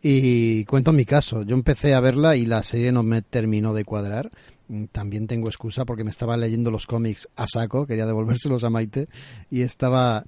y 0.02 0.64
cuento 0.66 0.92
mi 0.92 1.06
caso. 1.06 1.42
Yo 1.42 1.54
empecé 1.54 1.94
a 1.94 2.00
verla 2.00 2.36
y 2.36 2.44
la 2.44 2.62
serie 2.62 2.92
no 2.92 3.02
me 3.02 3.22
terminó 3.22 3.72
de 3.72 3.84
cuadrar. 3.84 4.30
Mm, 4.70 4.84
también 4.92 5.26
tengo 5.26 5.48
excusa 5.48 5.84
porque 5.84 6.04
me 6.04 6.10
estaba 6.10 6.36
leyendo 6.36 6.70
los 6.70 6.86
cómics 6.86 7.28
a 7.34 7.48
saco, 7.48 7.86
quería 7.86 8.06
devolvérselos 8.06 8.62
a 8.62 8.70
Maite 8.70 9.08
y 9.50 9.62
estaba 9.62 10.24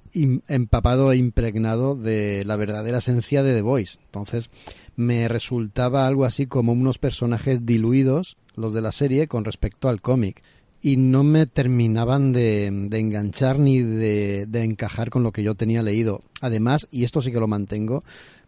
empapado 0.49 1.13
e 1.13 1.17
impregnado 1.17 1.95
de 1.95 2.43
la 2.43 2.57
verdadera 2.57 2.97
esencia 2.97 3.41
de 3.41 3.53
The 3.53 3.61
Voice. 3.61 3.99
Entonces 4.03 4.49
me 4.97 5.29
resultaba 5.29 6.05
algo 6.05 6.25
así 6.25 6.45
como 6.45 6.73
unos 6.73 6.97
personajes 6.97 7.65
diluidos 7.65 8.35
los 8.55 8.73
de 8.73 8.81
la 8.81 8.91
serie, 8.91 9.27
con 9.27 9.45
respecto 9.45 9.87
al 9.87 10.01
cómic. 10.01 10.43
Y 10.81 10.97
no 10.97 11.23
me 11.23 11.45
terminaban 11.45 12.33
de, 12.33 12.65
enganchar 12.67 13.57
ni 13.57 13.79
de, 13.79 14.45
encajar 14.53 15.09
con 15.09 15.23
lo 15.23 15.31
que 15.31 15.41
yo 15.41 15.55
tenía 15.55 15.81
leído. 15.81 16.19
Además, 16.41 16.89
y 16.91 17.05
esto 17.05 17.21
sí 17.21 17.31
que 17.31 17.39
lo 17.39 17.47
mantengo, 17.47 18.03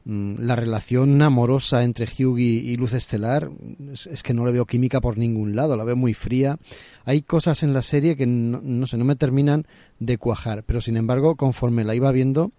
la 0.06 0.56
relación 0.56 1.20
amorosa 1.22 1.84
entre 1.84 2.06
Hughie 2.06 2.62
y 2.64 2.76
Luz 2.76 2.94
Estelar 2.94 3.50
es, 4.10 4.22
que 4.22 4.34
no 4.36 4.46
le 4.46 4.52
veo 4.52 4.66
química 4.66 5.02
por 5.02 5.18
ningún 5.18 5.56
lado, 5.56 5.76
la 5.76 5.84
veo 5.84 5.96
muy 5.96 6.14
fría. 6.14 6.58
Hay 7.06 7.24
cosas 7.24 7.64
en 7.64 7.74
la 7.74 7.82
serie 7.82 8.16
que 8.16 8.28
no, 8.28 8.62
no 8.62 8.86
sé, 8.86 8.98
no 8.98 9.06
me 9.06 9.16
terminan 9.16 9.66
de 10.00 10.18
cuajar, 10.18 10.64
pero 10.64 10.80
sin 10.80 10.98
embargo, 10.98 11.36
conforme 11.36 11.84
la 11.84 11.96
iba 11.96 12.12
viendo, 12.12 12.52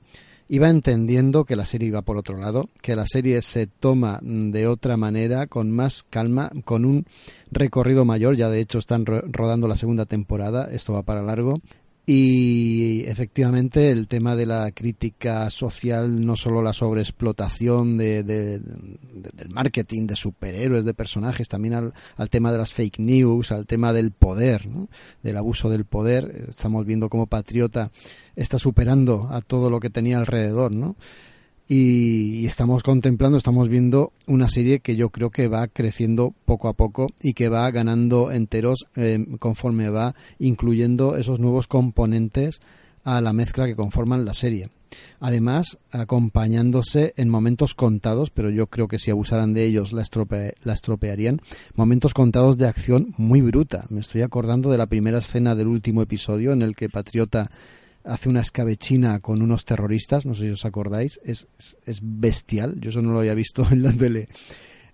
iba 0.49 0.69
entendiendo 0.69 1.45
que 1.45 1.57
la 1.57 1.67
serie 1.67 1.89
iba 1.89 2.03
por 2.03 2.17
otro 2.17 2.37
lado, 2.37 2.69
que 2.83 2.97
la 2.97 3.07
serie 3.07 3.41
se 3.43 3.67
toma 3.67 4.19
de 4.23 4.67
otra 4.67 4.97
manera, 4.97 5.47
con 5.47 5.71
más 5.71 6.03
calma, 6.03 6.51
con 6.65 6.85
un 6.85 7.07
recorrido 7.51 8.05
mayor, 8.05 8.37
ya 8.37 8.49
de 8.51 8.61
hecho 8.61 8.79
están 8.79 9.07
rodando 9.07 9.69
la 9.69 9.77
segunda 9.77 10.07
temporada, 10.07 10.69
esto 10.73 10.93
va 10.93 11.03
para 11.03 11.23
largo, 11.23 11.61
y 12.09 13.03
efectivamente 13.07 13.91
el 13.91 14.07
tema 14.07 14.37
de 14.37 14.47
la 14.47 14.71
crítica 14.71 15.51
social, 15.51 16.25
no 16.25 16.37
solo 16.37 16.63
la 16.63 16.73
sobreexplotación 16.73 17.99
de, 17.99 18.23
del 18.23 18.63
marketing 19.51 20.07
de 20.07 20.15
superhéroes, 20.15 20.85
de 20.85 20.95
personajes, 20.95 21.49
también 21.49 21.75
al, 21.75 21.95
al, 22.17 22.31
tema 22.31 22.53
de 22.53 22.59
las 22.59 22.73
fake 22.73 23.01
news, 23.01 23.51
al 23.51 23.67
tema 23.67 23.93
del 23.93 24.13
poder, 24.13 24.69
del 25.25 25.37
abuso 25.37 25.69
del 25.69 25.85
poder. 25.85 26.47
Estamos 26.49 26.87
viendo 26.87 27.09
cómo 27.09 27.27
Patriota 27.27 27.91
está 28.37 28.61
superando 28.61 29.27
a 29.29 29.41
todo 29.41 29.69
lo 29.69 29.81
que 29.81 29.91
tenía 29.91 30.19
alrededor, 30.19 30.71
¿no? 30.71 30.95
Y, 31.69 32.47
estamos 32.47 32.83
contemplando, 32.83 33.39
estamos 33.39 33.69
viendo 33.69 34.13
una 34.27 34.49
serie 34.49 34.81
que 34.81 34.97
yo 34.97 35.11
creo 35.11 35.31
que 35.31 35.49
va 35.49 35.69
creciendo 35.69 36.35
poco 36.45 36.69
a 36.69 36.75
poco 36.75 37.09
y 37.21 37.35
que 37.35 37.49
va 37.49 37.71
ganando 37.71 38.31
enteros 38.31 38.87
eh, 38.95 39.25
conforme 39.39 39.91
va 39.91 40.15
incluyendo 40.39 41.17
esos 41.17 41.41
nuevos 41.41 41.67
componentes 41.67 42.61
a 43.05 43.21
la 43.21 43.33
mezcla 43.33 43.67
que 43.67 43.77
conforman 43.77 44.25
la 44.25 44.35
serie. 44.35 44.69
Además, 45.21 45.79
acompañándose 45.91 47.15
en 47.17 47.29
momentos 47.29 47.75
contados, 47.75 48.31
pero 48.31 48.51
yo 48.51 48.67
creo 48.67 48.89
que 48.89 48.99
si 48.99 49.11
abusaran 49.11 49.55
de 49.55 49.65
ellos 49.65 49.93
la, 49.93 50.05
la 50.63 50.73
estropearían, 50.73 51.41
momentos 51.75 52.15
contados 52.15 52.59
de 52.59 52.67
acción 52.67 53.15
muy 53.17 53.41
bruta. 53.41 53.87
Me 53.89 54.01
estoy 54.01 54.23
acordando 54.23 54.71
de 54.71 54.79
la 54.79 54.87
primera 54.87 55.19
escena 55.19 55.55
del 55.55 55.69
último 55.69 56.03
episodio 56.03 56.53
en 56.53 56.63
el 56.63 56.77
que 56.77 56.89
Patriota 56.89 57.51
hace 58.07 58.29
una 58.29 58.41
escabechina 58.41 59.21
con 59.21 59.43
unos 59.43 59.65
terroristas, 59.65 60.27
no 60.27 60.35
sé 60.35 60.43
si 60.43 60.51
os 60.51 60.65
acordáis, 60.65 61.21
es, 61.25 61.49
es, 61.85 62.01
bestial, 62.03 62.81
yo 62.81 62.91
eso 62.91 63.03
no 63.03 63.13
lo 63.13 63.19
había 63.19 63.35
visto 63.35 63.67
en 63.71 63.83
la 63.83 63.93
tele 63.93 64.29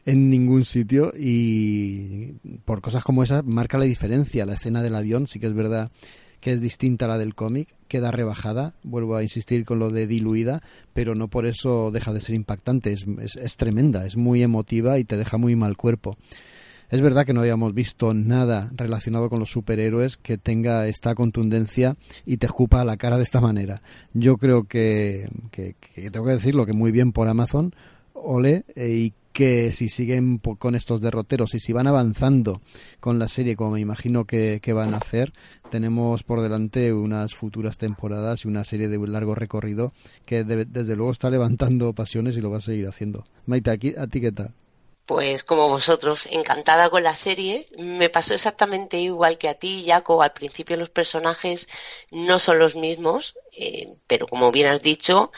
en 0.05 0.31
ningún 0.31 0.65
sitio 0.65 1.13
y 1.17 2.33
por 2.65 2.81
cosas 2.81 3.05
como 3.05 3.23
esa 3.23 3.43
marca 3.43 3.79
la 3.79 3.85
diferencia. 3.85 4.45
La 4.47 4.55
escena 4.55 4.83
del 4.83 4.97
avión 4.97 5.29
sí 5.29 5.39
que 5.39 5.47
es 5.47 5.55
verdad 5.55 5.93
que 6.41 6.51
es 6.51 6.61
distinta 6.61 7.05
a 7.05 7.09
la 7.09 7.19
del 7.19 7.37
cómic, 7.37 7.69
queda 7.87 8.11
rebajada, 8.11 8.75
vuelvo 8.83 9.15
a 9.15 9.23
insistir 9.23 9.65
con 9.65 9.79
lo 9.79 9.91
de 9.91 10.09
diluida, 10.09 10.61
pero 10.93 11.15
no 11.15 11.29
por 11.29 11.47
eso 11.47 11.93
deja 11.93 12.13
de 12.13 12.21
ser 12.21 12.35
impactante, 12.35 12.93
es, 12.93 13.07
es, 13.21 13.37
es 13.37 13.57
tremenda, 13.57 14.05
es 14.07 14.17
muy 14.17 14.43
emotiva 14.43 14.99
y 14.99 15.05
te 15.05 15.17
deja 15.17 15.39
muy 15.39 15.55
mal 15.55 15.77
cuerpo. 15.77 16.17
Es 16.93 17.01
verdad 17.01 17.25
que 17.25 17.33
no 17.33 17.41
habíamos 17.41 17.73
visto 17.73 18.13
nada 18.13 18.71
relacionado 18.77 19.31
con 19.31 19.39
los 19.39 19.51
superhéroes 19.51 20.19
que 20.19 20.37
tenga 20.37 20.87
esta 20.89 21.15
contundencia 21.15 21.97
y 22.27 22.37
te 22.37 22.45
escupa 22.45 22.85
la 22.85 22.99
cara 22.99 23.17
de 23.17 23.23
esta 23.23 23.41
manera. 23.41 23.81
Yo 24.13 24.37
creo 24.37 24.65
que, 24.65 25.27
tengo 25.51 26.27
que 26.27 26.33
decirlo 26.33 26.67
que 26.67 26.75
muy 26.75 26.93
bien 26.93 27.13
por 27.13 27.29
Amazon, 27.29 27.75
ole, 28.13 28.67
eh, 28.77 28.91
y 28.91 29.15
que 29.33 29.73
si 29.73 29.89
siguen 29.89 30.37
con 30.37 30.75
estos 30.75 31.01
derroteros 31.01 31.55
y 31.55 31.61
si 31.61 31.73
van 31.73 31.87
avanzando 31.87 32.61
con 33.01 33.19
la 33.19 33.29
serie 33.29 33.57
como 33.57 33.71
me 33.71 33.81
imagino 33.81 34.27
que, 34.27 34.61
van 34.75 34.93
a 34.93 34.99
hacer, 34.99 35.33
tenemos 35.71 36.25
por 36.25 36.43
delante 36.43 36.93
unas 36.93 37.35
futuras 37.35 37.79
temporadas 37.79 38.45
y 38.45 38.49
una 38.49 38.65
serie 38.65 38.89
de 38.89 38.99
largo 39.09 39.35
recorrido 39.35 39.95
que 40.27 40.45
desde 40.45 40.95
luego 40.95 41.11
está 41.13 41.31
levantando 41.31 41.95
pasiones 41.95 42.37
y 42.37 42.43
lo 42.43 42.51
va 42.51 42.59
a 42.59 42.61
seguir 42.61 42.87
haciendo. 42.87 43.25
Maite, 43.47 43.71
¿a 43.71 44.07
ti 44.09 44.21
qué 44.21 44.33
tal? 44.33 44.53
Pues 45.07 45.43
como 45.45 45.69
vosotros, 45.69 46.27
encantada 46.31 46.89
con 46.91 47.03
la 47.03 47.15
serie. 47.15 47.67
Me 47.79 48.09
pasó 48.09 48.35
exactamente 48.35 48.99
igual 48.99 49.37
que 49.39 49.49
a 49.49 49.55
ti, 49.55 49.85
Jaco. 49.87 50.23
Al 50.23 50.33
principio 50.33 50.77
los 50.77 50.91
personajes 50.91 51.69
no 52.11 52.39
son 52.39 52.59
los 52.59 52.77
mismos, 52.77 53.35
eh, 53.57 53.97
pero 54.07 54.27
como 54.29 54.53
bien 54.53 54.69
has 54.69 54.83
dicho, 54.83 55.33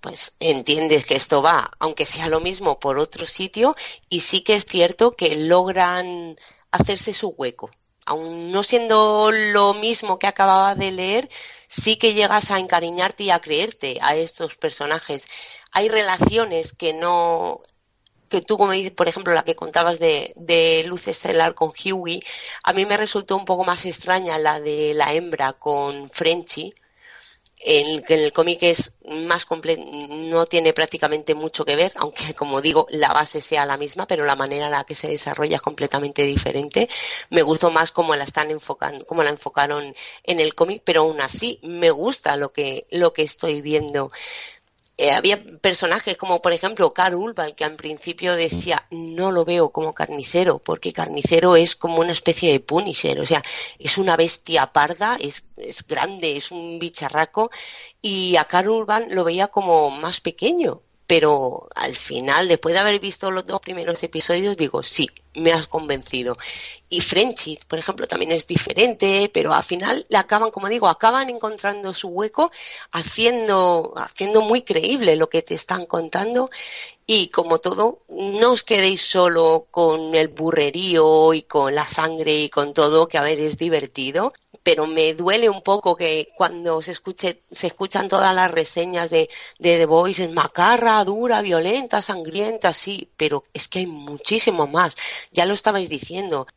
pues 0.00 0.34
entiendes 0.40 1.06
que 1.06 1.16
esto 1.16 1.42
va, 1.42 1.70
aunque 1.78 2.06
sea 2.06 2.28
lo 2.28 2.40
mismo, 2.40 2.78
por 2.80 2.98
otro 2.98 3.26
sitio, 3.26 3.76
y 4.08 4.20
sí 4.20 4.42
que 4.42 4.54
es 4.54 4.64
cierto 4.64 5.10
que 5.12 5.36
logran 5.36 6.36
hacerse 6.70 7.12
su 7.12 7.28
hueco. 7.28 7.70
Aun 8.06 8.52
no 8.52 8.62
siendo 8.62 9.32
lo 9.32 9.74
mismo 9.74 10.18
que 10.18 10.28
acababa 10.28 10.74
de 10.76 10.92
leer, 10.92 11.28
sí 11.68 11.96
que 11.96 12.14
llegas 12.14 12.50
a 12.50 12.58
encariñarte 12.58 13.24
y 13.24 13.30
a 13.30 13.40
creerte 13.40 13.98
a 14.00 14.14
estos 14.16 14.56
personajes. 14.56 15.26
Hay 15.72 15.88
relaciones 15.88 16.72
que 16.72 16.92
no 16.92 17.62
que 18.28 18.40
tú, 18.42 18.58
como 18.58 18.72
dices, 18.72 18.92
por 18.92 19.08
ejemplo, 19.08 19.32
la 19.34 19.44
que 19.44 19.54
contabas 19.54 19.98
de, 19.98 20.32
de 20.36 20.84
Luz 20.86 21.08
Estelar 21.08 21.54
con 21.54 21.72
Huey, 21.72 22.22
a 22.64 22.72
mí 22.72 22.86
me 22.86 22.96
resultó 22.96 23.36
un 23.36 23.44
poco 23.44 23.64
más 23.64 23.84
extraña 23.86 24.38
la 24.38 24.60
de 24.60 24.94
la 24.94 25.12
hembra 25.14 25.52
con 25.54 26.10
Frenchy, 26.10 26.74
en 27.58 28.04
en 28.08 28.20
el 28.20 28.32
cómic 28.32 28.62
es 28.62 28.92
más 29.26 29.44
completo, 29.44 29.82
no 30.08 30.46
tiene 30.46 30.72
prácticamente 30.72 31.34
mucho 31.34 31.64
que 31.64 31.74
ver, 31.74 31.92
aunque 31.96 32.34
como 32.34 32.60
digo, 32.60 32.86
la 32.90 33.12
base 33.12 33.40
sea 33.40 33.66
la 33.66 33.76
misma, 33.76 34.06
pero 34.06 34.24
la 34.24 34.36
manera 34.36 34.66
en 34.66 34.72
la 34.72 34.84
que 34.84 34.94
se 34.94 35.08
desarrolla 35.08 35.56
es 35.56 35.62
completamente 35.62 36.22
diferente. 36.22 36.88
Me 37.30 37.42
gustó 37.42 37.70
más 37.70 37.92
cómo 37.92 38.14
la 38.14 38.24
están 38.24 38.50
enfocando, 38.50 39.06
cómo 39.06 39.22
la 39.22 39.30
enfocaron 39.30 39.94
en 40.22 40.40
el 40.40 40.54
cómic, 40.54 40.82
pero 40.84 41.00
aún 41.02 41.20
así 41.20 41.58
me 41.62 41.90
gusta 41.90 42.36
lo 42.36 42.52
que, 42.52 42.86
lo 42.90 43.12
que 43.12 43.22
estoy 43.22 43.62
viendo. 43.62 44.12
Eh, 44.98 45.10
había 45.10 45.44
personajes 45.60 46.16
como 46.16 46.40
por 46.40 46.54
ejemplo 46.54 46.94
Carl 46.94 47.16
Ulval 47.16 47.54
que 47.54 47.64
al 47.64 47.76
principio 47.76 48.34
decía 48.34 48.86
no 48.90 49.30
lo 49.30 49.44
veo 49.44 49.70
como 49.70 49.92
carnicero 49.92 50.58
porque 50.58 50.94
carnicero 50.94 51.54
es 51.54 51.76
como 51.76 52.00
una 52.00 52.12
especie 52.12 52.50
de 52.50 52.60
punisher 52.60 53.20
o 53.20 53.26
sea 53.26 53.42
es 53.78 53.98
una 53.98 54.16
bestia 54.16 54.72
parda 54.72 55.18
es, 55.20 55.44
es 55.58 55.86
grande 55.86 56.38
es 56.38 56.50
un 56.50 56.78
bicharraco 56.78 57.50
y 58.00 58.36
a 58.36 58.46
Carl 58.46 58.70
Urban 58.70 59.08
lo 59.10 59.24
veía 59.24 59.48
como 59.48 59.90
más 59.90 60.22
pequeño 60.22 60.82
pero 61.06 61.68
al 61.74 61.94
final, 61.94 62.48
después 62.48 62.74
de 62.74 62.80
haber 62.80 62.98
visto 63.00 63.30
los 63.30 63.46
dos 63.46 63.60
primeros 63.60 64.02
episodios, 64.02 64.56
digo, 64.56 64.82
sí, 64.82 65.08
me 65.34 65.52
has 65.52 65.66
convencido. 65.66 66.36
Y 66.88 67.00
Frenchy, 67.00 67.58
por 67.68 67.78
ejemplo, 67.78 68.06
también 68.06 68.32
es 68.32 68.46
diferente, 68.46 69.30
pero 69.32 69.52
al 69.52 69.62
final 69.62 70.06
le 70.08 70.16
acaban, 70.18 70.50
como 70.50 70.68
digo, 70.68 70.88
acaban 70.88 71.30
encontrando 71.30 71.92
su 71.94 72.08
hueco, 72.08 72.50
haciendo, 72.92 73.92
haciendo 73.96 74.42
muy 74.42 74.62
creíble 74.62 75.16
lo 75.16 75.28
que 75.28 75.42
te 75.42 75.54
están 75.54 75.86
contando. 75.86 76.50
Y 77.06 77.28
como 77.28 77.58
todo, 77.58 78.02
no 78.08 78.52
os 78.52 78.62
quedéis 78.62 79.02
solo 79.02 79.68
con 79.70 80.14
el 80.14 80.28
burrerío 80.28 81.34
y 81.34 81.42
con 81.42 81.74
la 81.74 81.86
sangre 81.86 82.40
y 82.40 82.50
con 82.50 82.74
todo, 82.74 83.06
que 83.06 83.18
a 83.18 83.22
ver, 83.22 83.38
es 83.40 83.58
divertido, 83.58 84.32
pero 84.66 84.88
me 84.88 85.14
duele 85.14 85.48
un 85.48 85.62
poco 85.62 85.94
que 85.94 86.26
cuando 86.36 86.82
se 86.82 86.90
escuche, 86.90 87.44
se 87.52 87.68
escuchan 87.68 88.08
todas 88.08 88.34
las 88.34 88.50
reseñas 88.50 89.10
de, 89.10 89.30
de 89.60 89.78
The 89.78 89.86
Voice, 89.86 90.24
es 90.24 90.32
macarra, 90.32 91.04
dura, 91.04 91.40
violenta, 91.40 92.02
sangrienta, 92.02 92.72
sí, 92.72 93.08
pero 93.16 93.44
es 93.52 93.68
que 93.68 93.78
hay 93.78 93.86
muchísimo 93.86 94.66
más. 94.66 94.96
Ya 95.30 95.46
lo 95.46 95.54
estabais 95.54 95.88
diciendo 95.88 96.48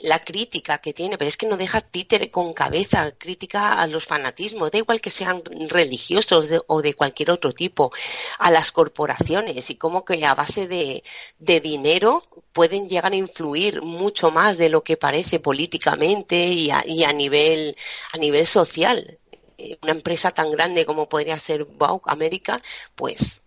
la 0.00 0.24
crítica 0.24 0.78
que 0.78 0.92
tiene, 0.92 1.18
pero 1.18 1.28
es 1.28 1.36
que 1.36 1.46
no 1.46 1.56
deja 1.56 1.80
títere 1.80 2.30
con 2.30 2.54
cabeza, 2.54 3.12
crítica 3.12 3.74
a 3.74 3.86
los 3.86 4.06
fanatismos, 4.06 4.70
da 4.70 4.78
igual 4.78 5.00
que 5.00 5.10
sean 5.10 5.42
religiosos 5.68 6.48
o 6.66 6.82
de 6.82 6.94
cualquier 6.94 7.30
otro 7.30 7.52
tipo, 7.52 7.92
a 8.38 8.50
las 8.50 8.72
corporaciones 8.72 9.68
y 9.70 9.76
cómo 9.76 10.04
que 10.04 10.24
a 10.24 10.34
base 10.34 10.66
de, 10.66 11.04
de, 11.38 11.60
dinero 11.60 12.24
pueden 12.52 12.88
llegar 12.88 13.12
a 13.12 13.16
influir 13.16 13.82
mucho 13.82 14.30
más 14.30 14.56
de 14.58 14.68
lo 14.70 14.82
que 14.82 14.96
parece 14.96 15.40
políticamente 15.40 16.46
y 16.46 16.70
a, 16.70 16.82
y 16.86 17.04
a 17.04 17.12
nivel, 17.12 17.76
a 18.12 18.18
nivel 18.18 18.46
social. 18.46 19.18
Eh, 19.58 19.78
una 19.82 19.92
empresa 19.92 20.30
tan 20.32 20.50
grande 20.50 20.86
como 20.86 21.08
podría 21.08 21.38
ser 21.38 21.64
Vogue 21.64 22.02
América, 22.06 22.62
pues 22.94 23.41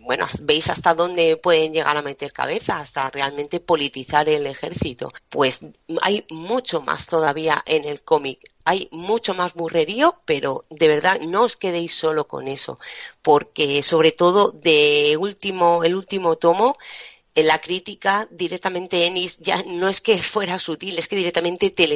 bueno, 0.00 0.26
veis 0.42 0.70
hasta 0.70 0.94
dónde 0.94 1.36
pueden 1.36 1.72
llegar 1.72 1.96
a 1.96 2.02
meter 2.02 2.32
cabeza, 2.32 2.78
hasta 2.78 3.10
realmente 3.10 3.60
politizar 3.60 4.28
el 4.28 4.46
ejército. 4.46 5.12
Pues 5.28 5.60
hay 6.00 6.24
mucho 6.30 6.80
más 6.80 7.06
todavía 7.06 7.62
en 7.66 7.84
el 7.86 8.02
cómic. 8.02 8.40
Hay 8.64 8.88
mucho 8.92 9.34
más 9.34 9.54
burrerío, 9.54 10.20
pero 10.24 10.64
de 10.70 10.88
verdad 10.88 11.20
no 11.20 11.42
os 11.42 11.56
quedéis 11.56 11.94
solo 11.94 12.26
con 12.26 12.48
eso, 12.48 12.78
porque 13.22 13.82
sobre 13.82 14.12
todo 14.12 14.50
de 14.50 15.16
último, 15.18 15.84
el 15.84 15.94
último 15.94 16.36
tomo, 16.36 16.76
la 17.42 17.60
crítica 17.60 18.26
directamente 18.30 19.06
Ennis 19.06 19.38
ya 19.38 19.62
no 19.66 19.88
es 19.88 20.00
que 20.00 20.18
fuera 20.18 20.58
sutil, 20.58 20.98
es 20.98 21.06
que 21.06 21.16
directamente 21.16 21.70
te, 21.70 21.86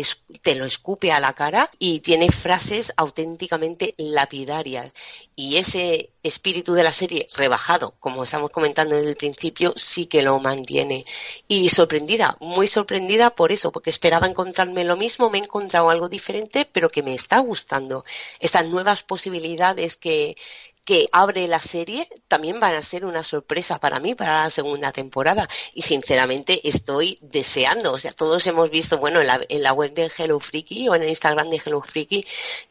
te, 0.42 0.54
lo 0.54 0.66
escupe 0.66 1.12
a 1.12 1.20
la 1.20 1.32
cara 1.32 1.70
y 1.78 2.00
tiene 2.00 2.30
frases 2.30 2.92
auténticamente 2.96 3.94
lapidarias. 3.96 4.92
Y 5.34 5.56
ese 5.56 6.10
espíritu 6.22 6.74
de 6.74 6.82
la 6.82 6.92
serie 6.92 7.26
rebajado, 7.36 7.94
como 8.00 8.24
estamos 8.24 8.50
comentando 8.50 8.94
desde 8.94 9.10
el 9.10 9.16
principio, 9.16 9.72
sí 9.76 10.06
que 10.06 10.22
lo 10.22 10.38
mantiene. 10.40 11.04
Y 11.48 11.70
sorprendida, 11.70 12.36
muy 12.40 12.66
sorprendida 12.66 13.30
por 13.30 13.50
eso, 13.52 13.72
porque 13.72 13.90
esperaba 13.90 14.26
encontrarme 14.26 14.84
lo 14.84 14.96
mismo, 14.96 15.30
me 15.30 15.38
he 15.38 15.42
encontrado 15.42 15.88
algo 15.88 16.08
diferente, 16.08 16.66
pero 16.70 16.90
que 16.90 17.02
me 17.02 17.14
está 17.14 17.38
gustando. 17.38 18.04
Estas 18.40 18.66
nuevas 18.66 19.02
posibilidades 19.02 19.96
que, 19.96 20.36
que 20.84 21.08
abre 21.12 21.46
la 21.46 21.60
serie 21.60 22.08
también 22.28 22.58
van 22.60 22.74
a 22.74 22.82
ser 22.82 23.04
una 23.04 23.22
sorpresa 23.22 23.78
para 23.78 24.00
mí 24.00 24.14
para 24.14 24.44
la 24.44 24.50
segunda 24.50 24.92
temporada. 24.92 25.48
Y 25.74 25.82
sinceramente 25.82 26.66
estoy 26.68 27.18
deseando, 27.20 27.92
o 27.92 27.98
sea, 27.98 28.12
todos 28.12 28.46
hemos 28.46 28.70
visto, 28.70 28.98
bueno, 28.98 29.20
en 29.20 29.26
la, 29.26 29.40
en 29.48 29.62
la 29.62 29.72
web 29.72 29.94
de 29.94 30.10
Hello 30.16 30.40
Freaky 30.40 30.88
o 30.88 30.94
en 30.94 31.02
el 31.02 31.08
Instagram 31.08 31.50
de 31.50 31.60
Hello 31.64 31.80
Freaky 31.80 32.26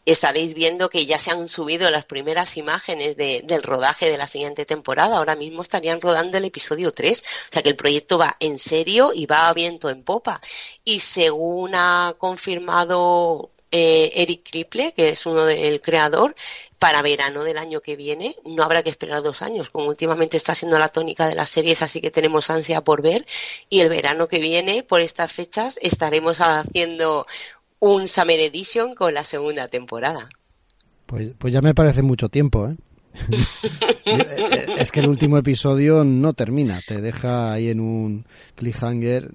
estaréis 0.05 0.53
viendo 0.53 0.89
que 0.89 1.05
ya 1.05 1.17
se 1.17 1.31
han 1.31 1.47
subido 1.47 1.89
las 1.89 2.05
primeras 2.05 2.57
imágenes 2.57 3.15
de, 3.17 3.41
del 3.43 3.63
rodaje 3.63 4.09
de 4.09 4.17
la 4.17 4.27
siguiente 4.27 4.65
temporada, 4.65 5.17
ahora 5.17 5.35
mismo 5.35 5.61
estarían 5.61 6.01
rodando 6.01 6.37
el 6.37 6.45
episodio 6.45 6.91
3, 6.91 7.19
o 7.19 7.53
sea 7.53 7.61
que 7.61 7.69
el 7.69 7.75
proyecto 7.75 8.17
va 8.17 8.35
en 8.39 8.57
serio 8.59 9.11
y 9.13 9.25
va 9.25 9.47
a 9.47 9.53
viento 9.53 9.89
en 9.89 10.03
popa. 10.03 10.41
Y 10.83 10.99
según 10.99 11.75
ha 11.75 12.15
confirmado 12.17 13.51
eh, 13.71 14.11
Eric 14.15 14.49
Kriple, 14.49 14.93
que 14.93 15.09
es 15.09 15.25
uno 15.25 15.45
del 15.45 15.81
creador, 15.81 16.35
para 16.79 17.01
verano 17.01 17.43
del 17.43 17.57
año 17.57 17.81
que 17.81 17.95
viene. 17.95 18.35
No 18.45 18.63
habrá 18.63 18.83
que 18.83 18.89
esperar 18.89 19.21
dos 19.21 19.41
años, 19.41 19.69
como 19.69 19.87
últimamente 19.87 20.37
está 20.37 20.55
siendo 20.55 20.79
la 20.79 20.89
tónica 20.89 21.27
de 21.27 21.35
las 21.35 21.49
series, 21.49 21.81
así 21.81 22.01
que 22.01 22.11
tenemos 22.11 22.49
ansia 22.49 22.81
por 22.81 23.01
ver. 23.01 23.25
Y 23.69 23.81
el 23.81 23.89
verano 23.89 24.27
que 24.27 24.39
viene, 24.39 24.83
por 24.83 25.01
estas 25.01 25.31
fechas, 25.31 25.77
estaremos 25.81 26.39
haciendo 26.41 27.27
un 27.79 28.07
Summer 28.07 28.39
Edition 28.39 28.95
con 28.95 29.13
la 29.13 29.23
segunda 29.23 29.67
temporada. 29.67 30.29
Pues, 31.05 31.31
pues 31.37 31.53
ya 31.53 31.61
me 31.61 31.73
parece 31.73 32.01
mucho 32.01 32.29
tiempo, 32.29 32.67
¿eh? 32.67 32.75
es 34.77 34.91
que 34.91 34.99
el 34.99 35.09
último 35.09 35.37
episodio 35.37 36.03
no 36.03 36.33
termina, 36.33 36.79
te 36.85 37.01
deja 37.01 37.51
ahí 37.51 37.69
en 37.69 37.79
un 37.79 38.25
cliffhanger 38.55 39.31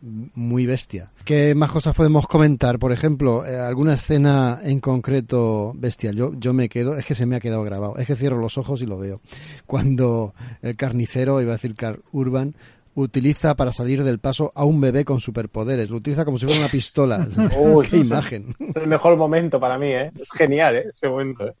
muy 0.00 0.66
bestia. 0.66 1.10
¿Qué 1.24 1.54
más 1.54 1.70
cosas 1.70 1.94
podemos 1.94 2.26
comentar? 2.26 2.78
Por 2.78 2.92
ejemplo, 2.92 3.44
eh, 3.46 3.58
alguna 3.58 3.94
escena 3.94 4.60
en 4.62 4.80
concreto 4.80 5.72
bestial. 5.74 6.16
Yo, 6.16 6.32
yo 6.34 6.52
me 6.52 6.68
quedo, 6.68 6.96
es 6.96 7.06
que 7.06 7.14
se 7.14 7.26
me 7.26 7.36
ha 7.36 7.40
quedado 7.40 7.62
grabado. 7.62 7.96
Es 7.96 8.06
que 8.06 8.16
cierro 8.16 8.38
los 8.38 8.58
ojos 8.58 8.82
y 8.82 8.86
lo 8.86 8.98
veo. 8.98 9.20
Cuando 9.66 10.34
el 10.62 10.76
carnicero, 10.76 11.40
iba 11.40 11.52
a 11.52 11.56
decir 11.56 11.74
Car 11.74 12.00
Urban, 12.12 12.54
utiliza 12.94 13.54
para 13.54 13.72
salir 13.72 14.02
del 14.02 14.18
paso 14.18 14.52
a 14.54 14.64
un 14.64 14.80
bebé 14.80 15.04
con 15.04 15.20
superpoderes. 15.20 15.90
Lo 15.90 15.98
utiliza 15.98 16.24
como 16.24 16.38
si 16.38 16.46
fuera 16.46 16.60
una 16.60 16.68
pistola. 16.68 17.28
¡Qué 17.90 17.96
imagen! 17.98 18.54
Es 18.58 18.76
el 18.76 18.86
mejor 18.86 19.16
momento 19.16 19.60
para 19.60 19.78
mí, 19.78 19.92
¿eh? 19.92 20.10
Es 20.18 20.30
genial, 20.32 20.76
¿eh? 20.76 20.86
Ese 20.92 21.08
momento. 21.08 21.46
¿eh? 21.46 21.54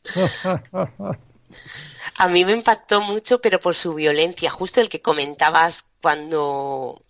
A 2.18 2.28
mí 2.28 2.44
me 2.44 2.52
impactó 2.52 3.00
mucho, 3.00 3.40
pero 3.40 3.60
por 3.60 3.74
su 3.74 3.94
violencia. 3.94 4.50
Justo 4.50 4.80
el 4.80 4.88
que 4.88 5.02
comentabas 5.02 5.84
cuando 6.00 7.02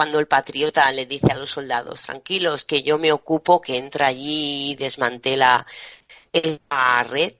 cuando 0.00 0.18
el 0.18 0.26
patriota 0.26 0.90
le 0.92 1.04
dice 1.04 1.30
a 1.30 1.36
los 1.36 1.50
soldados, 1.50 2.00
tranquilos, 2.00 2.64
que 2.64 2.82
yo 2.82 2.96
me 2.96 3.12
ocupo, 3.12 3.60
que 3.60 3.76
entra 3.76 4.06
allí 4.06 4.70
y 4.70 4.74
desmantela 4.74 5.66
la 6.70 7.02
red, 7.02 7.34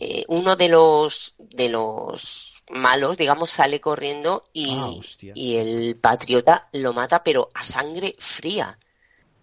eh, 0.00 0.24
uno 0.26 0.56
de 0.56 0.68
los, 0.68 1.34
de 1.38 1.68
los 1.68 2.64
malos, 2.70 3.16
digamos, 3.16 3.50
sale 3.50 3.78
corriendo 3.78 4.42
y, 4.52 4.66
ah, 4.72 4.90
y 5.32 5.58
el 5.58 5.94
patriota 5.94 6.68
lo 6.72 6.92
mata, 6.92 7.22
pero 7.22 7.48
a 7.54 7.62
sangre 7.62 8.14
fría. 8.18 8.76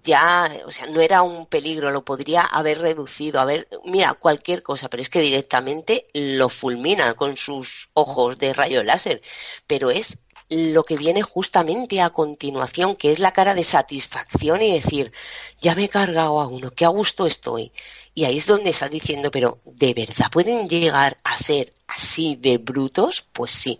Ya, 0.03 0.51
o 0.65 0.71
sea, 0.71 0.87
no 0.87 0.99
era 0.99 1.21
un 1.21 1.45
peligro, 1.45 1.91
lo 1.91 2.03
podría 2.03 2.41
haber 2.41 2.79
reducido, 2.79 3.39
a 3.39 3.45
ver, 3.45 3.69
mira, 3.85 4.15
cualquier 4.15 4.63
cosa, 4.63 4.89
pero 4.89 4.99
es 4.99 5.09
que 5.09 5.21
directamente 5.21 6.07
lo 6.13 6.49
fulmina 6.49 7.13
con 7.13 7.37
sus 7.37 7.89
ojos 7.93 8.37
de 8.37 8.51
rayo 8.51 8.83
láser, 8.83 9.21
pero 9.65 9.91
es 9.91 10.23
lo 10.53 10.83
que 10.83 10.97
viene 10.97 11.21
justamente 11.21 12.01
a 12.01 12.11
continuación, 12.11 12.95
que 12.95 13.11
es 13.11 13.19
la 13.19 13.33
cara 13.33 13.53
de 13.53 13.63
satisfacción 13.63 14.61
y 14.61 14.73
decir, 14.73 15.11
ya 15.59 15.75
me 15.75 15.85
he 15.85 15.89
cargado 15.89 16.41
a 16.41 16.47
uno, 16.47 16.71
qué 16.71 16.85
a 16.85 16.89
gusto 16.89 17.25
estoy. 17.25 17.71
Y 18.15 18.25
ahí 18.25 18.37
es 18.37 18.47
donde 18.47 18.69
está 18.69 18.89
diciendo, 18.89 19.31
pero 19.31 19.59
¿de 19.65 19.93
verdad 19.93 20.31
pueden 20.31 20.69
llegar 20.69 21.17
a 21.23 21.35
ser 21.37 21.73
así 21.87 22.35
de 22.35 22.57
brutos? 22.57 23.25
Pues 23.33 23.51
sí. 23.51 23.79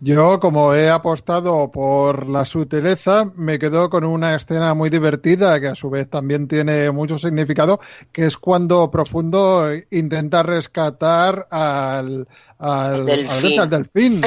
Yo, 0.00 0.40
como 0.40 0.74
he 0.74 0.90
apostado 0.90 1.70
por 1.70 2.28
la 2.28 2.44
sutileza, 2.44 3.30
me 3.36 3.58
quedo 3.58 3.88
con 3.90 4.04
una 4.04 4.34
escena 4.34 4.74
muy 4.74 4.90
divertida 4.90 5.60
que 5.60 5.68
a 5.68 5.74
su 5.74 5.88
vez 5.88 6.08
también 6.08 6.48
tiene 6.48 6.90
mucho 6.90 7.18
significado, 7.18 7.78
que 8.10 8.26
es 8.26 8.36
cuando 8.36 8.90
Profundo 8.90 9.68
intenta 9.90 10.42
rescatar 10.42 11.46
al, 11.50 12.26
al 12.58 13.06
delfín. 13.06 13.60
Al, 13.60 13.70
delfín. 13.70 14.20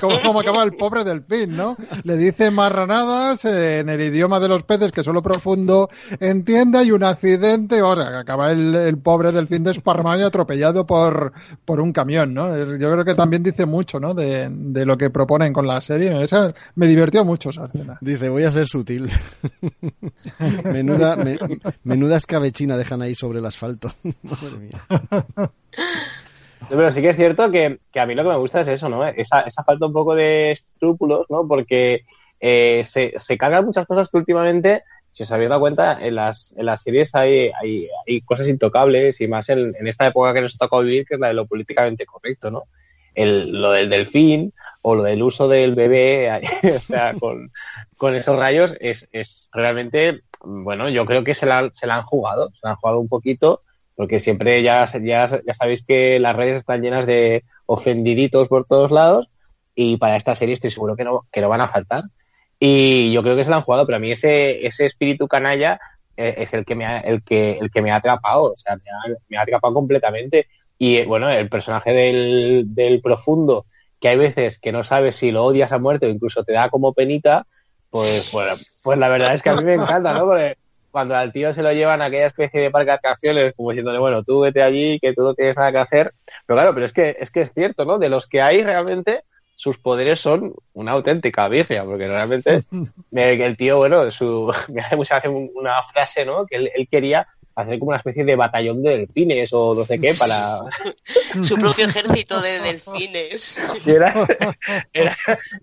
¿Cómo, 0.00 0.40
acaba 0.40 0.62
el 0.62 0.74
pobre 0.74 1.04
delfín, 1.04 1.56
no? 1.56 1.76
Le 2.04 2.16
dice 2.16 2.50
marranadas 2.50 3.44
en 3.44 3.88
el 3.88 4.00
idioma 4.00 4.40
de 4.40 4.48
los 4.48 4.64
peces 4.64 4.92
que 4.92 5.04
solo 5.04 5.22
Profundo 5.22 5.88
entiende 6.20 6.82
y 6.84 6.90
un 6.90 7.04
accidente, 7.04 7.80
o 7.82 7.94
sea, 7.94 8.18
acaba 8.18 8.50
el, 8.50 8.74
el 8.74 8.98
pobre 8.98 9.32
delfín 9.32 9.64
desparramado 9.64 10.20
y 10.20 10.24
atropellado 10.24 10.86
por, 10.86 11.32
por 11.64 11.80
un 11.80 11.92
camión, 11.92 12.34
¿no? 12.34 12.56
Yo 12.56 12.92
creo 12.92 13.04
que 13.04 13.14
también 13.14 13.42
dice 13.42 13.66
mucho, 13.66 14.00
¿no? 14.00 14.14
De, 14.14 14.48
de 14.50 14.84
lo 14.84 14.96
que 14.96 15.10
proponen 15.10 15.52
con 15.52 15.66
la 15.66 15.80
serie. 15.80 16.22
Esa 16.22 16.52
me 16.74 16.86
divirtió 16.86 17.24
mucho 17.24 17.50
esa 17.50 17.66
escena. 17.66 17.98
Dice, 18.00 18.28
voy 18.28 18.44
a 18.44 18.50
ser 18.50 18.66
sutil. 18.66 19.08
menuda, 20.64 21.16
menuda 21.84 22.16
escabechina 22.16 22.76
dejan 22.76 23.02
ahí 23.02 23.14
sobre 23.14 23.38
el 23.38 23.46
asfalto. 23.46 23.92
Madre 24.22 24.58
mía. 24.58 24.80
Pero 26.68 26.90
sí 26.90 27.00
que 27.00 27.08
es 27.10 27.16
cierto 27.16 27.50
que, 27.50 27.78
a 27.94 28.06
mí 28.06 28.14
lo 28.14 28.22
que 28.22 28.28
me 28.28 28.36
gusta 28.36 28.60
es 28.60 28.68
eso, 28.68 28.88
¿no? 28.88 29.06
Esa, 29.06 29.40
esa 29.42 29.64
falta 29.64 29.86
un 29.86 29.92
poco 29.92 30.14
de 30.14 30.52
escrúpulos, 30.52 31.26
¿no? 31.28 31.46
Porque 31.46 32.04
eh, 32.40 32.82
se, 32.84 33.14
se 33.16 33.38
cargan 33.38 33.64
muchas 33.64 33.86
cosas 33.86 34.08
que 34.08 34.18
últimamente, 34.18 34.82
si 35.10 35.22
os 35.22 35.32
habéis 35.32 35.48
dado 35.48 35.60
cuenta, 35.60 35.98
en 36.00 36.14
las, 36.14 36.54
en 36.56 36.66
las 36.66 36.82
series 36.82 37.14
hay, 37.14 37.50
hay, 37.60 37.88
hay 38.06 38.20
cosas 38.22 38.48
intocables 38.48 39.20
y 39.20 39.28
más 39.28 39.48
en, 39.48 39.74
esta 39.86 40.06
época 40.06 40.34
que 40.34 40.42
nos 40.42 40.54
ha 40.54 40.58
tocado 40.58 40.82
vivir, 40.82 41.06
que 41.06 41.14
es 41.14 41.20
la 41.20 41.28
de 41.28 41.34
lo 41.34 41.46
políticamente 41.46 42.06
correcto, 42.06 42.50
¿no? 42.50 42.64
El, 43.14 43.60
lo 43.60 43.72
del 43.72 43.90
delfín 43.90 44.52
o 44.82 44.94
lo 44.94 45.02
del 45.02 45.22
uso 45.22 45.48
del 45.48 45.74
bebé, 45.74 46.30
o 46.76 46.78
sea, 46.80 47.14
con, 47.14 47.50
con 47.96 48.14
esos 48.14 48.36
rayos, 48.36 48.76
es, 48.80 49.08
es 49.12 49.48
realmente, 49.52 50.20
bueno, 50.40 50.88
yo 50.88 51.04
creo 51.06 51.24
que 51.24 51.34
se 51.34 51.46
la, 51.46 51.70
se 51.72 51.86
la 51.86 51.96
han 51.96 52.04
jugado, 52.04 52.50
se 52.50 52.60
la 52.62 52.70
han 52.70 52.76
jugado 52.76 53.00
un 53.00 53.08
poquito 53.08 53.62
porque 53.98 54.20
siempre 54.20 54.62
ya, 54.62 54.84
ya, 55.02 55.26
ya 55.26 55.54
sabéis 55.54 55.82
que 55.82 56.20
las 56.20 56.36
redes 56.36 56.54
están 56.54 56.82
llenas 56.82 57.04
de 57.04 57.42
ofendiditos 57.66 58.46
por 58.46 58.64
todos 58.64 58.92
lados 58.92 59.28
y 59.74 59.96
para 59.96 60.14
esta 60.14 60.36
serie 60.36 60.54
estoy 60.54 60.70
seguro 60.70 60.94
que 60.94 61.02
no, 61.02 61.26
que 61.32 61.40
no 61.40 61.48
van 61.48 61.62
a 61.62 61.68
faltar. 61.68 62.04
Y 62.60 63.10
yo 63.10 63.24
creo 63.24 63.34
que 63.34 63.42
se 63.42 63.50
la 63.50 63.56
han 63.56 63.64
jugado, 63.64 63.86
pero 63.86 63.96
a 63.96 63.98
mí 63.98 64.12
ese, 64.12 64.64
ese 64.64 64.86
espíritu 64.86 65.26
canalla 65.26 65.80
eh, 66.16 66.32
es 66.38 66.54
el 66.54 66.64
que 66.64 66.76
me 66.76 66.86
ha, 66.86 66.98
el 66.98 67.24
que, 67.24 67.58
el 67.58 67.72
que 67.72 67.82
me 67.82 67.90
ha 67.90 67.96
atrapado, 67.96 68.52
o 68.52 68.56
sea, 68.56 68.78
me 69.28 69.36
ha, 69.36 69.42
atrapado 69.42 69.74
completamente. 69.74 70.46
Y 70.78 71.04
bueno, 71.04 71.28
el 71.28 71.48
personaje 71.48 71.92
del, 71.92 72.66
del 72.68 73.00
profundo, 73.00 73.66
que 74.00 74.10
hay 74.10 74.16
veces 74.16 74.60
que 74.60 74.70
no 74.70 74.84
sabes 74.84 75.16
si 75.16 75.32
lo 75.32 75.44
odias 75.44 75.72
a 75.72 75.80
muerte 75.80 76.06
o 76.06 76.10
incluso 76.10 76.44
te 76.44 76.52
da 76.52 76.70
como 76.70 76.92
penita, 76.92 77.48
pues, 77.90 78.30
pues, 78.84 78.96
la 78.96 79.08
verdad 79.08 79.34
es 79.34 79.42
que 79.42 79.50
a 79.50 79.56
mí 79.56 79.64
me 79.64 79.74
encanta, 79.74 80.12
¿no? 80.12 80.30
Cuando 80.90 81.16
al 81.16 81.32
tío 81.32 81.52
se 81.52 81.62
lo 81.62 81.72
llevan 81.72 82.02
a 82.02 82.06
aquella 82.06 82.26
especie 82.26 82.60
de 82.60 82.70
parque 82.70 82.90
de 82.90 82.96
atracciones, 82.96 83.54
como 83.56 83.70
diciéndole, 83.70 83.98
bueno, 83.98 84.22
tú 84.22 84.40
vete 84.40 84.62
allí, 84.62 84.98
que 85.00 85.12
tú 85.12 85.22
no 85.22 85.34
tienes 85.34 85.56
nada 85.56 85.72
que 85.72 85.78
hacer. 85.78 86.14
Pero 86.46 86.56
claro, 86.56 86.74
pero 86.74 86.86
es 86.86 86.92
que 86.92 87.16
es, 87.18 87.30
que 87.30 87.42
es 87.42 87.52
cierto, 87.52 87.84
¿no? 87.84 87.98
De 87.98 88.08
los 88.08 88.26
que 88.26 88.40
hay 88.40 88.62
realmente, 88.62 89.24
sus 89.54 89.78
poderes 89.78 90.20
son 90.20 90.54
una 90.72 90.92
auténtica 90.92 91.48
vigia, 91.48 91.84
porque 91.84 92.06
realmente 92.06 92.64
el 93.12 93.56
tío, 93.56 93.78
bueno, 93.78 94.10
su, 94.10 94.52
me 94.72 94.80
hace 94.80 94.96
mucha 94.96 95.22
una 95.54 95.82
frase, 95.82 96.24
¿no? 96.24 96.46
Que 96.46 96.56
él 96.56 96.88
quería 96.90 97.26
hacer 97.62 97.78
como 97.80 97.88
una 97.88 97.98
especie 97.98 98.24
de 98.24 98.36
batallón 98.36 98.82
de 98.84 98.98
delfines 98.98 99.52
o 99.52 99.74
no 99.74 99.84
sé 99.84 99.98
qué 99.98 100.12
para... 100.16 100.60
Su 101.42 101.56
propio 101.56 101.86
ejército 101.86 102.40
de 102.40 102.60
delfines. 102.60 103.58
Era, 103.84 104.14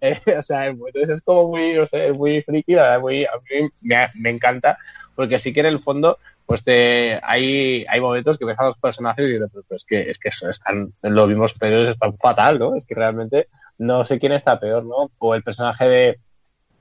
eh, 0.01 0.21
o 0.37 0.43
sea, 0.43 0.67
entonces 0.67 1.09
es 1.09 1.21
como 1.21 1.47
muy, 1.47 1.73
no 1.73 1.87
sé, 1.87 2.09
es 2.09 2.17
muy 2.17 2.41
friki, 2.41 2.75
muy, 2.99 3.23
a 3.23 3.31
mí 3.49 3.69
me, 3.81 4.29
encanta, 4.29 4.77
porque 5.15 5.39
sí 5.39 5.53
que 5.53 5.61
en 5.61 5.67
el 5.67 5.79
fondo 5.79 6.19
pues 6.45 6.63
hay, 6.67 7.85
hay 7.89 8.01
momentos 8.01 8.37
que 8.37 8.45
ves 8.45 8.59
a 8.59 8.65
los 8.65 8.77
personajes 8.77 9.25
y 9.25 9.33
dices, 9.33 9.49
pero, 9.51 9.65
es 9.71 9.83
que, 9.83 10.09
es 10.11 10.19
que 10.19 10.29
están, 10.29 10.93
los 11.01 11.27
mismos 11.27 11.53
peores 11.53 11.89
están 11.89 12.15
fatal, 12.17 12.59
¿no? 12.59 12.75
Es 12.75 12.85
que 12.85 12.93
realmente 12.93 13.47
no 13.79 14.05
sé 14.05 14.19
quién 14.19 14.31
está 14.31 14.59
peor, 14.59 14.85
¿no? 14.85 15.09
O 15.17 15.33
el 15.33 15.41
personaje 15.41 15.87
de, 15.89 16.19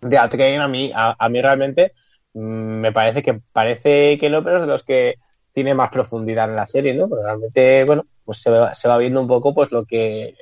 de 0.03 0.19
Atrein 0.19 0.61
a 0.61 0.69
mí, 0.69 0.93
a 0.95 1.29
mí 1.31 1.41
realmente 1.41 1.93
Mm, 2.35 2.81
me 2.81 2.93
parece 2.93 3.23
que 3.23 3.41
parece 3.53 4.19
que 4.19 4.29
no, 4.29 4.43
pero 4.43 4.57
es 4.57 4.63
de 4.63 4.69
los 4.69 4.83
que 4.83 5.17
tiene 5.53 5.75
más 5.75 5.91
profundidad 5.91 6.51
en 6.51 6.57
la 6.57 6.67
serie, 6.67 6.95
¿no? 6.95 7.09
Pero 7.09 7.23
realmente, 7.23 7.85
bueno, 7.85 8.07
pues 8.25 8.43
se 8.43 8.51
va, 8.51 8.75
se 8.75 8.89
va 8.89 8.99
viendo 8.99 9.21
un 9.21 9.29
poco 9.29 9.55
pues 9.55 9.71
lo 9.71 9.85
que, 9.85 10.35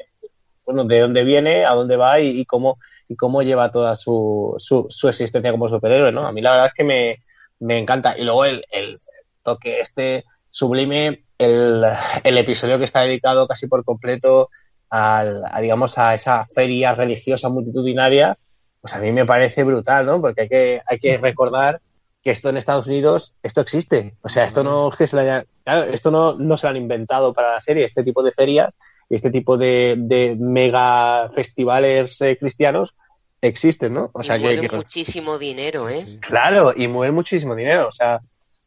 bueno, 0.64 0.84
de 0.84 1.01
dónde 1.01 1.24
viene, 1.24 1.66
a 1.66 1.74
dónde 1.74 1.97
va 1.97 2.18
y, 2.20 2.45
cómo 2.47 2.78
y 3.09 3.16
cómo 3.16 3.43
lleva 3.43 3.70
toda 3.70 3.95
su, 3.95 4.55
su, 4.59 4.86
su, 4.88 5.09
existencia 5.09 5.51
como 5.51 5.68
superhéroe, 5.68 6.12
¿no? 6.12 6.26
A 6.26 6.32
mí 6.32 6.40
la 6.40 6.53
verdad 6.53 6.66
es 6.68 6.74
que 6.74 6.84
me, 6.84 7.22
me 7.62 7.78
encanta. 7.78 8.16
Y 8.18 8.24
luego 8.24 8.44
el, 8.44 8.64
el 8.70 9.00
toque 9.42 9.80
este 9.80 10.24
sublime, 10.50 11.24
el, 11.38 11.84
el, 12.24 12.38
episodio 12.38 12.78
que 12.78 12.84
está 12.84 13.00
dedicado 13.00 13.48
casi 13.48 13.66
por 13.66 13.84
completo 13.84 14.50
al, 14.90 15.44
a, 15.50 15.60
digamos, 15.60 15.96
a 15.96 16.14
esa 16.14 16.46
feria 16.54 16.94
religiosa 16.94 17.48
multitudinaria, 17.48 18.36
pues 18.80 18.94
a 18.94 18.98
mí 18.98 19.12
me 19.12 19.24
parece 19.24 19.64
brutal, 19.64 20.06
¿no? 20.06 20.20
Porque 20.20 20.42
hay 20.42 20.48
que, 20.48 20.82
hay 20.84 20.98
que 20.98 21.18
recordar 21.18 21.80
que 22.22 22.30
esto 22.30 22.48
en 22.48 22.56
Estados 22.56 22.86
Unidos, 22.86 23.34
esto 23.42 23.60
existe. 23.60 24.14
O 24.22 24.28
sea, 24.28 24.44
esto 24.44 24.62
no 24.62 24.90
es 24.90 24.96
que 24.96 25.06
se 25.06 25.16
lo 25.16 25.44
claro, 25.64 25.92
esto 25.92 26.10
no, 26.10 26.34
no 26.34 26.56
se 26.56 26.66
lo 26.66 26.70
han 26.70 26.76
inventado 26.76 27.32
para 27.32 27.54
la 27.54 27.60
serie, 27.60 27.84
este 27.84 28.04
tipo 28.04 28.22
de 28.22 28.32
ferias, 28.32 28.76
este 29.08 29.30
tipo 29.30 29.56
de, 29.56 29.94
de 29.98 30.36
mega 30.38 31.30
festivales 31.34 32.20
eh, 32.20 32.36
cristianos 32.38 32.94
existen, 33.43 33.93
¿no? 33.93 34.11
O 34.14 34.22
sea, 34.22 34.38
y 34.38 34.61
que, 34.61 34.74
muchísimo 34.74 35.38
dinero, 35.38 35.88
¿eh? 35.90 36.18
Claro, 36.20 36.72
y 36.74 36.88
mueven 36.88 37.14
muchísimo 37.14 37.55
dinero. 37.55 37.88
O 37.88 37.93
sea, 37.93 38.20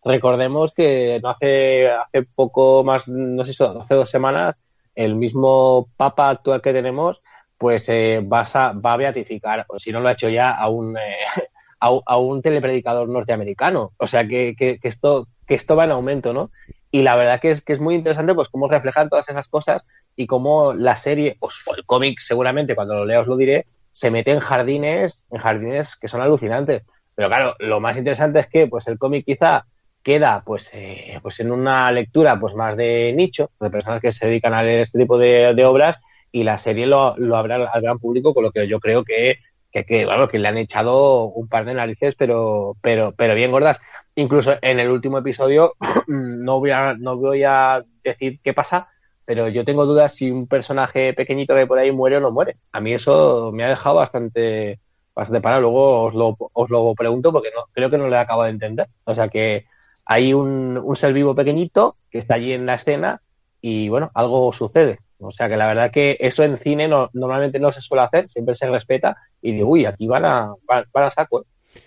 recordemos 0.04 0.74
que 0.74 1.20
no 1.24 1.30
hace, 1.30 1.90
hace 1.90 2.24
poco 2.24 2.84
más, 2.84 3.08
no 3.08 3.44
sé 3.44 3.54
si 3.54 3.64
hace 3.64 3.96
dos 3.96 4.10
semanas, 4.10 4.56
el 4.94 5.16
mismo 5.16 5.90
Papa 5.98 6.30
actual 6.30 6.62
que 6.62 6.74
tenemos 6.74 7.22
pues 7.58 7.88
eh, 7.90 8.22
vas 8.24 8.56
a, 8.56 8.74
va 8.74 8.94
a 8.94 8.98
beatificar, 8.98 9.66
o 9.70 9.80
si 9.80 9.92
no 9.92 10.00
lo 10.00 10.10
ha 10.10 10.14
hecho 10.14 10.30
ya, 10.30 10.52
a 10.52 10.70
un, 10.70 10.98
eh, 10.98 11.16
a, 11.80 12.18
un 12.18 12.42
telepredicador 12.42 13.08
norteamericano. 13.08 13.94
O 13.98 14.08
sea 14.08 14.28
que, 14.28 14.56
que, 14.58 14.80
esto, 14.84 15.28
que 15.48 15.56
esto 15.56 15.76
va 15.76 15.86
en 15.86 15.92
aumento, 15.92 16.34
¿no? 16.34 16.52
Y 16.92 17.02
la 17.02 17.16
verdad 17.16 17.40
que 17.40 17.52
es, 17.52 17.62
que 17.62 17.74
es 17.74 17.80
muy 17.80 17.96
interesante 17.96 18.34
pues 18.34 18.50
cómo 18.50 18.68
reflejan 18.68 19.10
todas 19.10 19.28
esas 19.30 19.48
cosas 19.48 19.84
y 20.16 20.28
cómo 20.28 20.74
la 20.74 20.96
serie, 20.96 21.38
o 21.40 21.50
el 21.76 21.86
cómic 21.86 22.20
seguramente, 22.20 22.76
cuando 22.76 22.96
lo 22.96 23.06
lea 23.06 23.20
os 23.20 23.28
lo 23.28 23.36
diré, 23.36 23.66
se 23.96 24.12
mete 24.12 24.32
en 24.32 24.42
jardines, 24.42 25.26
en 25.32 25.40
jardines 25.40 25.96
que 25.96 26.10
son 26.10 26.20
alucinantes. 26.20 26.84
Pero 27.16 27.30
claro, 27.30 27.56
lo 27.60 27.80
más 27.80 27.98
interesante 27.98 28.42
es 28.42 28.48
que 28.48 28.68
pues 28.68 28.90
el 28.90 28.98
cómic 28.98 29.24
quizá 29.26 29.66
queda 30.04 30.44
pues, 30.46 30.70
eh, 30.74 31.18
pues 31.22 31.40
en 31.40 31.50
una 31.50 31.90
lectura 31.94 32.38
pues 32.38 32.56
más 32.56 32.76
de 32.76 33.14
nicho, 33.16 33.52
de 33.58 33.70
personas 33.70 34.02
que 34.02 34.12
se 34.12 34.28
dedican 34.28 34.54
a 34.54 34.64
leer 34.64 34.82
este 34.82 35.00
tipo 35.00 35.18
de, 35.18 35.64
obras 35.64 35.98
y 36.30 36.44
la 36.44 36.58
serie 36.58 36.88
lo, 36.88 37.16
lo 37.18 37.38
habrá 37.38 37.56
al 37.56 37.82
gran 37.82 37.98
público, 38.00 38.34
con 38.34 38.44
lo 38.44 38.52
que 38.52 38.68
yo 38.68 38.82
creo 38.82 39.06
que, 39.06 39.38
que, 39.72 39.86
que, 39.86 40.06
que 40.30 40.40
le 40.40 40.48
han 40.50 40.58
echado 40.58 41.28
un 41.28 41.48
par 41.48 41.64
de 41.64 41.74
narices, 41.74 42.16
pero, 42.18 42.76
pero, 42.82 43.14
pero 43.16 43.34
bien 43.34 43.52
gordas. 43.52 43.80
Incluso 44.16 44.58
en 44.62 44.82
el 44.82 44.90
último 44.90 45.20
episodio, 45.20 45.76
no 46.08 46.60
voy 46.60 46.72
a, 46.72 46.96
no 46.96 47.16
voy 47.16 47.46
a 47.46 47.82
decir 48.04 48.42
qué 48.44 48.52
pasa, 48.52 48.90
pero 49.26 49.50
yo 49.50 49.66
tengo 49.66 49.86
dudas 49.86 50.14
si 50.14 50.32
un 50.32 50.48
personaje 50.48 51.14
pequeñito 51.14 51.56
que 51.56 51.68
por 51.68 51.80
ahí 51.80 51.92
muere 51.92 52.18
o 52.18 52.20
no 52.20 52.32
muere. 52.32 52.58
A 52.72 52.80
mí 52.80 52.94
eso 52.94 53.52
me 53.52 53.64
ha 53.64 53.70
dejado 53.70 53.96
bastante, 53.96 54.80
bastante 55.16 55.42
parado. 55.42 55.62
Luego 55.64 56.04
os 56.04 56.14
lo, 56.14 56.38
os 56.54 56.70
lo 56.70 56.94
pregunto 56.94 57.32
porque 57.32 57.50
no, 57.56 57.66
creo 57.72 57.90
que 57.90 57.98
no 57.98 58.08
le 58.08 58.18
acabo 58.18 58.44
de 58.44 58.52
entender. 58.52 58.88
O 59.04 59.16
sea 59.16 59.28
que 59.28 59.66
hay 60.06 60.34
un, 60.34 60.80
un 60.82 60.96
ser 60.96 61.14
vivo 61.14 61.34
pequeñito 61.36 61.98
que 62.12 62.20
está 62.20 62.36
allí 62.36 62.54
en 62.54 62.66
la 62.66 62.76
escena 62.76 63.22
y 63.62 63.90
bueno, 63.90 64.12
algo 64.14 64.54
sucede. 64.54 65.00
O 65.20 65.32
sea 65.32 65.50
que 65.50 65.58
la 65.58 65.68
verdad 65.68 65.92
que 65.92 66.18
eso 66.20 66.44
en 66.44 66.58
cine 66.58 66.88
no, 66.88 67.10
normalmente 67.14 67.60
no 67.60 67.72
se 67.72 67.82
suele 67.82 68.04
hacer, 68.04 68.30
siempre 68.30 68.56
se 68.56 68.70
respeta 68.70 69.18
y 69.42 69.54
digo, 69.54 69.70
uy, 69.70 69.86
aquí 69.86 70.08
van 70.08 70.26
a, 70.26 70.54
van, 70.68 70.86
a 70.94 71.12
saco. 71.12 71.42
¿eh? 71.42 71.80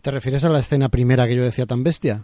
¿Te 0.00 0.10
refieres 0.10 0.44
a 0.44 0.48
la 0.48 0.58
escena 0.58 0.88
primera 0.88 1.26
que 1.28 1.36
yo 1.36 1.42
decía 1.42 1.66
tan 1.66 1.84
bestia? 1.84 2.22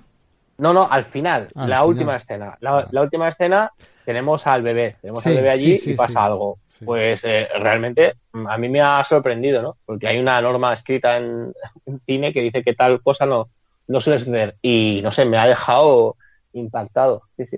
No, 0.59 0.73
no, 0.73 0.91
al 0.91 1.05
final, 1.05 1.49
la 1.55 1.85
última 1.85 2.17
escena. 2.17 2.57
La, 2.61 3.03
última 3.03 3.29
escena 3.29 3.71
tenemos 4.07 4.46
al 4.46 4.62
bebé, 4.62 4.96
tenemos 5.02 5.26
al 5.26 5.34
bebé 5.34 5.50
allí 5.50 5.76
y 5.84 5.94
pasa 5.94 6.26
algo. 6.26 6.61
Pues 6.84 7.24
eh, 7.24 7.48
realmente 7.59 8.14
a 8.32 8.57
mí 8.57 8.68
me 8.68 8.80
ha 8.80 9.02
sorprendido, 9.02 9.61
¿no? 9.61 9.76
Porque 9.84 10.07
hay 10.07 10.20
una 10.20 10.40
norma 10.40 10.72
escrita 10.72 11.16
en, 11.16 11.52
en, 11.84 12.00
cine 12.07 12.32
que 12.32 12.40
dice 12.40 12.62
que 12.62 12.72
tal 12.72 13.02
cosa 13.02 13.26
no, 13.26 13.48
no 13.88 14.00
suele 14.00 14.20
suceder. 14.20 14.57
Y 14.62 15.00
no 15.02 15.11
sé, 15.11 15.24
me 15.24 15.36
ha 15.36 15.48
dejado 15.48 16.16
impactado. 16.52 17.22
Sí, 17.36 17.46
sí. 17.50 17.57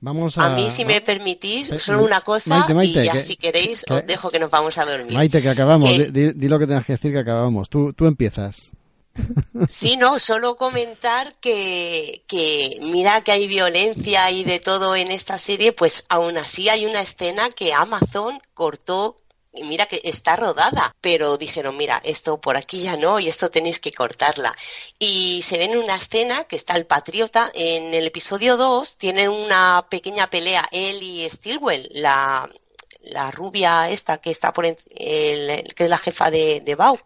Vamos 0.00 0.36
a... 0.38 0.46
a 0.46 0.56
mí, 0.56 0.68
si 0.70 0.84
me 0.84 1.00
permitís, 1.00 1.68
solo 1.78 2.04
una 2.04 2.20
cosa 2.20 2.66
y 2.82 2.92
ya 2.92 3.20
si 3.20 3.36
queréis 3.36 3.84
os 3.88 4.04
dejo 4.04 4.28
que 4.28 4.40
nos 4.40 4.50
vamos 4.50 4.76
a 4.78 4.84
dormir. 4.84 5.14
Maite, 5.14 5.40
que 5.40 5.48
acabamos. 5.48 5.88
Di, 6.12 6.48
lo 6.48 6.58
que 6.58 6.66
tengas 6.66 6.84
que 6.84 6.94
decir 6.94 7.12
que 7.12 7.20
acabamos. 7.20 7.70
Tú, 7.70 7.92
tú 7.92 8.06
empiezas. 8.06 8.72
Sí, 9.68 9.96
no, 9.96 10.18
solo 10.18 10.56
comentar 10.56 11.34
que, 11.36 12.22
que 12.26 12.78
mira 12.82 13.20
que 13.20 13.32
hay 13.32 13.46
violencia 13.46 14.30
y 14.30 14.44
de 14.44 14.60
todo 14.60 14.94
en 14.94 15.10
esta 15.10 15.38
serie, 15.38 15.72
pues 15.72 16.04
aún 16.08 16.38
así 16.38 16.68
hay 16.68 16.86
una 16.86 17.00
escena 17.00 17.50
que 17.50 17.72
Amazon 17.72 18.40
cortó 18.54 19.16
y 19.56 19.64
mira 19.64 19.86
que 19.86 20.00
está 20.04 20.36
rodada, 20.36 20.94
pero 21.00 21.38
dijeron, 21.38 21.76
mira, 21.76 22.00
esto 22.04 22.40
por 22.40 22.56
aquí 22.56 22.82
ya 22.82 22.96
no 22.96 23.18
y 23.18 23.28
esto 23.28 23.50
tenéis 23.50 23.80
que 23.80 23.92
cortarla. 23.92 24.54
Y 24.98 25.40
se 25.42 25.58
ve 25.58 25.64
en 25.64 25.78
una 25.78 25.96
escena 25.96 26.44
que 26.44 26.56
está 26.56 26.74
el 26.74 26.86
patriota, 26.86 27.50
en 27.54 27.94
el 27.94 28.06
episodio 28.06 28.56
2 28.56 28.98
tienen 28.98 29.30
una 29.30 29.86
pequeña 29.88 30.28
pelea 30.28 30.68
él 30.70 31.02
y 31.02 31.28
Stilwell, 31.28 31.88
la, 31.92 32.50
la 33.00 33.30
rubia 33.30 33.88
esta 33.90 34.18
que 34.18 34.30
está 34.30 34.52
por 34.52 34.66
el, 34.66 34.76
que 35.74 35.84
es 35.84 35.90
la 35.90 35.98
jefa 35.98 36.30
de, 36.30 36.60
de 36.60 36.74
Bau, 36.74 36.98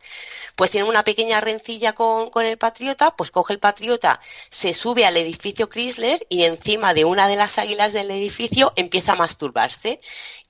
pues 0.61 0.73
tiene 0.73 0.87
una 0.87 1.05
pequeña 1.05 1.41
rencilla 1.41 1.95
con, 1.95 2.29
con, 2.29 2.45
el 2.45 2.59
patriota, 2.59 3.17
pues 3.17 3.31
coge 3.31 3.55
el 3.55 3.59
patriota, 3.59 4.21
se 4.51 4.75
sube 4.75 5.07
al 5.07 5.17
edificio 5.17 5.71
Chrysler 5.71 6.27
y 6.29 6.43
encima 6.43 6.93
de 6.93 7.07
una 7.07 7.29
de 7.29 7.37
las 7.37 7.57
águilas 7.57 7.95
del 7.95 8.11
edificio 8.11 8.71
empieza 8.77 9.13
a 9.13 9.17
masturbarse. 9.17 10.01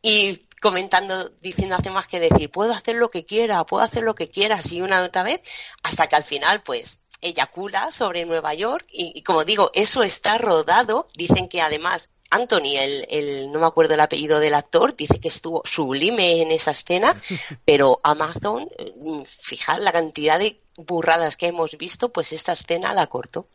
Y 0.03 0.49
comentando, 0.61 1.29
diciendo 1.41 1.77
hace 1.77 1.91
más 1.91 2.09
que 2.09 2.19
decir, 2.19 2.51
puedo 2.51 2.73
hacer 2.73 2.97
lo 2.97 3.09
que 3.09 3.25
quiera, 3.25 3.65
puedo 3.65 3.85
hacer 3.85 4.03
lo 4.03 4.17
que 4.17 4.29
quiera, 4.29 4.57
así 4.57 4.83
una 4.83 5.01
otra 5.01 5.23
vez, 5.23 5.43
hasta 5.85 6.09
que 6.09 6.17
al 6.17 6.25
final, 6.25 6.65
pues, 6.65 6.99
eyacula 7.21 7.93
sobre 7.93 8.25
Nueva 8.25 8.53
York. 8.55 8.89
Y, 8.91 9.23
como 9.23 9.45
digo, 9.45 9.71
eso 9.75 10.03
está 10.03 10.39
rodado, 10.39 11.07
dicen 11.15 11.49
que 11.49 11.61
además 11.61 12.11
Anthony, 12.31 12.77
el, 12.77 13.07
el, 13.11 13.53
no 13.53 13.61
me 13.61 13.67
acuerdo 13.67 13.95
el 13.95 14.01
apellido 14.01 14.39
del 14.39 14.55
actor, 14.55 14.97
dice 14.97 15.21
que 15.21 15.29
estuvo 15.29 15.63
sublime 15.65 16.43
en 16.43 16.53
esa 16.53 16.71
escena, 16.71 17.21
pero 17.65 18.01
Amazon, 18.03 18.69
mm, 18.97 19.23
fijad 19.23 19.81
la 19.81 19.93
cantidad 19.93 20.39
de 20.39 20.61
burradas 20.77 21.37
que 21.37 21.49
hemos 21.49 21.77
visto, 21.77 22.11
pues 22.11 22.33
esta 22.33 22.53
escena 22.53 22.95
la 22.95 23.09
cortó. 23.09 23.47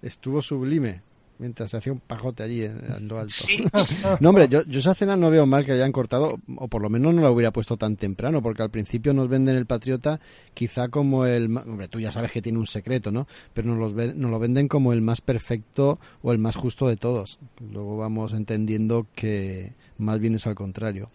Estuvo 0.00 0.40
sublime 0.42 1.02
mientras 1.38 1.70
se 1.70 1.76
hacía 1.76 1.92
un 1.92 2.00
pajote 2.00 2.42
allí 2.42 2.62
en, 2.62 3.08
lo 3.08 3.18
alto. 3.18 3.34
no, 4.20 4.30
hombre, 4.30 4.48
yo, 4.48 4.60
esa 4.60 4.92
escena 4.92 5.16
no 5.16 5.30
veo 5.30 5.46
mal 5.46 5.64
que 5.64 5.72
hayan 5.72 5.92
cortado, 5.92 6.38
o 6.56 6.68
por 6.68 6.82
lo 6.82 6.90
menos 6.90 7.14
no 7.14 7.22
la 7.22 7.30
hubiera 7.30 7.52
puesto 7.52 7.76
tan 7.76 7.96
temprano, 7.96 8.42
porque 8.42 8.62
al 8.62 8.70
principio 8.70 9.12
nos 9.12 9.28
venden 9.28 9.56
el 9.56 9.66
Patriota 9.66 10.20
quizá 10.54 10.88
como 10.88 11.26
el... 11.26 11.44
Hombre, 11.56 11.88
tú 11.88 12.00
ya 12.00 12.12
sabes 12.12 12.32
que 12.32 12.42
tiene 12.42 12.58
un 12.58 12.66
secreto, 12.66 13.10
¿no? 13.10 13.26
Pero 13.54 13.74
nos, 13.74 13.92
nos 13.92 14.30
lo 14.30 14.38
venden 14.38 14.68
como 14.68 14.92
el 14.92 15.00
más 15.00 15.20
perfecto 15.20 15.98
o 16.22 16.32
el 16.32 16.38
más 16.38 16.56
justo 16.56 16.88
de 16.88 16.96
todos. 16.96 17.38
Luego 17.72 17.96
vamos 17.96 18.32
entendiendo 18.32 19.06
que 19.14 19.72
más 19.98 20.18
bien 20.18 20.34
es 20.34 20.46
al 20.46 20.54
contrario. 20.54 21.10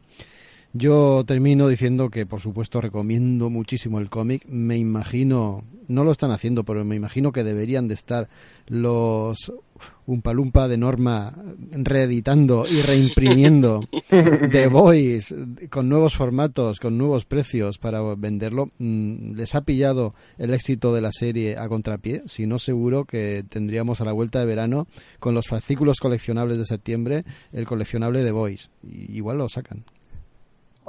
Yo 0.73 1.23
termino 1.25 1.67
diciendo 1.67 2.09
que, 2.09 2.25
por 2.25 2.39
supuesto, 2.39 2.79
recomiendo 2.79 3.49
muchísimo 3.49 3.99
el 3.99 4.09
cómic. 4.09 4.45
Me 4.47 4.77
imagino 4.77 5.63
no 5.91 6.03
lo 6.03 6.11
están 6.11 6.31
haciendo, 6.31 6.63
pero 6.63 6.83
me 6.83 6.95
imagino 6.95 7.31
que 7.31 7.43
deberían 7.43 7.87
de 7.87 7.93
estar 7.93 8.27
los 8.67 9.53
un 10.05 10.21
palumpa 10.21 10.67
de 10.67 10.77
Norma 10.77 11.33
reeditando 11.71 12.65
y 12.69 12.81
reimprimiendo 12.81 13.81
The 14.09 14.67
Voice 14.67 15.35
con 15.69 15.89
nuevos 15.89 16.15
formatos, 16.15 16.79
con 16.79 16.97
nuevos 16.97 17.25
precios 17.25 17.77
para 17.77 18.01
venderlo. 18.15 18.69
Mm, 18.77 19.33
les 19.33 19.55
ha 19.55 19.61
pillado 19.61 20.13
el 20.37 20.53
éxito 20.53 20.93
de 20.93 21.01
la 21.01 21.11
serie 21.11 21.57
a 21.57 21.67
contrapié, 21.67 22.23
si 22.25 22.45
no 22.45 22.59
seguro 22.59 23.05
que 23.05 23.43
tendríamos 23.47 24.01
a 24.01 24.05
la 24.05 24.13
vuelta 24.13 24.39
de 24.39 24.45
verano 24.45 24.87
con 25.19 25.33
los 25.33 25.47
fascículos 25.47 25.99
coleccionables 25.99 26.57
de 26.57 26.65
septiembre 26.65 27.23
el 27.51 27.65
coleccionable 27.65 28.23
The 28.23 28.31
Voice. 28.31 28.69
igual 28.83 29.37
lo 29.37 29.49
sacan. 29.49 29.83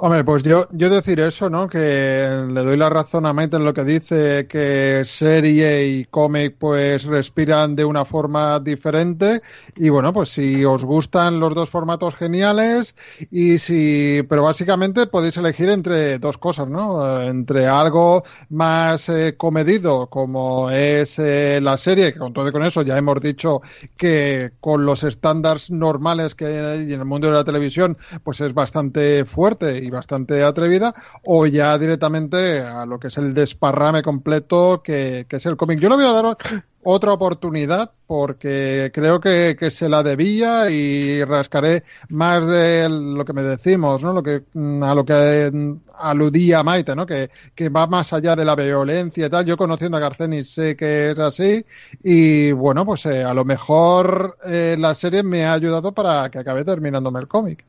Hombre, 0.05 0.25
pues 0.25 0.43
yo, 0.43 0.67
yo 0.73 0.89
decir 0.89 1.21
eso, 1.21 1.49
¿no? 1.49 1.69
Que 1.69 2.27
le 2.49 2.61
doy 2.61 2.75
la 2.75 2.89
razón 2.89 3.25
a 3.25 3.31
Maite 3.31 3.55
en 3.55 3.63
lo 3.63 3.73
que 3.73 3.85
dice 3.85 4.47
que 4.49 5.03
serie 5.05 5.87
y 5.87 6.03
cómic 6.03 6.57
pues 6.59 7.05
respiran 7.05 7.77
de 7.77 7.85
una 7.85 8.03
forma 8.03 8.59
diferente 8.59 9.41
y 9.77 9.87
bueno, 9.87 10.11
pues 10.11 10.27
si 10.27 10.65
os 10.65 10.83
gustan 10.83 11.39
los 11.39 11.55
dos 11.55 11.69
formatos 11.69 12.15
geniales 12.15 12.97
y 13.31 13.59
si, 13.59 14.21
pero 14.27 14.43
básicamente 14.43 15.07
podéis 15.07 15.37
elegir 15.37 15.69
entre 15.69 16.19
dos 16.19 16.37
cosas, 16.37 16.67
¿no? 16.67 17.21
Entre 17.21 17.65
algo 17.65 18.25
más 18.49 19.07
eh, 19.07 19.37
comedido 19.37 20.07
como 20.09 20.69
es 20.69 21.17
eh, 21.17 21.61
la 21.61 21.77
serie, 21.77 22.11
que 22.11 22.19
con 22.19 22.33
todo 22.33 22.49
y 22.49 22.51
con 22.51 22.65
eso 22.65 22.81
ya 22.81 22.97
hemos 22.97 23.21
dicho 23.21 23.61
que 23.95 24.51
con 24.59 24.85
los 24.85 25.05
estándares 25.05 25.71
normales 25.71 26.35
que 26.35 26.47
hay 26.47 26.91
en 26.91 26.99
el 26.99 27.05
mundo 27.05 27.27
de 27.27 27.35
la 27.35 27.45
televisión 27.45 27.97
pues 28.25 28.41
es 28.41 28.53
bastante 28.53 29.23
fuerte 29.23 29.77
y 29.77 29.92
bastante 29.93 30.43
atrevida, 30.43 30.93
o 31.23 31.45
ya 31.45 31.77
directamente 31.77 32.59
a 32.61 32.85
lo 32.85 32.99
que 32.99 33.07
es 33.07 33.17
el 33.17 33.33
desparrame 33.33 34.01
completo 34.03 34.81
que, 34.83 35.25
es 35.29 35.45
el 35.45 35.57
cómic. 35.57 35.79
Yo 35.79 35.89
le 35.89 35.95
voy 35.95 36.05
a 36.05 36.11
dar 36.11 36.37
otra 36.83 37.13
oportunidad 37.13 37.91
porque 38.05 38.91
creo 38.93 39.19
que, 39.19 39.55
se 39.71 39.89
la 39.89 40.03
debía 40.03 40.69
y 40.69 41.23
rascaré 41.23 41.83
más 42.09 42.45
de 42.45 42.87
lo 42.89 43.25
que 43.25 43.33
me 43.33 43.43
decimos, 43.43 44.03
¿no? 44.03 44.13
Lo 44.13 44.21
que, 44.21 44.43
a 44.81 44.93
lo 44.93 45.05
que 45.05 45.77
aludía 45.97 46.63
Maite, 46.63 46.95
¿no? 46.95 47.05
Que, 47.05 47.31
que 47.55 47.69
va 47.69 47.87
más 47.87 48.13
allá 48.13 48.35
de 48.35 48.45
la 48.45 48.55
violencia 48.55 49.25
y 49.25 49.29
tal. 49.29 49.45
Yo 49.45 49.57
conociendo 49.57 49.97
a 49.97 50.01
Garcenis 50.01 50.53
sé 50.53 50.75
que 50.75 51.11
es 51.11 51.19
así 51.19 51.65
y 52.03 52.51
bueno, 52.51 52.85
pues 52.85 53.05
eh, 53.05 53.23
a 53.23 53.33
lo 53.33 53.45
mejor 53.45 54.37
eh, 54.45 54.75
la 54.77 54.93
serie 54.93 55.23
me 55.23 55.45
ha 55.45 55.53
ayudado 55.53 55.93
para 55.93 56.29
que 56.29 56.39
acabe 56.39 56.65
terminándome 56.65 57.19
el 57.19 57.27
cómic 57.27 57.65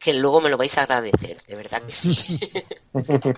que 0.00 0.14
luego 0.14 0.40
me 0.40 0.50
lo 0.50 0.56
vais 0.56 0.76
a 0.78 0.82
agradecer, 0.82 1.38
de 1.46 1.56
verdad 1.56 1.82
que 1.82 1.92
sí. 1.92 2.40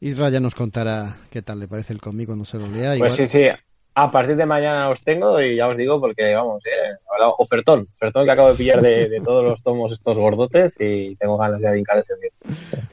Isra 0.00 0.28
ya 0.28 0.40
nos 0.40 0.54
contará 0.54 1.16
qué 1.30 1.42
tal 1.42 1.60
le 1.60 1.68
parece 1.68 1.92
el 1.92 2.00
cómic 2.00 2.26
cuando 2.26 2.44
se 2.44 2.58
lo 2.58 2.66
lea. 2.66 2.94
Pues 2.98 3.14
sí, 3.14 3.26
sí. 3.26 3.48
A 3.96 4.10
partir 4.10 4.36
de 4.36 4.44
mañana 4.44 4.90
os 4.90 5.00
tengo 5.02 5.40
y 5.40 5.56
ya 5.56 5.68
os 5.68 5.76
digo 5.76 6.00
porque, 6.00 6.34
vamos, 6.34 6.60
eh, 6.66 6.96
ofertón, 7.38 7.86
ofertón 7.92 8.24
que 8.24 8.32
acabo 8.32 8.48
de 8.48 8.56
pillar 8.56 8.82
de, 8.82 9.20
todos 9.24 9.44
los 9.44 9.62
tomos 9.62 9.92
estos 9.92 10.18
gordotes 10.18 10.74
y 10.80 11.14
tengo 11.14 11.38
ganas 11.38 11.62
ya 11.62 11.70
de 11.70 11.78
hincar 11.78 11.98
ese 11.98 12.14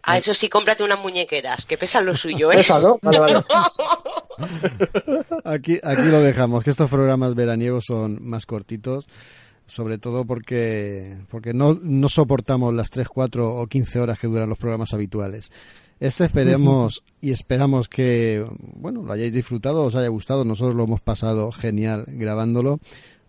Ah, 0.04 0.18
eso 0.18 0.36
sí, 0.36 0.48
cómprate 0.48 0.84
unas 0.84 1.00
muñequeras, 1.00 1.66
que 1.66 1.78
pesan 1.78 2.06
lo 2.06 2.16
suyo, 2.16 2.52
¿eh? 2.52 2.62
aquí, 5.44 5.80
aquí 5.84 6.04
lo 6.04 6.22
dejamos, 6.22 6.64
que 6.64 6.70
estos 6.70 6.90
programas 6.90 7.34
veraniegos 7.34 7.86
son 7.86 8.20
más 8.22 8.46
cortitos 8.46 9.08
sobre 9.72 9.98
todo 9.98 10.26
porque, 10.26 11.18
porque 11.30 11.54
no, 11.54 11.80
no 11.82 12.10
soportamos 12.10 12.74
las 12.74 12.90
3, 12.90 13.08
4 13.08 13.56
o 13.56 13.68
15 13.68 14.02
horas 14.02 14.20
que 14.20 14.28
duran 14.28 14.50
los 14.50 14.58
programas 14.58 14.94
habituales. 14.94 15.50
Este 16.02 16.26
esperemos 16.26 17.04
y 17.22 17.32
esperamos 17.32 17.88
que, 17.88 18.46
bueno, 18.76 19.02
lo 19.02 19.14
hayáis 19.14 19.32
disfrutado, 19.32 19.84
os 19.84 19.96
haya 19.96 20.10
gustado. 20.10 20.44
Nosotros 20.44 20.76
lo 20.76 20.84
hemos 20.84 21.00
pasado 21.00 21.54
genial 21.54 22.04
grabándolo. 22.08 22.80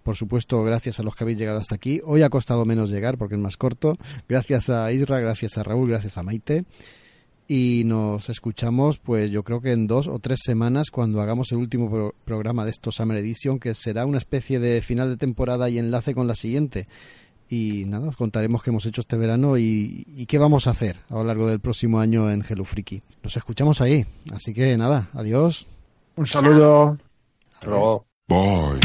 Por 0.03 0.17
supuesto, 0.17 0.65
gracias 0.65 0.99
a 0.99 1.05
los 1.05 1.15
que 1.15 1.23
habéis 1.23 1.39
llegado 1.39 1.61
hasta 1.61 1.77
aquí. 1.77 2.01
Hoy 2.05 2.23
ha 2.23 2.31
costado 2.31 2.65
menos 2.65 2.91
llegar 2.91 3.19
porque 3.19 3.37
es 3.37 3.41
más 3.41 3.57
corto. 3.57 3.97
Gracias 4.29 4.69
a 4.69 4.91
Isra, 4.91 5.21
gracias 5.21 5.59
a 5.59 5.63
Raúl, 5.63 5.91
gracias 5.91 6.19
a 6.19 6.25
Maite 6.25 6.65
y 7.49 7.83
nos 7.85 8.29
escuchamos 8.29 8.99
pues 8.99 9.31
yo 9.31 9.43
creo 9.43 9.61
que 9.61 9.73
en 9.73 9.87
dos 9.87 10.09
o 10.09 10.19
tres 10.19 10.41
semanas 10.43 10.91
cuando 10.91 11.21
hagamos 11.21 11.53
el 11.53 11.59
último 11.59 12.13
programa 12.25 12.65
de 12.65 12.71
estos 12.71 12.95
Summer 12.95 13.19
Edition 13.19 13.59
que 13.59 13.75
será 13.75 14.07
una 14.07 14.19
especie 14.19 14.59
de 14.59 14.81
final 14.81 15.11
de 15.11 15.17
temporada 15.17 15.69
y 15.69 15.79
enlace 15.79 16.15
con 16.15 16.27
la 16.27 16.35
siguiente 16.35 16.87
y 17.53 17.85
nada, 17.85 18.09
os 18.09 18.17
contaremos 18.17 18.63
qué 18.63 18.71
hemos 18.71 18.87
hecho 18.87 19.03
este 19.03 19.19
verano 19.19 19.59
y, 19.59 20.25
qué 20.27 20.39
vamos 20.39 20.67
a 20.67 20.71
hacer 20.71 21.01
a 21.11 21.17
lo 21.17 21.25
largo 21.25 21.47
del 21.47 21.61
próximo 21.61 22.01
año 22.01 22.31
en 22.31 22.43
Hello 22.49 22.65
Freaky. 22.65 23.03
Nos 23.23 23.37
escuchamos 23.37 23.83
ahí, 23.83 24.07
así 24.33 24.55
que 24.55 24.75
nada, 24.79 25.11
adiós. 25.13 25.67
Un 26.17 26.27
saludo. 26.27 26.97
Bye. 28.27 28.81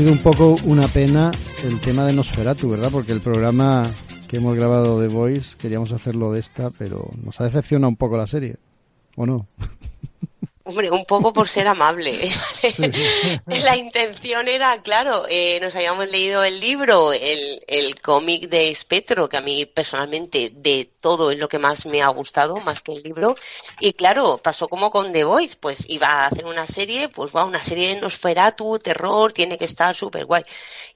Sido 0.00 0.12
un 0.12 0.18
poco 0.22 0.56
una 0.64 0.88
pena 0.88 1.30
el 1.62 1.78
tema 1.78 2.06
de 2.06 2.14
Nosferatu, 2.14 2.70
¿verdad? 2.70 2.88
Porque 2.90 3.12
el 3.12 3.20
programa 3.20 3.90
que 4.28 4.38
hemos 4.38 4.56
grabado 4.56 4.98
de 4.98 5.08
Voice 5.08 5.58
queríamos 5.58 5.92
hacerlo 5.92 6.32
de 6.32 6.40
esta, 6.40 6.70
pero 6.70 7.10
nos 7.22 7.38
ha 7.38 7.44
decepcionado 7.44 7.90
un 7.90 7.96
poco 7.96 8.16
la 8.16 8.26
serie, 8.26 8.56
¿o 9.16 9.26
no? 9.26 9.46
Hombre, 10.70 10.88
un 10.88 11.04
poco 11.04 11.32
por 11.32 11.48
ser 11.48 11.66
amable. 11.66 12.16
la 13.46 13.76
intención 13.76 14.46
era, 14.46 14.80
claro, 14.82 15.26
eh, 15.28 15.58
nos 15.60 15.74
habíamos 15.74 16.08
leído 16.12 16.44
el 16.44 16.60
libro, 16.60 17.12
el, 17.12 17.60
el 17.66 18.00
cómic 18.00 18.48
de 18.48 18.72
Spectro, 18.72 19.28
que 19.28 19.36
a 19.36 19.40
mí 19.40 19.66
personalmente 19.66 20.52
de 20.54 20.88
todo 21.00 21.32
es 21.32 21.40
lo 21.40 21.48
que 21.48 21.58
más 21.58 21.86
me 21.86 22.02
ha 22.02 22.08
gustado, 22.08 22.54
más 22.58 22.82
que 22.82 22.92
el 22.92 23.02
libro. 23.02 23.34
Y 23.80 23.94
claro, 23.94 24.38
pasó 24.38 24.68
como 24.68 24.92
con 24.92 25.12
The 25.12 25.24
Voice, 25.24 25.56
pues 25.58 25.86
iba 25.88 26.06
a 26.06 26.26
hacer 26.26 26.44
una 26.44 26.68
serie, 26.68 27.08
pues 27.08 27.34
va, 27.34 27.44
una 27.44 27.64
serie 27.64 27.92
de 27.92 28.00
Nosferatu, 28.00 28.78
terror, 28.78 29.32
tiene 29.32 29.58
que 29.58 29.64
estar 29.64 29.96
súper 29.96 30.24
guay. 30.24 30.44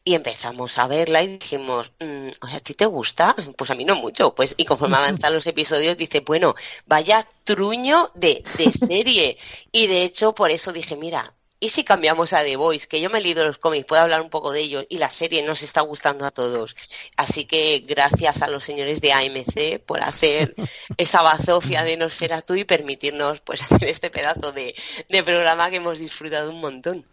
Y 0.05 0.14
empezamos 0.14 0.79
a 0.79 0.87
verla 0.87 1.20
y 1.25 1.39
dijimos, 1.39 1.91
mm, 1.99 2.29
¿a 2.43 2.61
ti 2.61 2.75
te 2.75 2.87
gusta? 2.87 3.35
Pues 3.57 3.70
a 3.70 3.75
mí 3.75 3.85
no 3.85 3.97
mucho. 3.97 4.35
Pues, 4.35 4.55
y 4.57 4.64
conforme 4.64 4.97
avanzan 4.97 5.33
los 5.33 5.47
episodios, 5.47 5.97
dice, 5.97 6.20
bueno, 6.20 6.55
vaya 6.87 7.27
truño 7.45 8.11
de, 8.14 8.45
de 8.57 8.72
serie. 8.72 9.37
Y 9.73 9.87
de 9.87 10.03
hecho, 10.05 10.35
por 10.35 10.51
eso 10.51 10.73
dije, 10.73 10.97
mira, 10.97 11.35
¿y 11.61 11.71
si 11.71 11.85
cambiamos 11.85 12.33
a 12.33 12.43
The 12.43 12.57
Voice? 12.57 12.87
Que 12.87 13.01
yo 13.01 13.11
me 13.11 13.19
he 13.19 13.23
leído 13.23 13.45
los 13.45 13.59
cómics, 13.59 13.87
puedo 13.87 14.03
hablar 14.03 14.21
un 14.21 14.31
poco 14.31 14.53
de 14.53 14.61
ellos 14.61 14.87
y 14.89 14.99
la 14.99 15.11
serie 15.11 15.43
nos 15.43 15.62
está 15.62 15.81
gustando 15.81 16.27
a 16.27 16.31
todos. 16.31 16.77
Así 17.17 17.45
que 17.47 17.85
gracias 17.87 18.43
a 18.43 18.49
los 18.49 18.65
señores 18.65 19.01
de 19.01 19.12
AMC 19.12 19.81
por 19.85 20.03
hacer 20.03 20.55
esa 20.97 21.23
bazofia 21.23 21.83
de 21.85 21.97
Nosferatu 21.97 22.55
y 22.55 22.65
permitirnos 22.65 23.41
pues 23.41 23.62
hacer 23.62 23.89
este 23.89 24.11
pedazo 24.11 24.53
de, 24.53 24.75
de 25.09 25.23
programa 25.23 25.71
que 25.71 25.77
hemos 25.77 25.99
disfrutado 25.99 26.51
un 26.51 26.61
montón. 26.61 27.05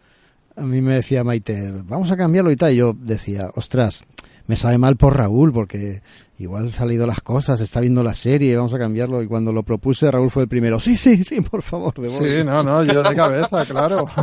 A 0.54 0.62
mí 0.62 0.82
me 0.82 0.96
decía 0.96 1.24
Maite, 1.24 1.72
vamos 1.72 2.12
a 2.12 2.16
cambiarlo 2.16 2.50
y 2.50 2.56
tal. 2.56 2.72
Y 2.72 2.76
yo 2.76 2.92
decía, 2.94 3.50
ostras, 3.54 4.04
me 4.46 4.56
sabe 4.56 4.78
mal 4.78 4.96
por 4.96 5.16
Raúl 5.16 5.52
porque 5.52 6.02
igual 6.38 6.64
han 6.64 6.72
salido 6.72 7.06
las 7.06 7.20
cosas, 7.20 7.60
está 7.60 7.80
viendo 7.80 8.02
la 8.02 8.14
serie, 8.14 8.56
vamos 8.56 8.74
a 8.74 8.78
cambiarlo. 8.78 9.22
Y 9.22 9.28
cuando 9.28 9.52
lo 9.52 9.62
propuse, 9.62 10.10
Raúl 10.10 10.30
fue 10.30 10.42
el 10.42 10.48
primero. 10.48 10.80
Sí, 10.80 10.96
sí, 10.96 11.22
sí, 11.24 11.40
por 11.40 11.62
favor. 11.62 11.94
Sí, 12.08 12.44
no, 12.44 12.62
no, 12.62 12.84
yo 12.84 13.02
de 13.02 13.14
cabeza, 13.14 13.64
claro. 13.66 14.06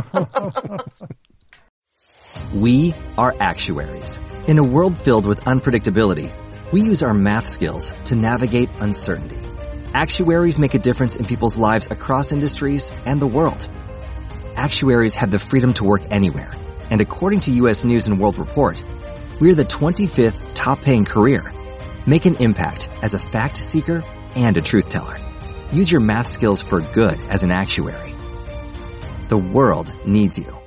We 2.54 2.94
are 3.16 3.34
actuaries. 3.40 4.20
In 4.46 4.58
a 4.58 4.62
world 4.62 4.96
filled 4.96 5.26
with 5.26 5.40
unpredictability, 5.44 6.32
we 6.72 6.80
use 6.80 7.02
our 7.02 7.14
math 7.14 7.46
skills 7.48 7.92
to 8.04 8.14
navigate 8.14 8.70
uncertainty. 8.80 9.38
Actuaries 9.92 10.58
make 10.58 10.74
a 10.74 10.78
difference 10.78 11.16
in 11.16 11.24
people's 11.24 11.58
lives 11.58 11.88
across 11.90 12.32
industries 12.32 12.92
and 13.04 13.20
the 13.20 13.26
world. 13.26 13.68
Actuaries 14.54 15.14
have 15.14 15.30
the 15.30 15.38
freedom 15.38 15.72
to 15.74 15.84
work 15.84 16.02
anywhere. 16.10 16.52
And 16.90 17.00
according 17.00 17.40
to 17.40 17.50
US 17.66 17.84
News 17.84 18.06
and 18.06 18.20
World 18.20 18.38
Report, 18.38 18.82
we're 19.40 19.54
the 19.54 19.64
25th 19.64 20.54
top 20.54 20.80
paying 20.82 21.04
career. 21.04 21.52
Make 22.06 22.26
an 22.26 22.36
impact 22.36 22.90
as 23.02 23.14
a 23.14 23.18
fact 23.18 23.56
seeker 23.56 24.04
and 24.36 24.56
a 24.56 24.60
truth 24.60 24.88
teller. 24.88 25.18
Use 25.72 25.90
your 25.90 26.00
math 26.00 26.26
skills 26.26 26.60
for 26.60 26.80
good 26.80 27.18
as 27.22 27.42
an 27.42 27.50
actuary. 27.50 28.14
The 29.28 29.38
world 29.38 29.92
needs 30.04 30.38
you. 30.38 30.59